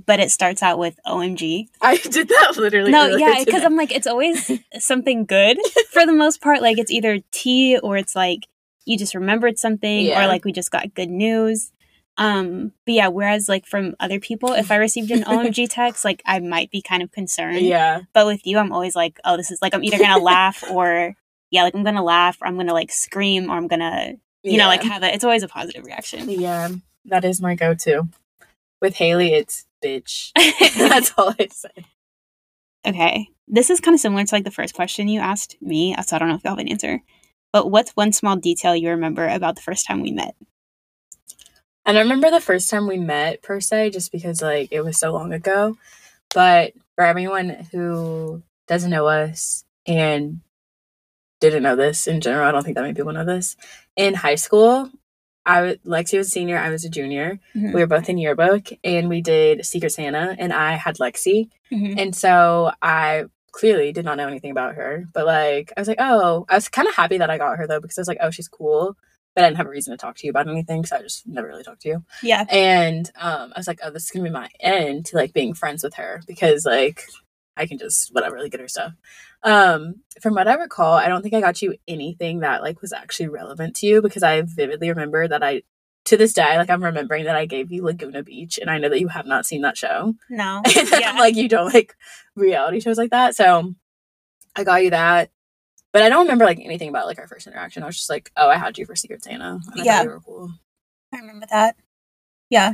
but 0.05 0.19
it 0.19 0.29
starts 0.29 0.61
out 0.61 0.77
with 0.77 0.99
OMG. 1.07 1.67
I 1.81 1.97
did 1.97 2.27
that 2.29 2.53
literally. 2.57 2.91
No, 2.91 3.07
yeah, 3.17 3.43
because. 3.43 3.63
I'm 3.63 3.75
like, 3.75 3.91
it's 3.91 4.05
always 4.05 4.51
something 4.77 5.25
good 5.25 5.57
for 5.89 6.05
the 6.05 6.13
most 6.13 6.39
part. 6.41 6.61
Like 6.61 6.77
it's 6.77 6.91
either 6.91 7.19
tea 7.31 7.79
or 7.81 7.97
it's 7.97 8.15
like 8.15 8.47
you 8.85 8.97
just 8.97 9.15
remembered 9.15 9.57
something 9.57 10.05
Yeah. 10.05 10.23
or 10.23 10.27
like 10.27 10.45
we 10.45 10.51
just 10.51 10.71
got 10.71 10.93
good 10.93 11.09
news. 11.09 11.71
Um, 12.17 12.71
but 12.85 12.93
yeah, 12.95 13.07
whereas 13.09 13.47
like 13.47 13.65
from 13.67 13.95
other 13.99 14.19
people, 14.19 14.53
if 14.53 14.71
I 14.71 14.77
received 14.77 15.11
an 15.11 15.23
OMG 15.23 15.67
text, 15.69 16.03
like 16.03 16.21
I 16.25 16.39
might 16.39 16.71
be 16.71 16.81
kind 16.81 17.03
of 17.03 17.11
concerned. 17.11 17.61
yeah, 17.61 18.01
But 18.13 18.25
with 18.25 18.45
you, 18.45 18.57
I'm 18.57 18.71
always 18.71 18.95
like, 18.95 19.19
oh, 19.23 19.37
this 19.37 19.51
is 19.51 19.61
like 19.61 19.73
I'm 19.75 19.83
either 19.83 19.99
gonna 19.99 20.17
laugh 20.23 20.63
or 20.71 21.15
yeah, 21.51 21.63
like 21.63 21.75
I'm 21.75 21.83
gonna 21.83 22.03
laugh 22.03 22.37
or 22.41 22.47
I'm 22.47 22.57
gonna 22.57 22.73
like 22.73 22.91
scream 22.91 23.49
or 23.51 23.55
I'm 23.57 23.67
gonna 23.67 24.13
you 24.43 24.57
know 24.57 24.67
like 24.67 24.83
have 24.83 25.03
a 25.03 25.13
it's 25.13 25.23
always 25.23 25.43
a 25.43 25.47
positive 25.47 25.85
reaction. 25.85 26.29
yeah, 26.29 26.69
that 27.05 27.23
is 27.23 27.39
my 27.41 27.55
go-to. 27.55 28.07
With 28.81 28.95
Haley, 28.95 29.33
it's 29.33 29.65
bitch. 29.83 30.31
That's 30.89 31.13
all 31.17 31.33
I 31.39 31.47
say. 31.51 31.85
okay. 32.85 33.27
This 33.47 33.69
is 33.69 33.79
kind 33.79 33.95
of 33.95 34.01
similar 34.01 34.25
to 34.25 34.35
like 34.35 34.43
the 34.43 34.51
first 34.51 34.73
question 34.73 35.07
you 35.07 35.19
asked 35.21 35.55
me, 35.61 35.95
so 36.05 36.15
I 36.15 36.19
don't 36.19 36.27
know 36.29 36.35
if 36.35 36.43
you 36.43 36.49
have 36.49 36.59
an 36.59 36.67
answer. 36.67 37.01
But 37.53 37.71
what's 37.71 37.91
one 37.91 38.11
small 38.11 38.35
detail 38.35 38.75
you 38.75 38.89
remember 38.89 39.25
about 39.27 39.55
the 39.55 39.61
first 39.61 39.85
time 39.85 40.01
we 40.01 40.11
met? 40.11 40.35
I 41.95 41.99
remember 42.01 42.29
the 42.29 42.41
first 42.41 42.69
time 42.69 42.87
we 42.87 42.97
met 42.99 43.41
per 43.41 43.59
se, 43.59 43.91
just 43.91 44.11
because 44.11 44.41
like 44.41 44.69
it 44.71 44.81
was 44.81 44.97
so 44.99 45.11
long 45.13 45.31
ago. 45.33 45.77
But 46.33 46.73
for 46.95 47.03
everyone 47.05 47.49
who 47.71 48.43
doesn't 48.67 48.91
know 48.91 49.07
us 49.07 49.63
and 49.85 50.41
didn't 51.39 51.63
know 51.63 51.75
this 51.75 52.07
in 52.07 52.19
general, 52.21 52.47
I 52.47 52.51
don't 52.51 52.63
think 52.63 52.75
that 52.75 52.81
many 52.81 52.93
people 52.93 53.13
know 53.13 53.25
this. 53.25 53.55
In 53.95 54.13
high 54.15 54.35
school, 54.35 54.89
I 55.45 55.61
was 55.61 55.75
Lexi 55.85 56.17
was 56.17 56.27
a 56.27 56.31
senior, 56.31 56.57
I 56.57 56.69
was 56.69 56.83
a 56.83 56.89
junior. 56.89 57.39
Mhm. 57.55 57.73
We 57.73 57.79
were 57.79 57.87
both 57.87 58.09
in 58.09 58.17
yearbook, 58.17 58.67
and 58.83 59.07
we 59.07 59.21
did 59.21 59.65
Secret 59.65 59.91
Santa, 59.91 60.35
and 60.37 60.51
I 60.51 60.73
had 60.73 60.97
Lexi, 60.97 61.49
Mhm. 61.71 61.97
and 61.97 62.15
so 62.15 62.71
I 62.81 63.25
clearly 63.53 63.93
did 63.93 64.03
not 64.03 64.17
know 64.17 64.27
anything 64.27 64.51
about 64.51 64.75
her. 64.75 65.05
But 65.13 65.25
like, 65.25 65.71
I 65.77 65.79
was 65.81 65.87
like, 65.87 65.99
oh, 66.01 66.45
I 66.49 66.55
was 66.55 66.67
kind 66.67 66.87
of 66.87 66.95
happy 66.95 67.17
that 67.19 67.29
I 67.29 67.37
got 67.37 67.57
her 67.57 67.65
though, 67.65 67.79
because 67.79 67.97
I 67.97 68.01
was 68.01 68.07
like, 68.09 68.19
oh, 68.21 68.29
she's 68.29 68.49
cool. 68.49 68.97
But 69.37 69.43
I 69.43 69.49
didn't 69.49 69.57
have 69.57 69.67
a 69.67 69.69
reason 69.69 69.91
to 69.91 69.97
talk 69.97 70.15
to 70.17 70.25
you 70.25 70.31
about 70.31 70.47
anything, 70.47 70.83
so 70.83 70.95
I 70.95 71.03
just 71.03 71.27
never 71.27 71.47
really 71.47 71.63
talked 71.63 71.83
to 71.83 71.89
you. 71.89 72.03
Yeah. 72.23 72.43
And 72.49 73.07
um, 73.21 73.53
I 73.55 73.59
was 73.59 73.67
like, 73.67 73.81
oh, 73.83 73.91
this 73.91 74.05
is 74.05 74.09
gonna 74.09 74.23
be 74.23 74.31
my 74.31 74.49
end 74.59 75.05
to 75.05 75.15
like 75.15 75.31
being 75.31 75.53
friends 75.53 75.83
with 75.83 75.93
her 75.93 76.23
because 76.25 76.65
like 76.65 77.03
I 77.55 77.67
can 77.67 77.77
just 77.77 78.11
whatever 78.15 78.39
like 78.39 78.49
get 78.49 78.61
her 78.61 78.67
stuff. 78.67 78.93
Um, 79.43 79.97
from 80.23 80.33
what 80.33 80.47
I 80.47 80.55
recall, 80.55 80.95
I 80.95 81.07
don't 81.07 81.21
think 81.21 81.35
I 81.35 81.41
got 81.41 81.61
you 81.61 81.75
anything 81.87 82.39
that 82.39 82.63
like 82.63 82.81
was 82.81 82.91
actually 82.91 83.27
relevant 83.27 83.75
to 83.75 83.85
you 83.85 84.01
because 84.01 84.23
I 84.23 84.41
vividly 84.41 84.89
remember 84.89 85.27
that 85.27 85.43
I 85.43 85.61
to 86.05 86.17
this 86.17 86.33
day 86.33 86.57
like 86.57 86.71
I'm 86.71 86.83
remembering 86.83 87.25
that 87.25 87.35
I 87.35 87.45
gave 87.45 87.71
you 87.71 87.83
Laguna 87.83 88.23
Beach 88.23 88.57
and 88.57 88.71
I 88.71 88.79
know 88.79 88.89
that 88.89 88.99
you 88.99 89.09
have 89.09 89.27
not 89.27 89.45
seen 89.45 89.61
that 89.61 89.77
show. 89.77 90.15
No. 90.31 90.63
Yeah. 90.99 91.11
Like 91.19 91.35
you 91.35 91.47
don't 91.47 91.71
like 91.71 91.95
reality 92.35 92.79
shows 92.79 92.97
like 92.97 93.11
that. 93.11 93.35
So 93.35 93.75
I 94.55 94.63
got 94.63 94.83
you 94.83 94.89
that. 94.89 95.29
But 95.93 96.01
I 96.03 96.09
don't 96.09 96.23
remember 96.23 96.45
like 96.45 96.59
anything 96.59 96.89
about 96.89 97.07
like 97.07 97.17
our 97.19 97.27
first 97.27 97.47
interaction. 97.47 97.83
I 97.83 97.85
was 97.87 97.95
just 97.97 98.09
like, 98.09 98.31
oh, 98.37 98.49
I 98.49 98.57
had 98.57 98.77
you 98.77 98.85
for 98.85 98.95
Secret 98.95 99.23
Santa. 99.23 99.59
And 99.71 99.81
I 99.81 99.83
Yeah. 99.83 100.03
you 100.03 100.09
were 100.09 100.19
cool. 100.19 100.51
I 101.13 101.17
remember 101.17 101.45
that. 101.49 101.75
Yeah. 102.49 102.73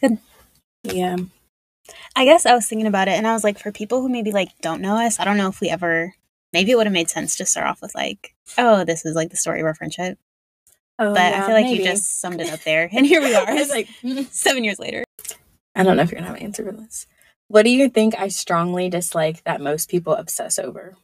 Good. 0.00 0.18
Yeah. 0.82 1.16
I 2.16 2.24
guess 2.24 2.46
I 2.46 2.54
was 2.54 2.66
thinking 2.66 2.86
about 2.86 3.08
it 3.08 3.12
and 3.12 3.26
I 3.26 3.32
was 3.32 3.44
like, 3.44 3.58
for 3.58 3.72
people 3.72 4.00
who 4.02 4.08
maybe 4.08 4.32
like 4.32 4.48
don't 4.60 4.80
know 4.82 4.96
us, 4.96 5.18
I 5.20 5.24
don't 5.24 5.36
know 5.36 5.48
if 5.48 5.60
we 5.60 5.68
ever 5.70 6.14
maybe 6.52 6.70
it 6.72 6.76
would 6.76 6.86
have 6.86 6.92
made 6.92 7.08
sense 7.10 7.36
to 7.36 7.46
start 7.46 7.66
off 7.66 7.80
with 7.80 7.94
like, 7.94 8.34
oh, 8.58 8.84
this 8.84 9.04
is 9.06 9.16
like 9.16 9.30
the 9.30 9.36
story 9.36 9.60
of 9.60 9.66
our 9.66 9.74
friendship. 9.74 10.18
Oh, 10.98 11.14
But 11.14 11.34
I 11.34 11.46
feel 11.46 11.54
like 11.54 11.64
maybe. 11.64 11.78
you 11.78 11.84
just 11.84 12.20
summed 12.20 12.40
it 12.40 12.52
up 12.52 12.60
there. 12.64 12.88
And 12.92 13.06
here 13.06 13.20
we 13.22 13.34
are. 13.34 13.48
I 13.48 13.54
was 13.54 13.70
like, 13.70 13.88
mm. 14.02 14.26
seven 14.30 14.64
years 14.64 14.78
later. 14.78 15.04
I 15.74 15.82
don't 15.82 15.96
know 15.96 16.02
if 16.02 16.10
you're 16.10 16.20
gonna 16.20 16.28
have 16.32 16.36
an 16.36 16.42
answer 16.42 16.64
for 16.64 16.72
this. 16.72 17.06
What 17.48 17.62
do 17.62 17.70
you 17.70 17.88
think 17.88 18.14
I 18.18 18.28
strongly 18.28 18.88
dislike 18.88 19.42
that 19.44 19.60
most 19.60 19.88
people 19.90 20.14
obsess 20.14 20.58
over? 20.58 20.96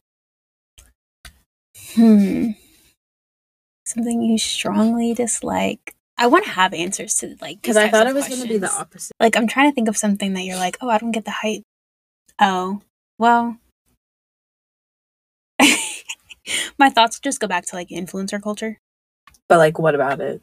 Hmm. 1.95 2.51
Something 3.85 4.21
you 4.21 4.37
strongly 4.37 5.13
dislike. 5.13 5.95
I 6.17 6.27
want 6.27 6.45
to 6.45 6.51
have 6.51 6.73
answers 6.73 7.15
to 7.15 7.35
like 7.41 7.61
Because 7.61 7.77
I 7.77 7.89
thought 7.89 8.07
it 8.07 8.13
was 8.13 8.27
gonna 8.27 8.45
be 8.45 8.57
the 8.57 8.71
opposite. 8.71 9.13
Like 9.19 9.37
I'm 9.37 9.47
trying 9.47 9.71
to 9.71 9.75
think 9.75 9.87
of 9.87 9.97
something 9.97 10.33
that 10.33 10.43
you're 10.43 10.57
like, 10.57 10.77
oh, 10.81 10.89
I 10.89 10.97
don't 10.97 11.11
get 11.11 11.25
the 11.25 11.31
hype. 11.31 11.63
Oh, 12.39 12.81
well. 13.17 13.57
My 16.77 16.89
thoughts 16.89 17.19
just 17.19 17.39
go 17.39 17.47
back 17.47 17.65
to 17.67 17.75
like 17.75 17.89
influencer 17.89 18.41
culture. 18.41 18.79
But 19.47 19.57
like, 19.57 19.79
what 19.79 19.95
about 19.95 20.19
it? 20.19 20.41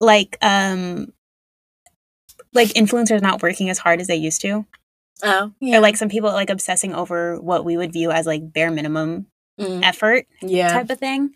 Like, 0.00 0.36
um, 0.42 1.12
like 2.52 2.68
influencers 2.68 3.22
not 3.22 3.42
working 3.42 3.70
as 3.70 3.78
hard 3.78 4.00
as 4.00 4.06
they 4.06 4.16
used 4.16 4.40
to. 4.42 4.66
Oh, 5.22 5.52
Or 5.62 5.80
like 5.80 5.96
some 5.96 6.10
people 6.10 6.30
like 6.30 6.50
obsessing 6.50 6.94
over 6.94 7.40
what 7.40 7.64
we 7.64 7.76
would 7.76 7.92
view 7.92 8.10
as 8.10 8.26
like 8.26 8.52
bare 8.52 8.70
minimum 8.70 9.26
Mm, 9.60 9.82
effort 9.82 10.26
yeah, 10.42 10.72
type 10.72 10.90
of 10.90 10.98
thing. 10.98 11.34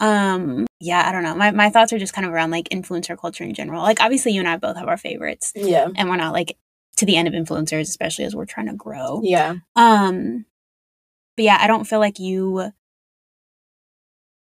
Um, 0.00 0.66
yeah, 0.80 1.08
I 1.08 1.12
don't 1.12 1.22
know. 1.22 1.34
My 1.36 1.52
my 1.52 1.70
thoughts 1.70 1.92
are 1.92 1.98
just 1.98 2.12
kind 2.12 2.26
of 2.26 2.32
around 2.32 2.50
like 2.50 2.68
influencer 2.70 3.16
culture 3.18 3.44
in 3.44 3.54
general. 3.54 3.82
Like 3.82 4.00
obviously 4.00 4.32
you 4.32 4.40
and 4.40 4.48
I 4.48 4.56
both 4.56 4.76
have 4.76 4.88
our 4.88 4.96
favorites 4.96 5.52
yeah, 5.54 5.88
and 5.94 6.08
we're 6.08 6.16
not 6.16 6.32
like 6.32 6.56
to 6.96 7.06
the 7.06 7.16
end 7.16 7.28
of 7.28 7.34
influencers, 7.34 7.82
especially 7.82 8.24
as 8.24 8.34
we're 8.34 8.44
trying 8.44 8.66
to 8.66 8.74
grow. 8.74 9.20
yeah. 9.22 9.54
Um, 9.76 10.46
but 11.36 11.44
yeah, 11.44 11.58
I 11.60 11.66
don't 11.68 11.84
feel 11.84 12.00
like 12.00 12.18
you 12.18 12.72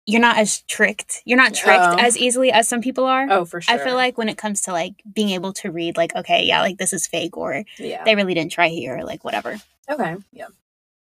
you're 0.06 0.22
not 0.22 0.38
as 0.38 0.62
tricked. 0.64 1.22
You're 1.26 1.38
not 1.38 1.54
tricked 1.54 1.80
Oh. 1.82 1.98
as 1.98 2.18
easily 2.18 2.52
as 2.52 2.68
some 2.68 2.82
people 2.82 3.06
are. 3.06 3.28
Oh, 3.30 3.46
for 3.46 3.62
sure. 3.62 3.74
I 3.74 3.78
feel 3.78 3.96
like 3.96 4.18
when 4.18 4.28
it 4.28 4.38
comes 4.38 4.62
to 4.64 4.72
like 4.74 4.96
being 5.14 5.30
able 5.30 5.54
to 5.54 5.72
read 5.72 5.98
like 5.98 6.16
okay, 6.16 6.44
yeah, 6.44 6.62
like 6.62 6.78
this 6.78 6.94
is 6.94 7.08
fake 7.08 7.38
or 7.38 7.64
yeah. 7.78 8.04
they 8.04 8.16
really 8.16 8.34
didn't 8.34 8.52
try 8.52 8.68
here 8.70 8.98
or 8.98 9.04
like 9.06 9.24
whatever. 9.24 9.62
okay, 9.90 10.16
yeah. 10.32 10.48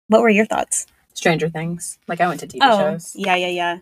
What 0.08 0.20
were 0.22 0.28
your 0.28 0.46
thoughts? 0.46 0.86
Stranger 1.14 1.48
Things. 1.48 1.98
Like 2.06 2.20
I 2.20 2.28
went 2.28 2.40
to 2.40 2.46
TV 2.46 2.58
oh, 2.62 2.78
shows. 2.78 3.12
yeah, 3.14 3.36
yeah, 3.36 3.48
yeah. 3.48 3.78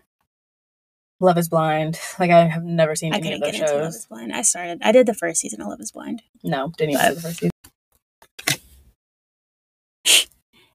Love 1.19 1.37
Is 1.37 1.49
Blind. 1.49 1.99
Like 2.19 2.31
I 2.31 2.45
have 2.45 2.63
never 2.63 2.95
seen 2.95 3.13
I 3.13 3.17
any 3.17 3.33
of 3.33 3.41
those 3.41 3.53
into 3.55 3.61
Love 3.61 3.69
shows. 3.69 3.95
is 3.95 4.05
Blind. 4.05 4.33
I 4.33 4.41
started. 4.41 4.79
I 4.83 4.91
did 4.91 5.05
the 5.05 5.13
first 5.13 5.41
season 5.41 5.61
of 5.61 5.67
Love 5.67 5.81
is 5.81 5.91
Blind. 5.91 6.21
No, 6.43 6.71
didn't 6.77 6.95
even 6.95 7.05
see 7.07 7.13
the 7.13 7.21
first 7.21 7.39
season. 7.39 7.51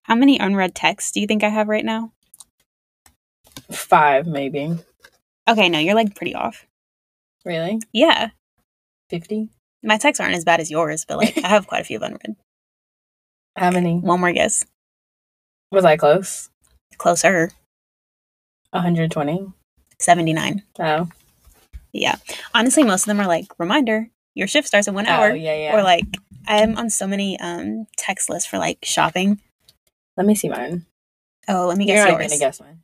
How 0.02 0.14
many 0.14 0.38
unread 0.38 0.74
texts 0.74 1.12
do 1.12 1.20
you 1.20 1.26
think 1.26 1.44
I 1.44 1.50
have 1.50 1.68
right 1.68 1.84
now? 1.84 2.12
Five, 3.70 4.26
maybe. 4.26 4.74
Okay, 5.46 5.68
no, 5.68 5.78
you're 5.78 5.94
like 5.94 6.14
pretty 6.14 6.34
off. 6.34 6.66
Really? 7.44 7.80
Yeah, 7.92 8.30
Fifty? 9.10 9.50
my 9.82 9.98
texts 9.98 10.20
aren't 10.20 10.34
as 10.34 10.44
bad 10.44 10.60
as 10.60 10.70
yours, 10.70 11.04
but 11.06 11.18
like 11.18 11.36
I 11.44 11.48
have 11.48 11.66
quite 11.66 11.82
a 11.82 11.84
few 11.84 11.98
of 11.98 12.02
unread. 12.02 12.36
How 13.56 13.70
many? 13.70 13.98
One 13.98 14.20
more 14.20 14.32
guess. 14.32 14.64
Was 15.70 15.84
I 15.84 15.96
close? 15.96 16.50
Closer. 16.96 17.50
120. 18.70 19.52
79. 20.00 20.62
Oh. 20.80 21.08
Yeah. 21.92 22.16
Honestly, 22.54 22.84
most 22.84 23.02
of 23.02 23.06
them 23.06 23.20
are 23.20 23.26
like, 23.26 23.46
reminder, 23.58 24.08
your 24.34 24.46
shift 24.46 24.68
starts 24.68 24.88
in 24.88 24.94
one 24.94 25.06
hour. 25.06 25.30
Oh, 25.30 25.34
yeah, 25.34 25.56
yeah. 25.56 25.76
Or 25.76 25.82
like, 25.82 26.04
I'm 26.46 26.76
on 26.78 26.88
so 26.90 27.06
many 27.06 27.38
um 27.40 27.86
text 27.96 28.30
lists 28.30 28.48
for 28.48 28.58
like 28.58 28.78
shopping. 28.82 29.40
Let 30.16 30.26
me 30.26 30.34
see 30.34 30.48
mine. 30.48 30.86
Oh, 31.48 31.66
let 31.66 31.76
me 31.78 31.86
You're 31.86 31.96
guess 31.96 32.04
not 32.04 32.08
even 32.14 32.20
yours. 32.22 32.32
gonna 32.32 32.38
guess 32.38 32.60
mine. 32.60 32.80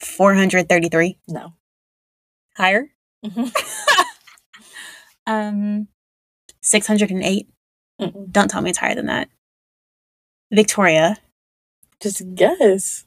433. 0.00 1.18
No. 1.28 1.54
Higher? 2.56 2.88
Mhm. 3.24 3.52
Um, 5.24 5.86
608. 6.62 7.48
Mm-mm. 8.00 8.32
Don't 8.32 8.48
tell 8.50 8.60
me 8.60 8.70
it's 8.70 8.78
higher 8.80 8.96
than 8.96 9.06
that. 9.06 9.28
Victoria, 10.50 11.16
Just 12.02 12.34
guess. 12.34 13.04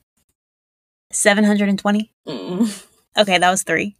720. 1.12 2.12
Mm-mm. 2.28 2.86
Okay, 3.18 3.38
that 3.38 3.50
was 3.52 3.64
three. 3.64 3.96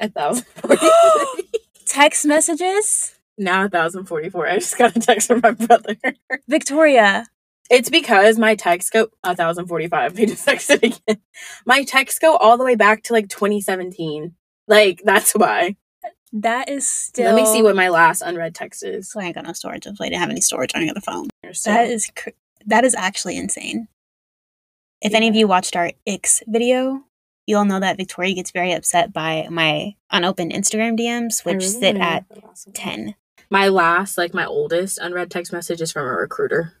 A 0.00 0.08
thousand 0.08 0.44
forty-three. 0.56 1.60
Text 1.86 2.24
messages? 2.24 3.14
now 3.36 3.64
a 3.64 3.68
thousand 3.68 4.06
forty-four. 4.06 4.46
I 4.48 4.58
just 4.58 4.76
got 4.78 4.96
a 4.96 5.00
text 5.00 5.28
from 5.28 5.40
my 5.42 5.50
brother. 5.52 5.96
Victoria. 6.48 7.26
It's 7.70 7.90
because 7.90 8.38
my 8.38 8.54
texts 8.54 8.90
go 8.90 9.08
a 9.22 9.36
thousand 9.36 9.66
forty-five. 9.66 10.16
He 10.16 10.26
just 10.26 10.46
texted 10.46 10.82
again. 10.82 11.20
My 11.66 11.84
texts 11.84 12.18
go 12.18 12.36
all 12.36 12.56
the 12.56 12.64
way 12.64 12.74
back 12.74 13.02
to 13.04 13.12
like 13.12 13.28
2017. 13.28 14.34
Like 14.66 15.02
that's 15.04 15.32
why. 15.32 15.76
That 16.32 16.68
is 16.68 16.86
still. 16.86 17.34
Let 17.34 17.34
me 17.34 17.46
see 17.46 17.62
what 17.62 17.76
my 17.76 17.88
last 17.88 18.22
unread 18.22 18.54
text 18.54 18.84
is. 18.84 19.10
So 19.10 19.20
I 19.20 19.24
ain't 19.24 19.34
got 19.34 19.46
no 19.46 19.52
storage. 19.52 19.86
I 19.86 19.90
didn't 19.90 20.20
have 20.20 20.30
any 20.30 20.40
storage 20.40 20.72
on 20.74 20.82
the 20.82 20.90
other 20.90 21.00
phone. 21.00 21.28
So- 21.52 21.70
That 21.70 21.88
is 21.90 22.10
cr- 22.16 22.30
that 22.66 22.84
is 22.84 22.94
actually 22.94 23.36
insane. 23.36 23.88
If 25.00 25.14
any 25.14 25.28
of 25.28 25.36
you 25.36 25.46
watched 25.46 25.76
our 25.76 25.92
Ix 26.06 26.42
video, 26.46 27.04
you'll 27.46 27.64
know 27.64 27.80
that 27.80 27.96
Victoria 27.96 28.34
gets 28.34 28.50
very 28.50 28.72
upset 28.72 29.12
by 29.12 29.46
my 29.50 29.94
unopened 30.10 30.52
Instagram 30.52 30.98
DMs, 30.98 31.44
which 31.44 31.54
really 31.54 31.68
sit 31.68 31.96
at 31.96 32.28
the 32.28 32.42
ten. 32.72 33.14
My 33.50 33.68
last, 33.68 34.18
like 34.18 34.34
my 34.34 34.44
oldest 34.44 34.98
unread 34.98 35.30
text 35.30 35.52
message 35.52 35.80
is 35.80 35.92
from 35.92 36.06
a 36.06 36.10
recruiter. 36.10 36.74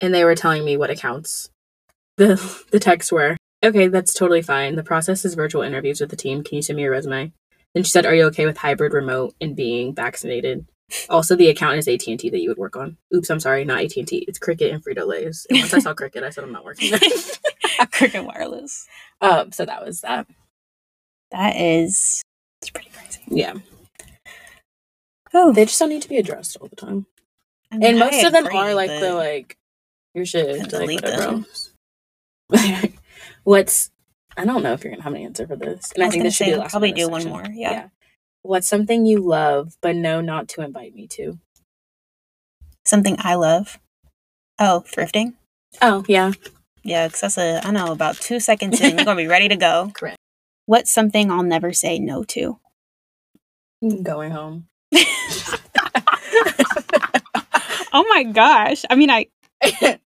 And 0.00 0.14
they 0.14 0.24
were 0.24 0.34
telling 0.34 0.64
me 0.64 0.76
what 0.76 0.90
accounts 0.90 1.50
the 2.16 2.64
the 2.70 2.80
texts 2.80 3.10
were. 3.10 3.36
Okay, 3.64 3.88
that's 3.88 4.14
totally 4.14 4.42
fine. 4.42 4.76
The 4.76 4.84
process 4.84 5.24
is 5.24 5.34
virtual 5.34 5.62
interviews 5.62 6.00
with 6.00 6.10
the 6.10 6.16
team. 6.16 6.44
Can 6.44 6.56
you 6.56 6.62
send 6.62 6.76
me 6.76 6.82
your 6.84 6.92
resume? 6.92 7.32
Then 7.74 7.82
she 7.82 7.90
said, 7.90 8.06
"Are 8.06 8.14
you 8.14 8.24
okay 8.26 8.46
with 8.46 8.58
hybrid 8.58 8.92
remote 8.92 9.34
and 9.40 9.56
being 9.56 9.94
vaccinated?" 9.94 10.66
Also, 11.08 11.34
the 11.34 11.48
account 11.48 11.78
is 11.78 11.88
AT 11.88 12.06
and 12.06 12.18
T 12.18 12.30
that 12.30 12.40
you 12.40 12.48
would 12.48 12.58
work 12.58 12.76
on. 12.76 12.96
Oops, 13.14 13.28
I'm 13.28 13.40
sorry, 13.40 13.64
not 13.64 13.82
AT 13.82 13.96
and 13.96 14.06
T. 14.06 14.24
It's 14.28 14.38
Cricket 14.38 14.72
and 14.72 14.84
Frito 14.84 15.06
Lay's. 15.06 15.46
And 15.50 15.58
once 15.58 15.74
I 15.74 15.80
saw 15.80 15.94
Cricket, 15.94 16.22
I 16.22 16.30
said 16.30 16.44
I'm 16.44 16.52
not 16.52 16.64
working 16.64 16.90
there. 16.90 17.00
Cricket 17.92 18.24
Wireless. 18.24 18.86
um, 19.20 19.52
so 19.52 19.64
that 19.64 19.84
was 19.84 20.02
that. 20.02 20.26
That 21.32 21.56
is 21.56 22.22
it's 22.62 22.70
pretty 22.70 22.90
crazy. 22.90 23.20
Yeah, 23.28 23.54
Oh, 25.38 25.52
they 25.52 25.66
just 25.66 25.78
don't 25.78 25.90
need 25.90 26.02
to 26.02 26.08
be 26.08 26.16
addressed 26.16 26.56
all 26.56 26.68
the 26.68 26.76
time. 26.76 27.06
I 27.70 27.76
mean, 27.76 27.94
and 27.94 28.02
I 28.02 28.10
most 28.10 28.24
of 28.24 28.32
them 28.32 28.46
agree, 28.46 28.58
are 28.58 28.74
like 28.74 28.88
the 28.88 29.12
like 29.12 29.58
your 30.14 30.24
shit 30.24 30.58
like 30.58 30.68
delete 30.68 31.02
whatever 31.02 31.44
them. 32.50 32.86
What's 33.44 33.90
I 34.36 34.46
don't 34.46 34.62
know 34.62 34.72
if 34.72 34.82
you're 34.82 34.92
gonna 34.92 35.02
have 35.02 35.12
an 35.12 35.20
answer 35.22 35.46
for 35.46 35.56
this, 35.56 35.92
and 35.92 36.04
I 36.04 36.06
I, 36.06 36.10
think 36.10 36.22
this 36.22 36.34
should 36.34 36.44
say 36.46 36.50
be 36.52 36.54
the 36.54 36.60
last 36.60 36.70
probably 36.70 36.92
do 36.92 37.08
one 37.08 37.24
more, 37.24 37.44
yeah. 37.52 37.88
What's 38.46 38.68
something 38.68 39.06
you 39.06 39.18
love 39.20 39.76
but 39.80 39.96
know 39.96 40.20
not 40.20 40.48
to 40.50 40.62
invite 40.62 40.94
me 40.94 41.06
to? 41.08 41.38
something 42.86 43.16
I 43.18 43.34
love. 43.34 43.78
Oh, 44.60 44.84
thrifting. 44.86 45.34
Oh 45.82 46.04
yeah, 46.06 46.30
Yeah, 46.84 47.08
because 47.08 47.20
that's 47.20 47.38
a 47.38 47.60
I 47.66 47.72
know 47.72 47.90
about 47.90 48.16
two 48.16 48.38
seconds 48.38 48.80
in, 48.80 48.96
you're 48.96 49.04
gonna 49.04 49.16
be 49.20 49.26
ready 49.36 49.48
to 49.48 49.56
go. 49.56 49.90
correct. 49.92 50.18
What's 50.66 50.92
something 50.92 51.30
I'll 51.30 51.42
never 51.42 51.72
say 51.72 51.98
no 51.98 52.22
to? 52.24 52.58
Going 54.02 54.30
home. 54.30 54.68
oh 57.92 58.04
my 58.08 58.22
gosh. 58.24 58.84
I 58.88 58.94
mean, 58.94 59.10
I, 59.10 59.26
eh, 59.62 59.96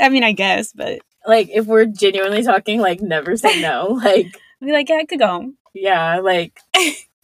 I 0.00 0.08
mean, 0.10 0.24
I 0.24 0.32
guess, 0.32 0.72
but 0.72 1.00
like 1.26 1.48
if 1.50 1.66
we're 1.66 1.86
genuinely 1.86 2.42
talking, 2.42 2.80
like 2.80 3.00
never 3.00 3.36
say 3.36 3.60
no. 3.60 3.98
Like 4.02 4.26
I'd 4.60 4.66
be 4.66 4.72
like, 4.72 4.88
yeah, 4.88 4.96
I 4.96 5.04
could 5.04 5.18
go 5.20 5.26
home. 5.28 5.56
yeah, 5.74 6.18
like 6.18 6.58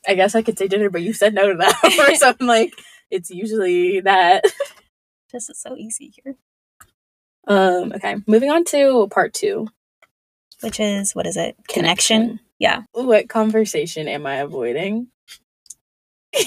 I 0.07 0.15
guess 0.15 0.35
I 0.35 0.43
could 0.43 0.59
say 0.59 0.69
dinner, 0.69 0.91
but 0.91 1.03
you 1.03 1.13
said 1.13 1.35
no 1.35 1.53
to 1.53 1.59
that, 1.59 2.07
or 2.11 2.15
something. 2.17 2.47
Like 2.47 2.75
it's 3.11 3.31
usually 3.31 4.01
that. 4.01 4.45
This 5.33 5.49
is 5.51 5.61
so 5.61 5.77
easy 5.77 6.13
here. 6.23 6.37
Um. 7.47 7.93
Okay, 7.93 8.17
moving 8.27 8.51
on 8.51 8.65
to 8.67 9.09
part 9.09 9.35
two. 9.35 9.69
Which 10.61 10.81
is 10.81 11.15
what 11.15 11.27
is 11.27 11.37
it? 11.37 11.57
Connection. 11.69 12.41
Yeah. 12.59 12.83
What 12.93 13.29
conversation 13.29 14.09
am 14.09 14.27
I 14.27 14.37
avoiding? 14.37 15.09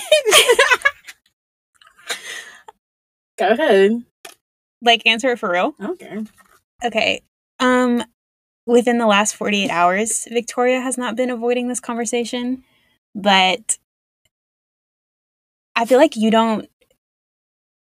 Go 3.38 3.50
ahead. 3.50 4.04
Like 4.82 5.06
answer 5.06 5.30
it 5.30 5.40
for 5.40 5.52
real. 5.52 5.76
Okay. 5.84 6.26
Okay. 6.84 7.22
Um, 7.60 8.04
within 8.66 8.98
the 8.98 9.06
last 9.08 9.36
forty 9.36 9.64
eight 9.66 9.70
hours, 9.70 10.28
Victoria 10.32 10.82
has 10.82 10.98
not 10.98 11.16
been 11.16 11.30
avoiding 11.30 11.68
this 11.68 11.80
conversation, 11.80 12.64
but 13.18 13.78
I 15.76 15.86
feel 15.86 15.98
like 15.98 16.16
you 16.16 16.32
don't. 16.32 16.70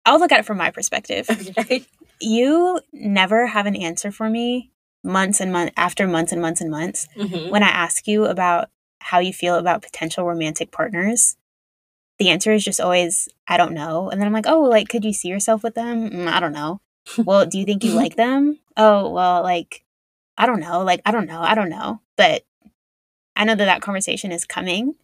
I'll 0.07 0.19
look 0.19 0.33
at 0.33 0.41
it 0.41 0.47
from 0.47 0.59
my 0.59 0.71
perspective. 0.71 1.27
Okay. 1.59 1.85
You 2.21 2.81
never 2.93 3.47
have 3.47 3.67
an 3.67 3.77
answer 3.77 4.11
for 4.11 4.31
me 4.31 4.71
months 5.03 5.41
and 5.41 5.53
months 5.53 5.73
after 5.77 6.07
months 6.07 6.33
and 6.33 6.41
months 6.41 6.61
and 6.61 6.71
months 6.71 7.09
Mhm. 7.17 7.51
when 7.51 7.63
I 7.63 7.69
ask 7.69 8.07
you 8.07 8.25
about 8.25 8.71
how 9.01 9.19
you 9.19 9.33
feel 9.33 9.57
about 9.57 9.83
potential 9.83 10.25
romantic 10.25 10.71
partners, 10.71 11.37
the 12.19 12.31
answer 12.31 12.53
is 12.53 12.65
just 12.65 12.81
always, 12.81 13.29
I 13.49 13.57
don't 13.57 13.75
know. 13.75 14.09
And 14.09 14.21
then 14.21 14.27
I'm 14.27 14.33
like, 14.33 14.47
oh, 14.47 14.61
like, 14.63 14.89
could 14.89 15.05
you 15.05 15.13
see 15.13 15.29
yourself 15.29 15.63
with 15.63 15.75
them? 15.75 16.09
Mm, 16.11 16.29
I 16.29 16.41
don't 16.41 16.53
know. 16.53 16.81
well, 17.19 17.45
do 17.45 17.59
you 17.59 17.65
think 17.67 17.85
you 17.85 17.93
like 17.93 18.17
them? 18.17 18.59
Oh, 18.77 19.11
well, 19.11 19.43
like, 19.43 19.85
I 20.39 20.47
don't 20.47 20.61
know. 20.61 20.83
Like, 20.85 21.03
I 21.05 21.11
don't 21.11 21.27
know. 21.27 21.41
I 21.43 21.55
don't 21.55 21.69
know. 21.71 22.01
But 22.17 22.45
I 23.37 23.45
know 23.45 23.55
that 23.57 23.65
that 23.67 23.83
conversation 23.83 24.33
is 24.33 24.45
coming. 24.47 24.95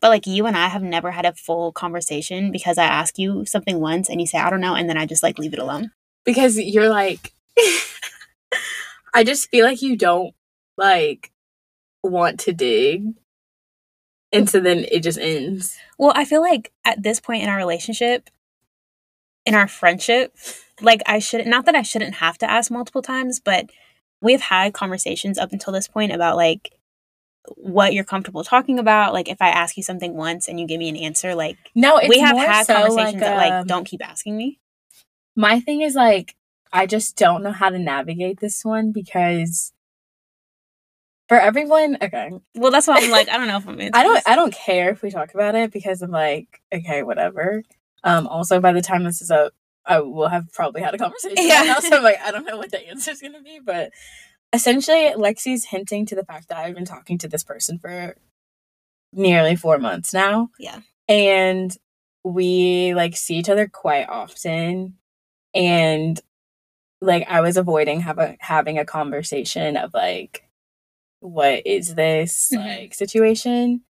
But 0.00 0.08
like, 0.10 0.26
you 0.26 0.46
and 0.46 0.56
I 0.56 0.68
have 0.68 0.82
never 0.82 1.10
had 1.10 1.24
a 1.24 1.32
full 1.32 1.72
conversation 1.72 2.52
because 2.52 2.78
I 2.78 2.84
ask 2.84 3.18
you 3.18 3.46
something 3.46 3.80
once 3.80 4.08
and 4.08 4.20
you 4.20 4.26
say, 4.26 4.38
I 4.38 4.50
don't 4.50 4.60
know. 4.60 4.74
And 4.74 4.88
then 4.88 4.98
I 4.98 5.06
just 5.06 5.22
like 5.22 5.38
leave 5.38 5.54
it 5.54 5.58
alone. 5.58 5.90
Because 6.24 6.58
you're 6.58 6.88
like, 6.88 7.32
I 9.14 9.24
just 9.24 9.48
feel 9.50 9.64
like 9.64 9.80
you 9.80 9.96
don't 9.96 10.34
like 10.76 11.30
want 12.02 12.40
to 12.40 12.52
dig, 12.52 13.14
and 14.32 14.50
so 14.50 14.58
then 14.60 14.84
it 14.90 15.00
just 15.04 15.18
ends. 15.18 15.78
Well, 15.96 16.12
I 16.14 16.24
feel 16.24 16.42
like 16.42 16.72
at 16.84 17.02
this 17.02 17.20
point 17.20 17.44
in 17.44 17.48
our 17.48 17.56
relationship, 17.56 18.28
in 19.46 19.54
our 19.54 19.68
friendship, 19.68 20.36
like 20.80 21.02
I 21.06 21.20
should 21.20 21.46
not 21.46 21.66
that 21.66 21.76
I 21.76 21.82
shouldn't 21.82 22.16
have 22.16 22.36
to 22.38 22.50
ask 22.50 22.70
multiple 22.70 23.02
times, 23.02 23.38
but 23.38 23.70
we've 24.20 24.40
had 24.40 24.74
conversations 24.74 25.38
up 25.38 25.52
until 25.52 25.72
this 25.72 25.86
point 25.86 26.12
about 26.12 26.36
like 26.36 26.72
what 27.56 27.92
you're 27.92 28.04
comfortable 28.04 28.44
talking 28.44 28.78
about. 28.78 29.12
Like 29.12 29.28
if 29.28 29.40
I 29.40 29.48
ask 29.48 29.76
you 29.76 29.82
something 29.82 30.14
once 30.14 30.48
and 30.48 30.58
you 30.58 30.66
give 30.66 30.78
me 30.78 30.88
an 30.88 30.96
answer, 30.96 31.34
like 31.34 31.56
No, 31.74 31.98
it's 31.98 32.08
we 32.08 32.18
have 32.18 32.36
had 32.36 32.66
so 32.66 32.74
conversations 32.74 33.20
that 33.20 33.36
like 33.36 33.52
um, 33.52 33.66
don't 33.66 33.84
keep 33.84 34.06
asking 34.06 34.36
me. 34.36 34.58
My 35.36 35.60
thing 35.60 35.80
is 35.80 35.94
like 35.94 36.34
I 36.72 36.86
just 36.86 37.16
don't 37.16 37.42
know 37.42 37.52
how 37.52 37.70
to 37.70 37.78
navigate 37.78 38.40
this 38.40 38.64
one 38.64 38.92
because 38.92 39.72
for 41.28 41.38
everyone, 41.38 41.96
okay, 42.02 42.30
Well, 42.54 42.70
that's 42.70 42.86
why 42.86 42.98
I'm 42.98 43.10
like, 43.10 43.28
I 43.28 43.38
don't 43.38 43.48
know 43.48 43.56
if 43.56 43.68
I'm 43.68 43.80
I 43.94 44.02
don't. 44.02 44.22
I 44.26 44.36
don't 44.36 44.52
care 44.52 44.90
if 44.90 45.02
we 45.02 45.10
talk 45.10 45.34
about 45.34 45.54
it 45.54 45.72
because 45.72 46.02
I'm 46.02 46.10
like, 46.10 46.60
okay, 46.72 47.02
whatever. 47.02 47.62
Um 48.02 48.26
also 48.26 48.60
by 48.60 48.72
the 48.72 48.82
time 48.82 49.04
this 49.04 49.22
is 49.22 49.30
up, 49.30 49.52
I 49.86 50.00
will 50.00 50.28
have 50.28 50.52
probably 50.52 50.82
had 50.82 50.94
a 50.94 50.98
conversation. 50.98 51.36
Yeah. 51.38 51.64
Yeah. 51.64 51.80
So 51.80 51.96
I'm 51.96 52.02
like, 52.04 52.20
I 52.20 52.30
don't 52.30 52.44
know 52.44 52.56
what 52.56 52.70
the 52.70 52.86
answer 52.88 53.10
is 53.10 53.20
gonna 53.20 53.42
be, 53.42 53.60
but 53.64 53.90
essentially 54.54 55.10
Lexi's 55.16 55.66
hinting 55.66 56.06
to 56.06 56.14
the 56.14 56.24
fact 56.24 56.48
that 56.48 56.58
I've 56.58 56.74
been 56.74 56.84
talking 56.84 57.18
to 57.18 57.28
this 57.28 57.44
person 57.44 57.78
for 57.78 58.14
nearly 59.12 59.56
four 59.56 59.78
months 59.78 60.14
now. 60.14 60.50
Yeah. 60.58 60.80
And 61.08 61.76
we 62.24 62.94
like 62.94 63.16
see 63.16 63.36
each 63.36 63.48
other 63.50 63.68
quite 63.68 64.08
often. 64.08 64.94
And 65.54 66.20
like 67.00 67.26
I 67.28 67.40
was 67.42 67.56
avoiding 67.56 68.00
have 68.00 68.18
a, 68.18 68.36
having 68.40 68.78
a 68.78 68.84
conversation 68.84 69.76
of 69.76 69.92
like, 69.92 70.48
what 71.20 71.66
is 71.66 71.94
this 71.94 72.50
Mhm. 72.54 72.64
like 72.80 72.94
situation? 72.94 73.82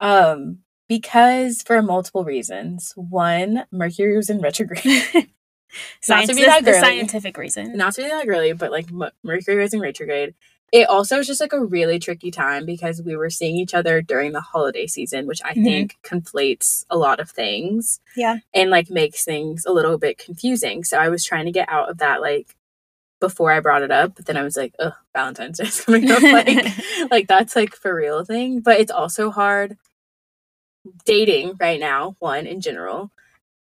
Um, 0.00 0.58
because 0.88 1.62
for 1.62 1.80
multiple 1.82 2.24
reasons. 2.24 2.92
One, 2.96 3.64
Mercury 3.70 4.16
was 4.16 4.30
in 4.30 4.40
retrograde. 4.40 5.30
Science, 6.00 6.28
to 6.30 6.34
be 6.36 6.42
that 6.44 6.64
the 6.64 6.72
girly. 6.72 6.80
scientific 6.80 7.36
reason. 7.38 7.76
Not 7.76 7.94
to 7.94 8.02
be 8.02 8.08
that 8.08 8.26
girly, 8.26 8.52
but 8.52 8.70
like 8.70 8.86
Mercury 9.22 9.56
was 9.62 9.72
in 9.74 9.80
retrograde. 9.80 10.34
It 10.72 10.88
also 10.88 11.16
was 11.18 11.26
just 11.26 11.40
like 11.40 11.52
a 11.52 11.64
really 11.64 11.98
tricky 11.98 12.30
time 12.30 12.64
because 12.64 13.02
we 13.02 13.16
were 13.16 13.30
seeing 13.30 13.56
each 13.56 13.74
other 13.74 14.00
during 14.00 14.30
the 14.32 14.40
holiday 14.40 14.86
season, 14.86 15.26
which 15.26 15.40
I 15.44 15.52
Mhm. 15.54 15.64
think 15.64 15.98
conflates 16.04 16.84
a 16.88 16.96
lot 16.96 17.18
of 17.18 17.28
things. 17.30 18.00
Yeah. 18.16 18.38
And 18.54 18.70
like 18.70 18.88
makes 18.88 19.24
things 19.24 19.64
a 19.66 19.72
little 19.72 19.98
bit 19.98 20.16
confusing. 20.18 20.84
So 20.84 20.96
I 20.98 21.08
was 21.08 21.24
trying 21.24 21.46
to 21.46 21.50
get 21.52 21.68
out 21.68 21.88
of 21.90 21.98
that 21.98 22.20
like 22.20 22.54
before 23.20 23.50
I 23.52 23.58
brought 23.60 23.82
it 23.82 23.90
up, 23.90 24.14
but 24.14 24.26
then 24.26 24.36
I 24.36 24.42
was 24.42 24.56
like, 24.56 24.74
oh, 24.78 24.92
Valentine's 25.12 25.58
Day 25.58 25.64
is 25.64 25.80
coming 25.84 26.08
up. 26.10 26.22
like, 26.22 26.64
like 27.10 27.26
that's 27.26 27.56
like 27.56 27.74
for 27.74 27.92
real 27.94 28.24
thing. 28.24 28.60
But 28.60 28.78
it's 28.80 28.92
also 28.92 29.30
hard 29.30 29.76
dating 31.04 31.56
right 31.60 31.80
now, 31.80 32.16
one 32.18 32.46
in 32.46 32.60
general. 32.60 33.10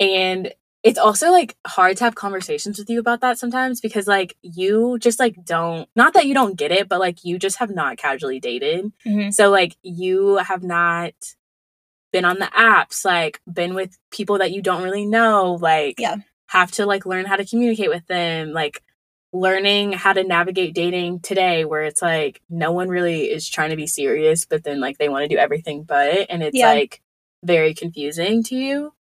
And 0.01 0.53
it's 0.87 0.99
also 0.99 1.31
like 1.31 1.57
hard 1.67 1.97
to 1.97 2.05
have 2.05 2.15
conversations 2.15 2.79
with 2.79 2.89
you 2.89 3.01
about 3.01 3.21
that 3.21 3.39
sometimes 3.39 3.81
because 3.81 4.07
like 4.07 4.37
you 4.43 4.99
just 5.01 5.19
like 5.19 5.37
don't 5.45 5.89
not 5.97 6.15
that 6.15 6.27
you 6.27 6.35
don't 6.35 6.57
get 6.57 6.71
it, 6.73 6.89
but 6.89 7.01
like 7.01 7.25
you 7.25 7.39
just 7.39 7.57
have 7.59 7.71
not 7.71 7.97
casually 7.99 8.41
dated. 8.41 8.93
Mhm. 9.05 9.35
So 9.35 9.51
like 9.51 9.77
you 9.83 10.37
have 10.37 10.63
not 10.63 11.13
been 12.13 12.25
on 12.25 12.39
the 12.39 12.47
apps, 12.47 13.05
like 13.05 13.41
been 13.53 13.75
with 13.75 13.99
people 14.11 14.39
that 14.39 14.53
you 14.53 14.63
don't 14.63 14.83
really 14.83 15.07
know, 15.07 15.55
like 15.61 15.97
Yeah. 15.99 16.17
have 16.49 16.71
to 16.73 16.87
like 16.87 17.05
learn 17.05 17.27
how 17.27 17.37
to 17.37 17.45
communicate 17.45 17.89
with 17.91 18.07
them, 18.07 18.53
like 18.53 18.83
learning 19.33 19.93
how 19.93 20.13
to 20.13 20.23
navigate 20.25 20.73
dating 20.75 21.21
today 21.21 21.65
where 21.65 21.83
it's 21.83 22.01
like 22.01 22.41
no 22.49 22.73
one 22.73 22.89
really 22.89 23.25
is 23.25 23.49
trying 23.49 23.71
to 23.71 23.77
be 23.77 23.87
serious 23.87 24.47
but 24.47 24.63
then 24.65 24.81
like 24.81 24.97
they 24.99 25.09
want 25.11 25.25
to 25.25 25.29
do 25.29 25.37
everything 25.37 25.83
but 25.83 26.27
and 26.31 26.43
it's 26.43 26.57
Yeah. 26.57 26.69
like 26.73 27.03
very 27.45 27.75
confusing 27.75 28.43
to 28.45 28.55
you 28.57 28.93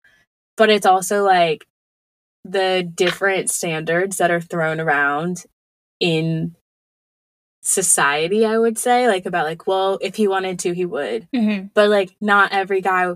but 0.56 0.70
it's 0.70 0.86
also 0.86 1.22
like 1.24 1.66
the 2.44 2.88
different 2.94 3.50
standards 3.50 4.18
that 4.18 4.30
are 4.30 4.40
thrown 4.40 4.80
around 4.80 5.44
in 6.00 6.54
society 7.62 8.44
i 8.44 8.58
would 8.58 8.76
say 8.76 9.08
like 9.08 9.24
about 9.24 9.46
like 9.46 9.66
well 9.66 9.98
if 10.02 10.16
he 10.16 10.28
wanted 10.28 10.58
to 10.58 10.74
he 10.74 10.84
would 10.84 11.26
Mhm. 11.32 11.70
but 11.72 11.88
like 11.88 12.14
not 12.20 12.52
every 12.52 12.82
guy 12.82 13.14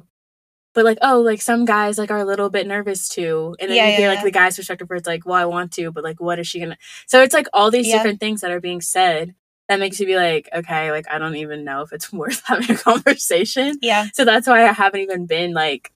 but 0.72 0.84
like 0.86 0.96
oh 1.02 1.20
like 1.20 1.42
some 1.42 1.66
guys 1.66 1.98
like 1.98 2.10
are 2.10 2.16
a 2.18 2.24
little 2.24 2.48
bit 2.48 2.66
nervous 2.66 3.10
too 3.10 3.54
and 3.60 3.68
then 3.70 3.76
Yeah, 3.76 3.86
you 3.96 4.02
yeah, 4.04 4.08
like 4.08 4.18
yeah. 4.20 4.24
the 4.24 4.30
guy's 4.30 4.56
perspective 4.56 4.88
where 4.88 4.96
it's 4.96 5.06
like 5.06 5.26
well 5.26 5.34
i 5.36 5.44
want 5.44 5.72
to 5.74 5.92
but 5.92 6.02
like 6.02 6.18
what 6.18 6.38
is 6.38 6.46
she 6.46 6.60
gonna 6.60 6.78
so 7.06 7.20
it's 7.22 7.34
like 7.34 7.46
all 7.52 7.70
these 7.70 7.88
different 7.98 8.20
things 8.20 8.40
that 8.40 8.50
are 8.50 8.60
being 8.60 8.80
said 8.80 9.34
that 9.68 9.78
makes 9.80 10.00
you 10.00 10.06
be 10.06 10.16
like 10.16 10.48
okay 10.54 10.90
like 10.92 11.04
i 11.12 11.18
don't 11.18 11.36
even 11.36 11.62
know 11.64 11.82
if 11.82 11.92
it's 11.92 12.10
worth 12.12 12.40
having 12.46 12.70
a 12.70 12.78
conversation 12.78 13.78
Yeah. 13.82 14.06
so 14.14 14.24
that's 14.24 14.46
why 14.46 14.66
i 14.66 14.72
haven't 14.72 15.00
even 15.00 15.26
been 15.26 15.52
like 15.52 15.92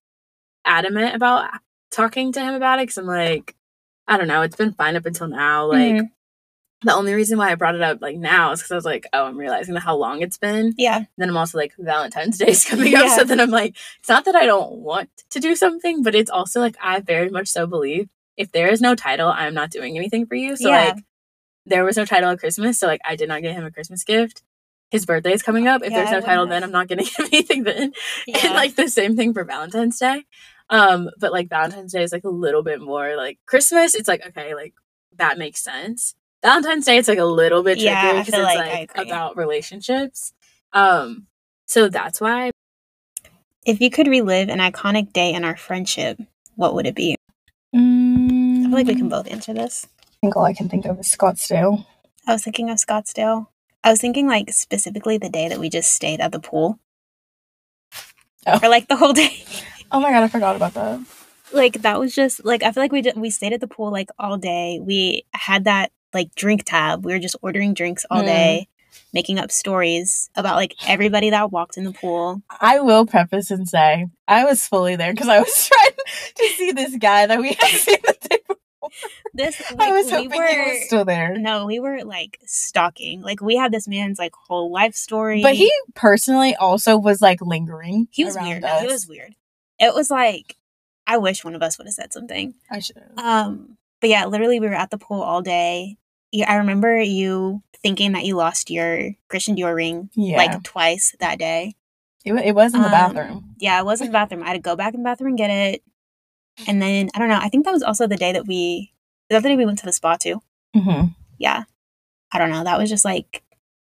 adamant 0.66 1.14
about 1.16 1.48
talking 1.93 2.32
to 2.32 2.40
him 2.40 2.55
about 2.55 2.78
it 2.78 2.82
because 2.82 2.99
i'm 2.99 3.07
like 3.07 3.55
i 4.09 4.16
don't 4.16 4.28
know 4.28 4.43
it's 4.43 4.57
been 4.57 4.72
fine 4.72 4.97
up 4.97 5.07
until 5.07 5.28
now 5.28 5.66
like 5.66 5.95
Mhm. 5.95 6.11
the 6.82 6.95
only 6.95 7.14
reason 7.14 7.38
why 7.38 7.53
i 7.53 7.55
brought 7.55 7.74
it 7.74 7.82
up 7.82 8.01
like 8.03 8.16
now 8.16 8.51
is 8.53 8.61
because 8.61 8.72
i 8.72 8.74
was 8.74 8.84
like 8.84 9.07
oh 9.12 9.24
i'm 9.26 9.36
realizing 9.36 9.76
how 9.76 9.95
long 9.97 10.22
it's 10.22 10.38
been 10.38 10.72
Yeah. 10.78 11.05
then 11.18 11.28
I'm 11.28 11.36
also 11.36 11.59
like 11.59 11.74
Valentine's 11.78 12.38
Day 12.38 12.49
is 12.49 12.64
coming 12.72 12.95
up. 12.97 13.09
So 13.11 13.24
then 13.24 13.38
I'm 13.40 13.51
like, 13.51 13.76
it's 14.01 14.09
not 14.09 14.24
that 14.24 14.34
I 14.34 14.47
don't 14.47 14.72
want 14.78 15.11
to 15.30 15.38
do 15.40 15.55
something, 15.55 16.03
but 16.03 16.14
it's 16.14 16.30
also 16.30 16.61
like 16.61 16.76
I 16.82 17.01
very 17.01 17.28
much 17.30 17.49
so 17.49 17.66
believe 17.66 18.09
if 18.36 18.51
there 18.53 18.68
is 18.68 18.80
no 18.80 18.95
title, 18.95 19.28
I'm 19.28 19.55
not 19.55 19.70
doing 19.70 19.97
anything 19.97 20.26
for 20.26 20.34
you. 20.34 20.57
So 20.57 20.68
Yeah. 20.70 20.84
like 20.95 21.05
there 21.66 21.84
was 21.84 21.97
no 21.97 22.05
title 22.05 22.30
at 22.30 22.38
Christmas, 22.40 22.78
so 22.80 22.86
like 22.88 23.01
I 23.05 23.14
did 23.16 23.28
not 23.28 23.43
get 23.43 23.55
him 23.55 23.64
a 23.64 23.70
Christmas 23.70 24.03
gift. 24.03 24.43
His 24.90 25.07
birthday 25.07 25.32
is 25.32 25.43
coming 25.43 25.68
up. 25.68 25.82
If 25.82 25.93
Yeah, 25.93 25.99
there's 25.99 26.11
no 26.11 26.20
title, 26.20 26.47
then. 26.47 26.64
I'm 26.64 26.72
not 26.72 26.88
getting 26.88 27.07
him 27.16 27.26
anything 27.32 27.62
then. 27.64 27.93
Yeah. 28.26 28.38
And 28.45 28.55
like 28.55 28.74
the 28.74 28.88
same 28.88 29.16
thing 29.16 29.32
for 29.32 29.45
Valentine's 29.45 29.99
Day. 29.99 30.24
Um, 30.72 31.10
but 31.20 31.32
like 31.32 31.48
Valentine's 31.48 31.92
Day 31.92 32.02
is 32.02 32.12
like 32.12 32.24
a 32.24 32.30
little 32.30 32.62
bit 32.64 32.80
more 32.80 33.14
like 33.16 33.38
Christmas, 33.46 33.94
it's 33.94 34.08
like 34.08 34.26
okay, 34.28 34.54
like 34.54 34.74
that 35.16 35.38
makes 35.38 35.62
sense. 35.62 36.14
Valentine's 36.42 36.86
Day, 36.86 36.96
it's 36.96 37.08
like 37.08 37.18
a 37.18 37.24
little 37.24 37.62
bit 37.62 37.74
tricky 37.78 37.84
Yeah, 37.86 38.14
I 38.16 38.24
because 38.24 38.34
it's 38.34 38.56
like 38.56 38.96
like 38.96 39.06
about 39.06 39.36
relationships. 39.36 40.32
Um, 40.72 41.26
so 41.66 41.88
that's 41.88 42.20
why 42.20 42.50
if 43.64 43.80
you 43.80 43.90
could 43.90 44.08
relive 44.08 44.48
an 44.48 44.58
iconic 44.58 45.12
day 45.12 45.32
in 45.34 45.44
our 45.44 45.56
friendship, 45.56 46.18
what 46.56 46.74
would 46.74 46.86
it 46.86 46.94
be? 46.96 47.16
I 47.74 47.78
Mm, 47.78 48.62
feel 48.64 48.70
like 48.72 48.86
we 48.86 48.94
can 48.94 49.08
both 49.08 49.30
answer 49.30 49.54
this. 49.54 49.86
I 49.96 50.14
think 50.22 50.36
all 50.36 50.44
I 50.44 50.52
can 50.52 50.68
think 50.68 50.84
of 50.86 50.98
is 50.98 51.06
Scottsdale. 51.06 51.84
I 52.26 52.32
was 52.32 52.44
thinking 52.44 52.70
of 52.70 52.78
Scottsdale. 52.78 53.48
I 53.84 53.90
was 53.90 54.00
thinking 54.00 54.26
like 54.26 54.52
specifically 54.52 55.18
the 55.18 55.28
day 55.28 55.48
that 55.48 55.58
we 55.60 55.68
just 55.68 55.92
stayed 55.92 56.20
at 56.20 56.32
the 56.32 56.40
pool. 56.40 56.78
Oh. 58.46 58.58
For 58.58 58.68
like 58.68 58.88
the 58.88 58.96
whole 58.96 59.12
day. 59.12 59.44
Oh 59.93 60.01
my 60.01 60.11
god, 60.11 60.22
I 60.22 60.28
forgot 60.28 60.57
about 60.57 60.74
that. 60.74 61.01
like 61.53 61.82
that 61.82 62.01
was 62.01 62.14
just 62.14 62.45
like 62.45 62.62
I 62.62 62.72
feel 62.72 62.82
like 62.82 62.93
we 62.93 63.03
did, 63.03 63.16
we 63.16 63.30
stayed 63.30 63.53
at 63.53 63.61
the 63.61 63.68
pool 63.68 63.90
like 63.93 64.09
all 64.18 64.36
day. 64.38 64.80
We 64.80 65.24
had 65.32 65.64
that 65.64 65.93
like 66.14 66.34
drink 66.34 66.64
tab. 66.64 67.05
We 67.05 67.12
were 67.12 67.18
just 67.18 67.36
ordering 67.43 67.74
drinks 67.74 68.05
all 68.11 68.22
Mm. 68.22 68.26
day, 68.26 68.68
making 69.12 69.38
up 69.38 69.51
stories 69.51 70.30
about 70.34 70.57
like 70.57 70.74
everybody 70.86 71.30
that 71.30 71.53
walked 71.53 71.76
in 71.76 71.84
the 71.84 71.93
pool. 71.93 72.43
I 72.61 72.80
will 72.80 73.07
preface 73.07 73.51
and 73.51 73.68
say 73.68 74.07
I 74.26 74.45
was 74.45 74.66
fully 74.66 74.97
there 74.97 75.12
because 75.12 75.28
I 75.28 75.38
was 75.40 75.68
trying 75.72 75.93
to 76.36 76.49
see 76.57 76.72
this 76.72 76.97
guy 76.97 77.26
that 77.26 77.38
we 77.40 77.53
had 77.53 77.68
seen 77.68 77.99
the 78.05 78.16
day 78.28 78.38
before. 78.49 78.57
This 79.34 79.62
I 79.70 79.74
like, 79.74 79.93
was 79.93 80.07
we 80.07 80.12
hoping 80.12 80.38
were 80.38 80.47
he 80.47 80.59
was 80.70 80.86
still 80.86 81.05
there. 81.07 81.36
no, 81.38 81.64
we 81.66 81.80
were 81.80 82.05
like 82.05 82.38
stalking. 82.45 83.22
Like 83.22 83.40
we 83.40 83.57
had 83.57 83.72
this 83.72 83.86
man's 83.88 84.18
like 84.18 84.32
whole 84.34 84.70
life 84.72 84.95
story. 84.95 85.40
But 85.43 85.55
he 85.55 85.70
personally 85.95 86.55
also 86.57 86.99
was 86.99 87.22
like 87.22 87.40
lingering. 87.40 88.09
he 88.11 88.24
was 88.24 88.36
weird. 88.38 88.62
No, 88.62 88.80
he 88.80 88.86
was 88.86 89.07
weird. 89.07 89.34
It 89.82 89.94
was 89.94 90.10
like 90.10 90.56
I 91.06 91.18
wish 91.18 91.44
one 91.44 91.54
of 91.54 91.62
us 91.62 91.76
would 91.76 91.86
have 91.86 91.94
said 91.94 92.12
something. 92.12 92.54
I 92.70 92.78
should. 92.78 93.02
Um, 93.16 93.76
but 94.00 94.08
yeah, 94.10 94.24
literally 94.26 94.60
we 94.60 94.68
were 94.68 94.74
at 94.74 94.90
the 94.90 94.98
pool 94.98 95.20
all 95.20 95.42
day. 95.42 95.96
Yeah, 96.30 96.50
I 96.50 96.56
remember 96.56 97.00
you 97.00 97.62
thinking 97.82 98.12
that 98.12 98.24
you 98.24 98.36
lost 98.36 98.70
your 98.70 99.10
Christian 99.28 99.56
Dior 99.56 99.74
ring 99.74 100.08
Yeah. 100.14 100.36
like 100.36 100.62
twice 100.62 101.14
that 101.20 101.38
day. 101.38 101.74
it, 102.24 102.32
it 102.32 102.54
was 102.54 102.72
in 102.74 102.80
the 102.80 102.86
um, 102.86 102.92
bathroom. 102.92 103.54
Yeah, 103.58 103.78
it 103.80 103.84
was 103.84 104.00
in 104.00 104.06
the 104.06 104.12
bathroom. 104.12 104.42
I 104.42 104.46
had 104.46 104.52
to 104.54 104.60
go 104.60 104.76
back 104.76 104.94
in 104.94 105.00
the 105.00 105.04
bathroom 105.04 105.28
and 105.30 105.38
get 105.38 105.50
it. 105.50 105.82
And 106.66 106.80
then 106.80 107.10
I 107.14 107.18
don't 107.18 107.28
know. 107.28 107.38
I 107.40 107.48
think 107.48 107.64
that 107.64 107.72
was 107.72 107.82
also 107.82 108.06
the 108.06 108.16
day 108.16 108.32
that 108.32 108.46
we 108.46 108.92
the 109.28 109.36
other 109.36 109.48
day 109.48 109.56
we 109.56 109.66
went 109.66 109.78
to 109.80 109.86
the 109.86 109.92
spa 109.92 110.16
too. 110.16 110.40
Mm-hmm. 110.76 111.08
Yeah, 111.38 111.64
I 112.30 112.38
don't 112.38 112.50
know. 112.50 112.62
That 112.64 112.78
was 112.78 112.88
just 112.90 113.04
like 113.04 113.42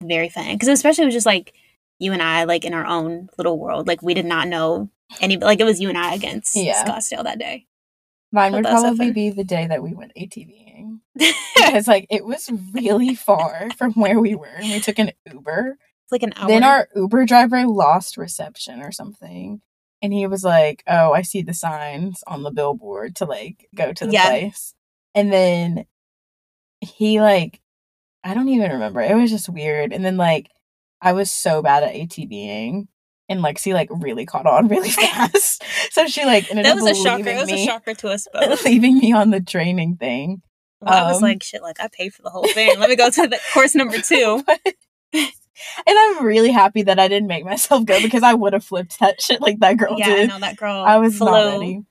very 0.02 0.30
fun 0.30 0.54
because 0.54 0.70
especially 0.70 1.04
it 1.04 1.08
was 1.08 1.14
just 1.16 1.26
like 1.26 1.54
you 2.00 2.14
and 2.14 2.22
I 2.22 2.46
like 2.46 2.64
in 2.66 2.74
our 2.74 2.86
own 2.86 3.30
little 3.38 3.60
world. 3.60 3.88
Like 3.88 4.02
we 4.02 4.14
did 4.14 4.26
not 4.26 4.48
know 4.48 4.90
any. 5.20 5.38
Like 5.38 5.60
it 5.60 5.66
was 5.66 5.80
you 5.82 5.90
and 5.90 5.98
I 5.98 6.14
against 6.16 6.56
Yeah. 6.56 6.84
Scottsdale 6.86 7.24
that 7.24 7.40
day. 7.40 7.66
Mine 8.32 8.54
would 8.54 8.66
that's 8.66 8.82
so 8.82 8.88
probably 8.88 9.12
be 9.12 9.30
the 9.30 9.44
day 9.44 9.68
that 9.68 9.84
we 9.84 9.94
went 9.94 10.14
ATVing. 10.18 11.00
because 11.56 11.88
like 11.88 12.08
it 12.10 12.26
was 12.26 12.50
really 12.74 13.14
far 13.16 13.68
from 13.78 13.94
where 13.94 14.20
we 14.20 14.36
were 14.36 14.46
and 14.48 14.72
we 14.72 14.80
took 14.80 15.00
an 15.00 15.12
Uber. 15.32 15.76
It's 16.04 16.12
like 16.12 16.24
an 16.24 16.34
hour. 16.38 16.48
Then 16.48 16.64
our 16.64 16.88
Uber 16.96 17.26
driver 17.26 17.66
lost 17.68 18.16
reception 18.18 18.82
or 18.82 18.92
something. 18.92 19.62
And 20.02 20.14
he 20.14 20.26
was 20.28 20.44
like, 20.44 20.84
Oh, 20.88 21.12
I 21.12 21.22
see 21.24 21.42
the 21.42 21.54
signs 21.54 22.24
on 22.26 22.44
the 22.44 22.52
billboard 22.52 23.16
to 23.18 23.26
like 23.26 23.68
go 23.76 23.92
to 23.94 24.06
the 24.06 24.14
Yeah. 24.14 24.30
place. 24.30 24.74
And 25.14 25.32
then 25.32 25.86
he 26.80 27.20
like 27.22 27.60
I 28.24 28.34
don't 28.34 28.50
even 28.50 28.72
remember. 28.72 29.02
It 29.02 29.16
was 29.16 29.32
just 29.32 29.50
weird. 29.50 29.92
And 29.92 30.06
then 30.06 30.16
like 30.16 30.50
I 31.02 31.14
was 31.14 31.32
so 31.32 31.62
bad 31.62 31.84
at 31.84 31.96
ATVing. 31.96 32.88
And 33.32 33.40
Lexi 33.42 33.74
like 33.74 33.90
really 33.92 34.26
caught 34.26 34.46
on 34.46 34.68
really 34.68 34.90
fast. 34.92 35.64
so 35.92 36.06
she 36.08 36.26
like 36.26 36.50
ended 36.52 36.66
that 36.66 36.78
up 36.78 36.84
was 36.84 37.00
a 37.00 37.02
shocker. 37.02 37.30
It 37.30 37.38
was 37.40 37.48
me, 37.50 37.64
a 37.64 37.66
shocker 37.66 37.94
to 37.94 38.10
us 38.10 38.28
both. 38.34 38.66
leaving 38.66 38.98
me 38.98 39.14
on 39.14 39.30
the 39.32 39.40
training 39.42 39.96
thing. 39.96 40.42
I 40.84 41.04
was 41.04 41.18
Um, 41.18 41.22
like, 41.24 41.42
shit. 41.44 41.62
Like 41.62 41.80
I 41.80 41.88
paid 41.88 42.14
for 42.14 42.24
the 42.24 42.30
whole 42.30 42.48
thing. 42.48 42.78
Let 42.80 42.90
me 42.90 42.96
go 42.96 43.10
to 43.10 43.28
the 43.28 43.40
course 43.54 43.74
number 43.76 44.00
two. 44.00 44.44
and 45.14 45.30
I'm 45.88 46.26
really 46.26 46.52
happy 46.52 46.82
that 46.84 47.00
I 47.00 47.08
didn't 47.08 47.28
make 47.30 47.46
myself 47.46 47.86
go 47.86 48.02
because 48.02 48.24
I 48.24 48.34
would 48.34 48.54
have 48.54 48.64
flipped 48.66 49.00
that 49.00 49.22
shit 49.22 49.42
like 49.42 49.60
that 49.60 49.78
girl 49.78 49.96
did. 49.96 50.06
yeah, 50.08 50.14
I 50.24 50.26
know 50.26 50.40
that 50.40 50.58
girl. 50.58 50.84
I 50.84 50.98
was 50.98 51.18
flew. 51.18 51.28
not 51.32 51.54
ready. 51.60 51.84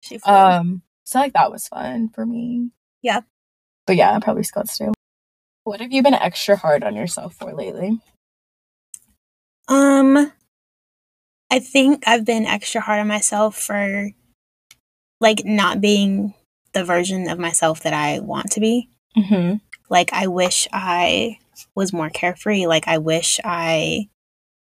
She 0.00 0.18
flew. 0.18 0.32
Um, 0.34 0.82
so 1.04 1.18
like 1.20 1.32
that 1.32 1.50
was 1.50 1.66
fun 1.68 2.08
for 2.10 2.26
me. 2.26 2.70
Yeah. 3.02 3.20
But 3.86 3.96
yeah, 3.96 4.14
I 4.14 4.20
probably 4.20 4.42
Scottsdale. 4.42 4.92
What 5.62 5.80
have 5.80 5.92
you 5.92 6.02
been 6.02 6.12
extra 6.14 6.56
hard 6.56 6.84
on 6.84 6.94
yourself 6.96 7.34
for 7.36 7.54
lately? 7.54 7.98
Um, 9.68 10.30
I 11.54 11.60
think 11.60 12.02
I've 12.04 12.24
been 12.24 12.46
extra 12.46 12.80
hard 12.80 12.98
on 12.98 13.06
myself 13.06 13.56
for 13.56 14.10
like 15.20 15.44
not 15.44 15.80
being 15.80 16.34
the 16.72 16.82
version 16.84 17.28
of 17.28 17.38
myself 17.38 17.84
that 17.84 17.92
I 17.92 18.18
want 18.18 18.50
to 18.52 18.60
be. 18.60 18.88
Mm-hmm. 19.16 19.58
Like 19.88 20.12
I 20.12 20.26
wish 20.26 20.66
I 20.72 21.38
was 21.76 21.92
more 21.92 22.10
carefree. 22.10 22.66
Like 22.66 22.88
I 22.88 22.98
wish 22.98 23.38
I 23.44 24.08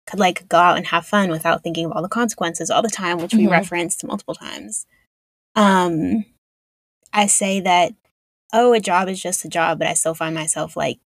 could 0.06 0.20
like 0.20 0.50
go 0.50 0.58
out 0.58 0.76
and 0.76 0.88
have 0.88 1.06
fun 1.06 1.30
without 1.30 1.64
thinking 1.64 1.86
of 1.86 1.94
all 1.94 2.02
the 2.02 2.10
consequences 2.10 2.70
all 2.70 2.82
the 2.82 2.90
time, 2.90 3.20
which 3.20 3.34
we 3.34 3.46
Mhm. 3.46 3.52
referenced 3.52 4.04
multiple 4.04 4.36
times. 4.36 4.86
Um 5.56 6.26
I 7.14 7.28
say 7.28 7.62
that 7.62 7.94
oh, 8.52 8.74
a 8.74 8.82
job 8.82 9.08
is 9.08 9.22
just 9.22 9.46
a 9.46 9.50
job, 9.50 9.80
but 9.80 9.88
I 9.88 9.94
still 9.94 10.14
find 10.14 10.36
myself 10.36 10.76
like 10.76 11.00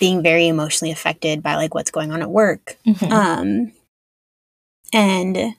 being 0.00 0.20
very 0.20 0.48
emotionally 0.48 0.90
affected 0.90 1.44
by 1.44 1.54
like 1.54 1.74
what's 1.76 1.92
going 1.92 2.10
on 2.10 2.22
at 2.22 2.30
work 2.30 2.76
Mm-hmm. 2.84 3.12
um 3.12 3.72
and 4.92 5.54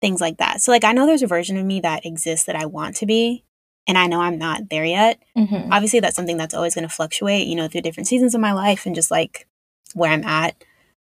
things 0.00 0.20
like 0.20 0.36
that 0.38 0.60
so 0.60 0.70
like 0.70 0.84
i 0.84 0.92
know 0.92 1.06
there's 1.06 1.22
a 1.22 1.26
version 1.26 1.56
of 1.56 1.64
me 1.66 1.80
that 1.80 2.06
exists 2.06 2.46
that 2.46 2.56
i 2.56 2.64
want 2.64 2.94
to 2.96 3.06
be 3.06 3.44
and 3.86 3.98
i 3.98 4.06
know 4.06 4.20
i'm 4.20 4.38
not 4.38 4.68
there 4.70 4.84
yet 4.84 5.20
mm-hmm. 5.36 5.72
obviously 5.72 6.00
that's 6.00 6.14
something 6.16 6.36
that's 6.36 6.54
always 6.54 6.74
going 6.74 6.86
to 6.86 6.94
fluctuate 6.94 7.46
you 7.46 7.54
know 7.56 7.68
through 7.68 7.80
different 7.80 8.06
seasons 8.06 8.34
of 8.34 8.40
my 8.40 8.52
life 8.52 8.86
and 8.86 8.94
just 8.94 9.10
like 9.10 9.46
where 9.94 10.10
i'm 10.10 10.24
at 10.24 10.54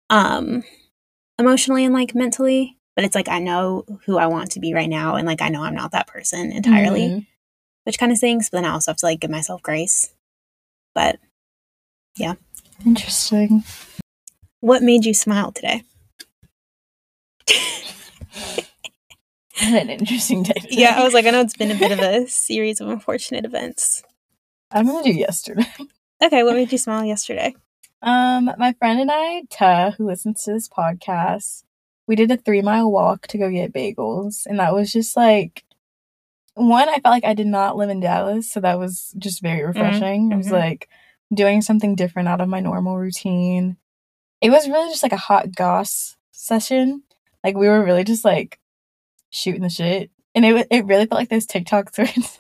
um 0.09 0.63
emotionally 1.37 1.83
and 1.83 1.93
like 1.93 2.15
mentally 2.15 2.77
but 2.95 3.03
it's 3.03 3.15
like 3.15 3.27
i 3.27 3.39
know 3.39 3.83
who 4.05 4.17
i 4.17 4.25
want 4.27 4.51
to 4.51 4.59
be 4.59 4.73
right 4.73 4.89
now 4.89 5.15
and 5.15 5.27
like 5.27 5.41
i 5.41 5.49
know 5.49 5.63
i'm 5.63 5.75
not 5.75 5.91
that 5.91 6.07
person 6.07 6.51
entirely 6.51 7.01
Mhm. 7.09 7.27
which 7.83 7.99
kind 7.99 8.11
of 8.11 8.17
stings 8.17 8.49
but 8.49 8.57
then 8.59 8.65
i 8.65 8.73
also 8.73 8.91
have 8.91 8.97
to 8.97 9.05
like 9.05 9.19
give 9.19 9.31
myself 9.31 9.61
grace 9.61 10.13
but 10.93 11.19
yeah. 12.17 12.35
Interesting. 12.85 13.65
what 14.61 14.81
made 14.81 15.03
you 15.03 15.13
smile 15.13 15.51
today 15.51 15.83
an 19.61 19.89
interesting 19.89 20.43
day. 20.43 20.53
Yeah 20.69 20.99
i 20.99 21.03
was 21.03 21.13
like 21.13 21.25
i 21.25 21.29
know 21.31 21.41
it's 21.41 21.55
been 21.55 21.71
a 21.71 21.75
bit 21.75 21.91
of 21.91 21.99
a 21.99 22.27
series 22.27 22.81
of 22.81 22.89
unfortunate 22.89 23.45
events 23.45 24.03
I'm 24.71 24.87
gonna 24.87 25.03
do 25.03 25.11
yesterday. 25.11 25.65
Okay, 26.23 26.43
what 26.43 26.55
made 26.55 26.71
you 26.71 26.77
smile 26.77 27.03
yesterday? 27.03 27.53
Um, 28.01 28.49
my 28.57 28.73
friend 28.73 28.99
and 28.99 29.11
I, 29.11 29.43
Ta, 29.49 29.91
who 29.91 30.07
listens 30.07 30.43
to 30.43 30.53
this 30.53 30.69
podcast, 30.69 31.63
we 32.07 32.15
did 32.15 32.31
a 32.31 32.37
three 32.37 32.61
mile 32.61 32.89
walk 32.91 33.27
to 33.27 33.37
go 33.37 33.49
get 33.49 33.73
bagels, 33.73 34.45
and 34.45 34.59
that 34.59 34.73
was 34.73 34.91
just 34.91 35.15
like 35.17 35.63
one, 36.53 36.87
I 36.87 36.99
felt 36.99 37.11
like 37.13 37.25
I 37.25 37.33
did 37.33 37.47
not 37.47 37.75
live 37.75 37.89
in 37.89 37.99
Dallas, 37.99 38.49
so 38.49 38.61
that 38.61 38.79
was 38.79 39.13
just 39.17 39.41
very 39.41 39.63
refreshing. 39.63 40.31
It 40.31 40.37
was 40.37 40.47
mhm. 40.47 40.53
like 40.53 40.89
doing 41.33 41.61
something 41.61 41.95
different 41.95 42.29
out 42.29 42.39
of 42.39 42.47
my 42.47 42.61
normal 42.61 42.97
routine. 42.97 43.77
It 44.41 44.49
was 44.49 44.69
really 44.69 44.89
just 44.89 45.03
like 45.03 45.11
a 45.11 45.17
hot 45.17 45.53
goss 45.53 46.15
session. 46.31 47.03
Like 47.45 47.55
we 47.55 47.67
were 47.69 47.83
really 47.85 48.03
just 48.03 48.25
like 48.25 48.59
shooting 49.29 49.61
the 49.61 49.69
shit, 49.69 50.09
and 50.33 50.43
it 50.45 50.67
it 50.71 50.85
really 50.85 51.05
felt 51.05 51.19
like 51.19 51.29
those 51.29 51.45
TikToks 51.47 51.97
were 51.97 52.03
it's 52.15 52.37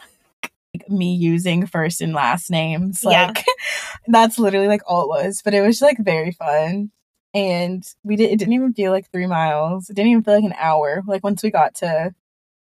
like 0.73 0.89
me 0.89 1.15
using 1.15 1.65
first 1.67 2.01
and 2.01 2.13
last 2.13 2.49
names. 2.49 3.01
Yeah. 3.03 3.27
Like 3.27 3.45
that's 4.07 4.37
literally 4.39 4.67
like 4.67 4.81
all 4.87 5.03
it 5.03 5.07
was. 5.07 5.41
But 5.45 5.53
it 5.53 5.61
was 5.61 5.81
like 5.81 5.97
very 5.99 6.31
fun. 6.31 6.91
And 7.33 7.83
we 8.03 8.15
did 8.15 8.31
it 8.31 8.39
didn't 8.39 8.53
even 8.55 8.73
feel 8.73 8.91
like 8.91 9.11
three 9.11 9.27
miles. 9.27 9.89
It 9.89 9.95
didn't 9.95 10.11
even 10.11 10.23
feel 10.23 10.33
like 10.35 10.43
an 10.43 10.55
hour. 10.57 11.03
Like 11.07 11.23
once 11.23 11.43
we 11.43 11.51
got 11.51 11.75
to 11.75 12.13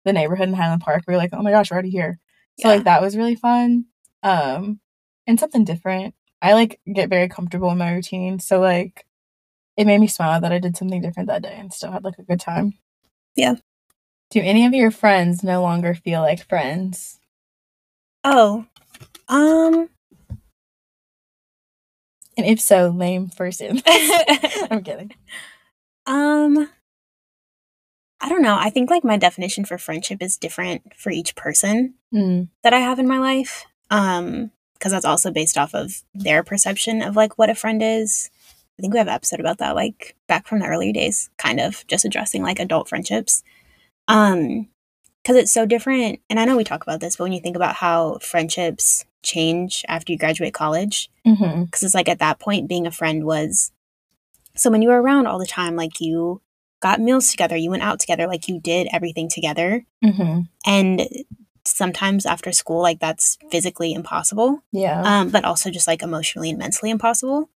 the 0.07 0.13
neighborhood 0.15 0.49
in 0.49 0.55
Highland 0.55 0.81
Park, 0.81 1.03
we 1.07 1.13
were 1.13 1.19
like, 1.19 1.31
oh 1.35 1.43
my 1.43 1.51
gosh, 1.51 1.71
we're 1.71 1.75
already 1.75 1.91
here. 1.91 2.19
So 2.59 2.69
Yeah. 2.69 2.77
like 2.77 2.85
that 2.85 3.03
was 3.03 3.17
really 3.17 3.35
fun. 3.37 3.85
Um 4.23 4.81
and 5.27 5.39
something 5.39 5.65
different. 5.65 6.15
I 6.43 6.55
like 6.55 6.81
get 6.93 7.11
very 7.11 7.29
comfortable 7.29 7.71
in 7.71 7.79
my 7.79 7.93
routine. 7.93 8.39
So 8.39 8.61
like 8.61 9.05
it 9.81 9.87
made 9.87 9.99
me 10.01 10.07
smile 10.07 10.41
that 10.43 10.53
I 10.53 10.59
did 10.59 10.77
something 10.77 11.01
different 11.01 11.29
that 11.29 11.43
day 11.43 11.57
and 11.59 11.73
still 11.73 11.91
had 11.91 12.05
like 12.05 12.19
a 12.19 12.23
good 12.23 12.39
time. 12.41 12.75
Yeah. 13.35 13.55
Do 14.31 14.41
any 14.43 14.67
of 14.67 14.75
your 14.75 14.91
friends 14.91 15.43
no 15.43 15.63
longer 15.63 15.95
feel 15.95 16.21
like 16.21 16.47
friends? 16.47 17.19
Oh, 18.23 18.67
um, 19.29 19.89
And 22.37 22.47
if 22.47 22.61
so, 22.61 22.89
lame 22.91 23.29
first 23.29 23.61
in. 23.63 23.81
I'm 24.71 24.83
kidding. 24.83 25.13
um, 26.07 26.69
I 28.21 28.29
don't 28.29 28.43
know. 28.43 28.57
I 28.59 28.69
think 28.71 28.91
like 28.91 29.03
my 29.05 29.17
definition 29.17 29.65
for 29.65 29.79
friendship 29.79 30.23
is 30.23 30.37
different 30.37 30.95
for 30.97 31.11
each 31.11 31.35
person 31.35 31.95
Mm. 32.13 32.49
that 32.65 32.75
I 32.75 32.81
have 32.81 32.99
in 32.99 33.09
my 33.09 33.19
life. 33.19 33.65
Um, 33.91 34.51
because 34.75 34.93
that's 34.93 35.05
also 35.05 35.31
based 35.31 35.57
off 35.59 35.75
of 35.75 36.03
their 36.15 36.43
perception 36.43 37.03
of 37.03 37.15
like 37.17 37.39
what 37.39 37.51
a 37.51 37.55
friend 37.55 37.83
is. 37.83 38.31
I 38.81 38.83
think 38.83 38.95
we 38.95 38.99
have 38.99 39.09
an 39.09 39.13
episode 39.15 39.41
about 39.41 39.59
that, 39.59 39.75
like 39.75 40.17
back 40.27 40.47
from 40.47 40.61
the 40.61 40.67
earlier 40.67 40.93
days, 40.93 41.29
kind 41.37 41.61
of 41.61 41.87
just 41.87 42.07
addressing 42.07 42.43
like 42.43 42.59
adult 42.59 42.89
friendships. 42.89 43.43
Um, 44.09 44.69
because 45.23 45.37
it's 45.37 45.53
so 45.53 45.67
different. 45.67 46.21
And 46.31 46.41
I 46.41 46.47
know 46.47 46.57
we 46.57 46.65
talk 46.65 46.83
about 46.83 47.01
this, 47.01 47.17
but 47.17 47.25
when 47.25 47.33
you 47.35 47.41
think 47.41 47.55
about 47.57 47.75
how 47.75 48.19
friendships 48.23 49.05
change 49.23 49.85
after 49.87 50.13
you 50.13 50.19
graduate 50.19 50.55
college, 50.55 51.11
Mm-hmm. 51.27 51.65
because 51.65 51.83
it's 51.83 51.95
like 51.95 52.09
at 52.09 52.21
that 52.21 52.39
point 52.39 52.67
being 52.71 52.87
a 52.87 52.91
friend 52.91 53.25
was 53.25 53.71
someone 54.57 54.81
you 54.81 54.89
were 54.89 55.03
around 55.03 55.27
all 55.27 55.39
the 55.39 55.45
time 55.47 55.77
like 55.77 56.01
you 56.01 56.41
got 56.81 56.99
meals 56.99 57.31
together 57.31 57.55
you 57.55 57.69
went 57.69 57.83
out 57.83 58.01
together 58.01 58.27
like 58.27 58.49
you 58.49 58.59
did 58.59 58.89
everything 58.91 59.29
together 59.29 59.85
Mm-hmm. 60.03 60.41
and 60.65 61.07
sometimes 61.67 62.25
after 62.25 62.53
school 62.53 62.81
like 62.81 62.99
that's 63.01 63.37
physically 63.51 63.93
impossible 63.93 64.63
Yeah. 64.73 65.03
um, 65.05 65.29
but 65.29 65.45
also 65.45 65.71
just 65.71 65.87
like 65.87 66.03
emotionally 66.03 66.49
and 66.49 66.59
mentally 66.59 66.91
impossible 66.91 67.51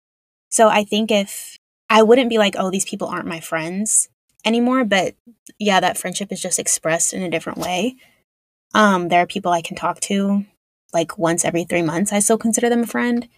so 0.52 0.68
i 0.68 0.84
think 0.84 1.10
if 1.10 1.58
i 1.90 2.02
wouldn't 2.02 2.30
be 2.30 2.38
like 2.38 2.54
oh 2.58 2.70
these 2.70 2.84
people 2.84 3.08
aren't 3.08 3.26
my 3.34 3.40
friends 3.40 4.08
anymore 4.44 4.84
but 4.84 5.14
yeah 5.58 5.80
that 5.80 5.98
friendship 5.98 6.30
is 6.32 6.40
just 6.40 6.58
expressed 6.58 7.12
in 7.12 7.22
a 7.22 7.30
different 7.30 7.58
way 7.58 7.96
um, 8.74 9.08
there 9.08 9.20
are 9.22 9.26
people 9.26 9.52
i 9.52 9.62
can 9.62 9.76
talk 9.76 9.98
to 10.00 10.44
like 10.92 11.16
once 11.18 11.44
every 11.44 11.64
three 11.64 11.82
months 11.82 12.12
i 12.12 12.18
still 12.20 12.38
consider 12.38 12.68
them 12.68 12.82
a 12.82 12.86
friend 12.86 13.28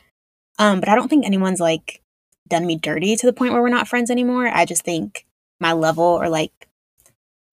um, 0.58 0.80
but 0.80 0.88
i 0.88 0.94
don't 0.94 1.08
think 1.08 1.24
anyone's 1.24 1.60
like 1.60 2.00
done 2.48 2.66
me 2.66 2.76
dirty 2.76 3.16
to 3.16 3.26
the 3.26 3.32
point 3.32 3.52
where 3.52 3.62
we're 3.62 3.68
not 3.78 3.88
friends 3.88 4.10
anymore 4.10 4.48
i 4.48 4.64
just 4.64 4.82
think 4.82 5.24
my 5.60 5.72
level 5.72 6.04
or 6.04 6.28
like 6.28 6.68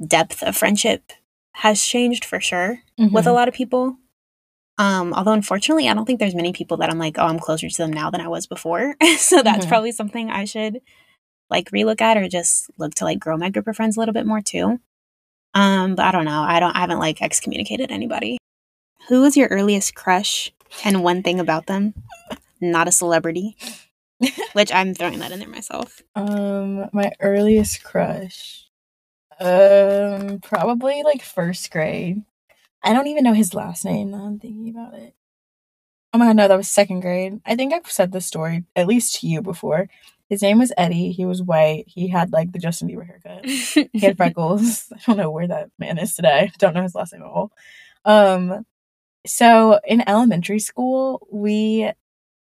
depth 0.05 0.41
of 0.43 0.55
friendship 0.57 1.11
has 1.53 1.83
changed 1.85 2.25
for 2.25 2.39
sure 2.39 2.79
with 2.97 3.27
a 3.27 3.29
Mhm. 3.29 3.33
lot 3.33 3.47
of 3.47 3.53
people. 3.53 3.97
Um, 4.77 5.13
although 5.13 5.33
unfortunately, 5.33 5.87
I 5.89 5.93
don't 5.93 6.05
think 6.05 6.19
there's 6.19 6.33
many 6.35 6.53
people 6.53 6.77
that 6.77 6.89
I'm 6.89 6.97
like, 6.99 7.17
oh, 7.19 7.25
I'm 7.25 7.39
closer 7.39 7.69
to 7.69 7.77
them 7.77 7.91
now 7.93 8.09
than 8.09 8.21
I 8.21 8.27
was 8.27 8.47
before. 8.47 8.95
so 9.17 9.43
that's 9.43 9.65
Mhm. 9.65 9.69
probably 9.69 9.91
something 9.91 10.29
I 10.31 10.45
should 10.45 10.81
like 11.49 11.69
relook 11.71 12.01
at 12.01 12.17
or 12.17 12.27
just 12.29 12.69
look 12.77 12.95
to 12.95 13.03
like 13.05 13.19
grow 13.19 13.37
my 13.37 13.49
group 13.49 13.67
of 13.67 13.75
friends 13.75 13.97
a 13.97 13.99
little 13.99 14.13
bit 14.13 14.25
more 14.25 14.41
too. 14.41 14.79
Um, 15.53 15.95
but 15.95 16.05
I 16.05 16.11
don't 16.11 16.25
know. 16.25 16.41
I 16.41 16.59
don't. 16.59 16.75
I 16.75 16.79
haven't 16.79 16.99
like 16.99 17.21
excommunicated 17.21 17.91
anybody. 17.91 18.37
Who 19.09 19.21
was 19.21 19.35
your 19.35 19.49
earliest 19.49 19.95
crush 19.95 20.51
and 20.85 21.03
one 21.03 21.23
thing 21.23 21.39
about 21.41 21.65
them? 21.67 21.93
Not 22.61 22.87
a 22.87 22.91
celebrity, 22.91 23.57
which 24.53 24.71
I'm 24.71 24.93
throwing 24.93 25.19
that 25.19 25.31
in 25.33 25.39
there 25.39 25.49
myself. 25.49 26.01
Um, 26.15 26.89
my 26.93 27.11
earliest 27.19 27.83
crush. 27.83 28.67
Um, 29.39 30.39
probably 30.39 31.01
like 31.03 31.21
first 31.23 31.69
grade. 31.71 32.23
I 32.83 32.93
don't 32.93 33.07
even 33.07 33.23
know 33.23 33.33
his 33.33 33.53
last 33.53 33.85
name. 33.85 34.11
Now 34.11 34.25
I'm 34.25 34.39
thinking 34.39 34.69
about 34.69 34.93
it. 34.95 35.13
Oh 36.13 36.17
my 36.17 36.25
god, 36.27 36.35
no, 36.35 36.47
that 36.47 36.57
was 36.57 36.69
second 36.69 37.01
grade. 37.01 37.39
I 37.45 37.55
think 37.55 37.73
I've 37.73 37.89
said 37.89 38.11
this 38.11 38.25
story 38.25 38.65
at 38.75 38.87
least 38.87 39.19
to 39.19 39.27
you 39.27 39.41
before. 39.41 39.87
His 40.29 40.41
name 40.41 40.59
was 40.59 40.73
Eddie. 40.77 41.11
He 41.11 41.25
was 41.25 41.41
white. 41.41 41.85
He 41.87 42.07
had 42.07 42.31
like 42.31 42.51
the 42.51 42.59
Justin 42.59 42.89
Bieber 42.89 43.05
haircut. 43.05 43.45
He 43.93 43.99
had 43.99 44.17
freckles. 44.17 44.91
I 44.93 44.99
don't 45.05 45.17
know 45.17 45.29
where 45.29 45.47
that 45.47 45.69
man 45.77 45.97
is 45.97 46.15
today. 46.15 46.51
Don't 46.57 46.73
know 46.73 46.83
his 46.83 46.95
last 46.95 47.13
name 47.13 47.21
at 47.21 47.27
all. 47.27 47.51
Um, 48.05 48.65
so 49.25 49.79
in 49.85 50.07
elementary 50.07 50.59
school, 50.59 51.27
we 51.31 51.91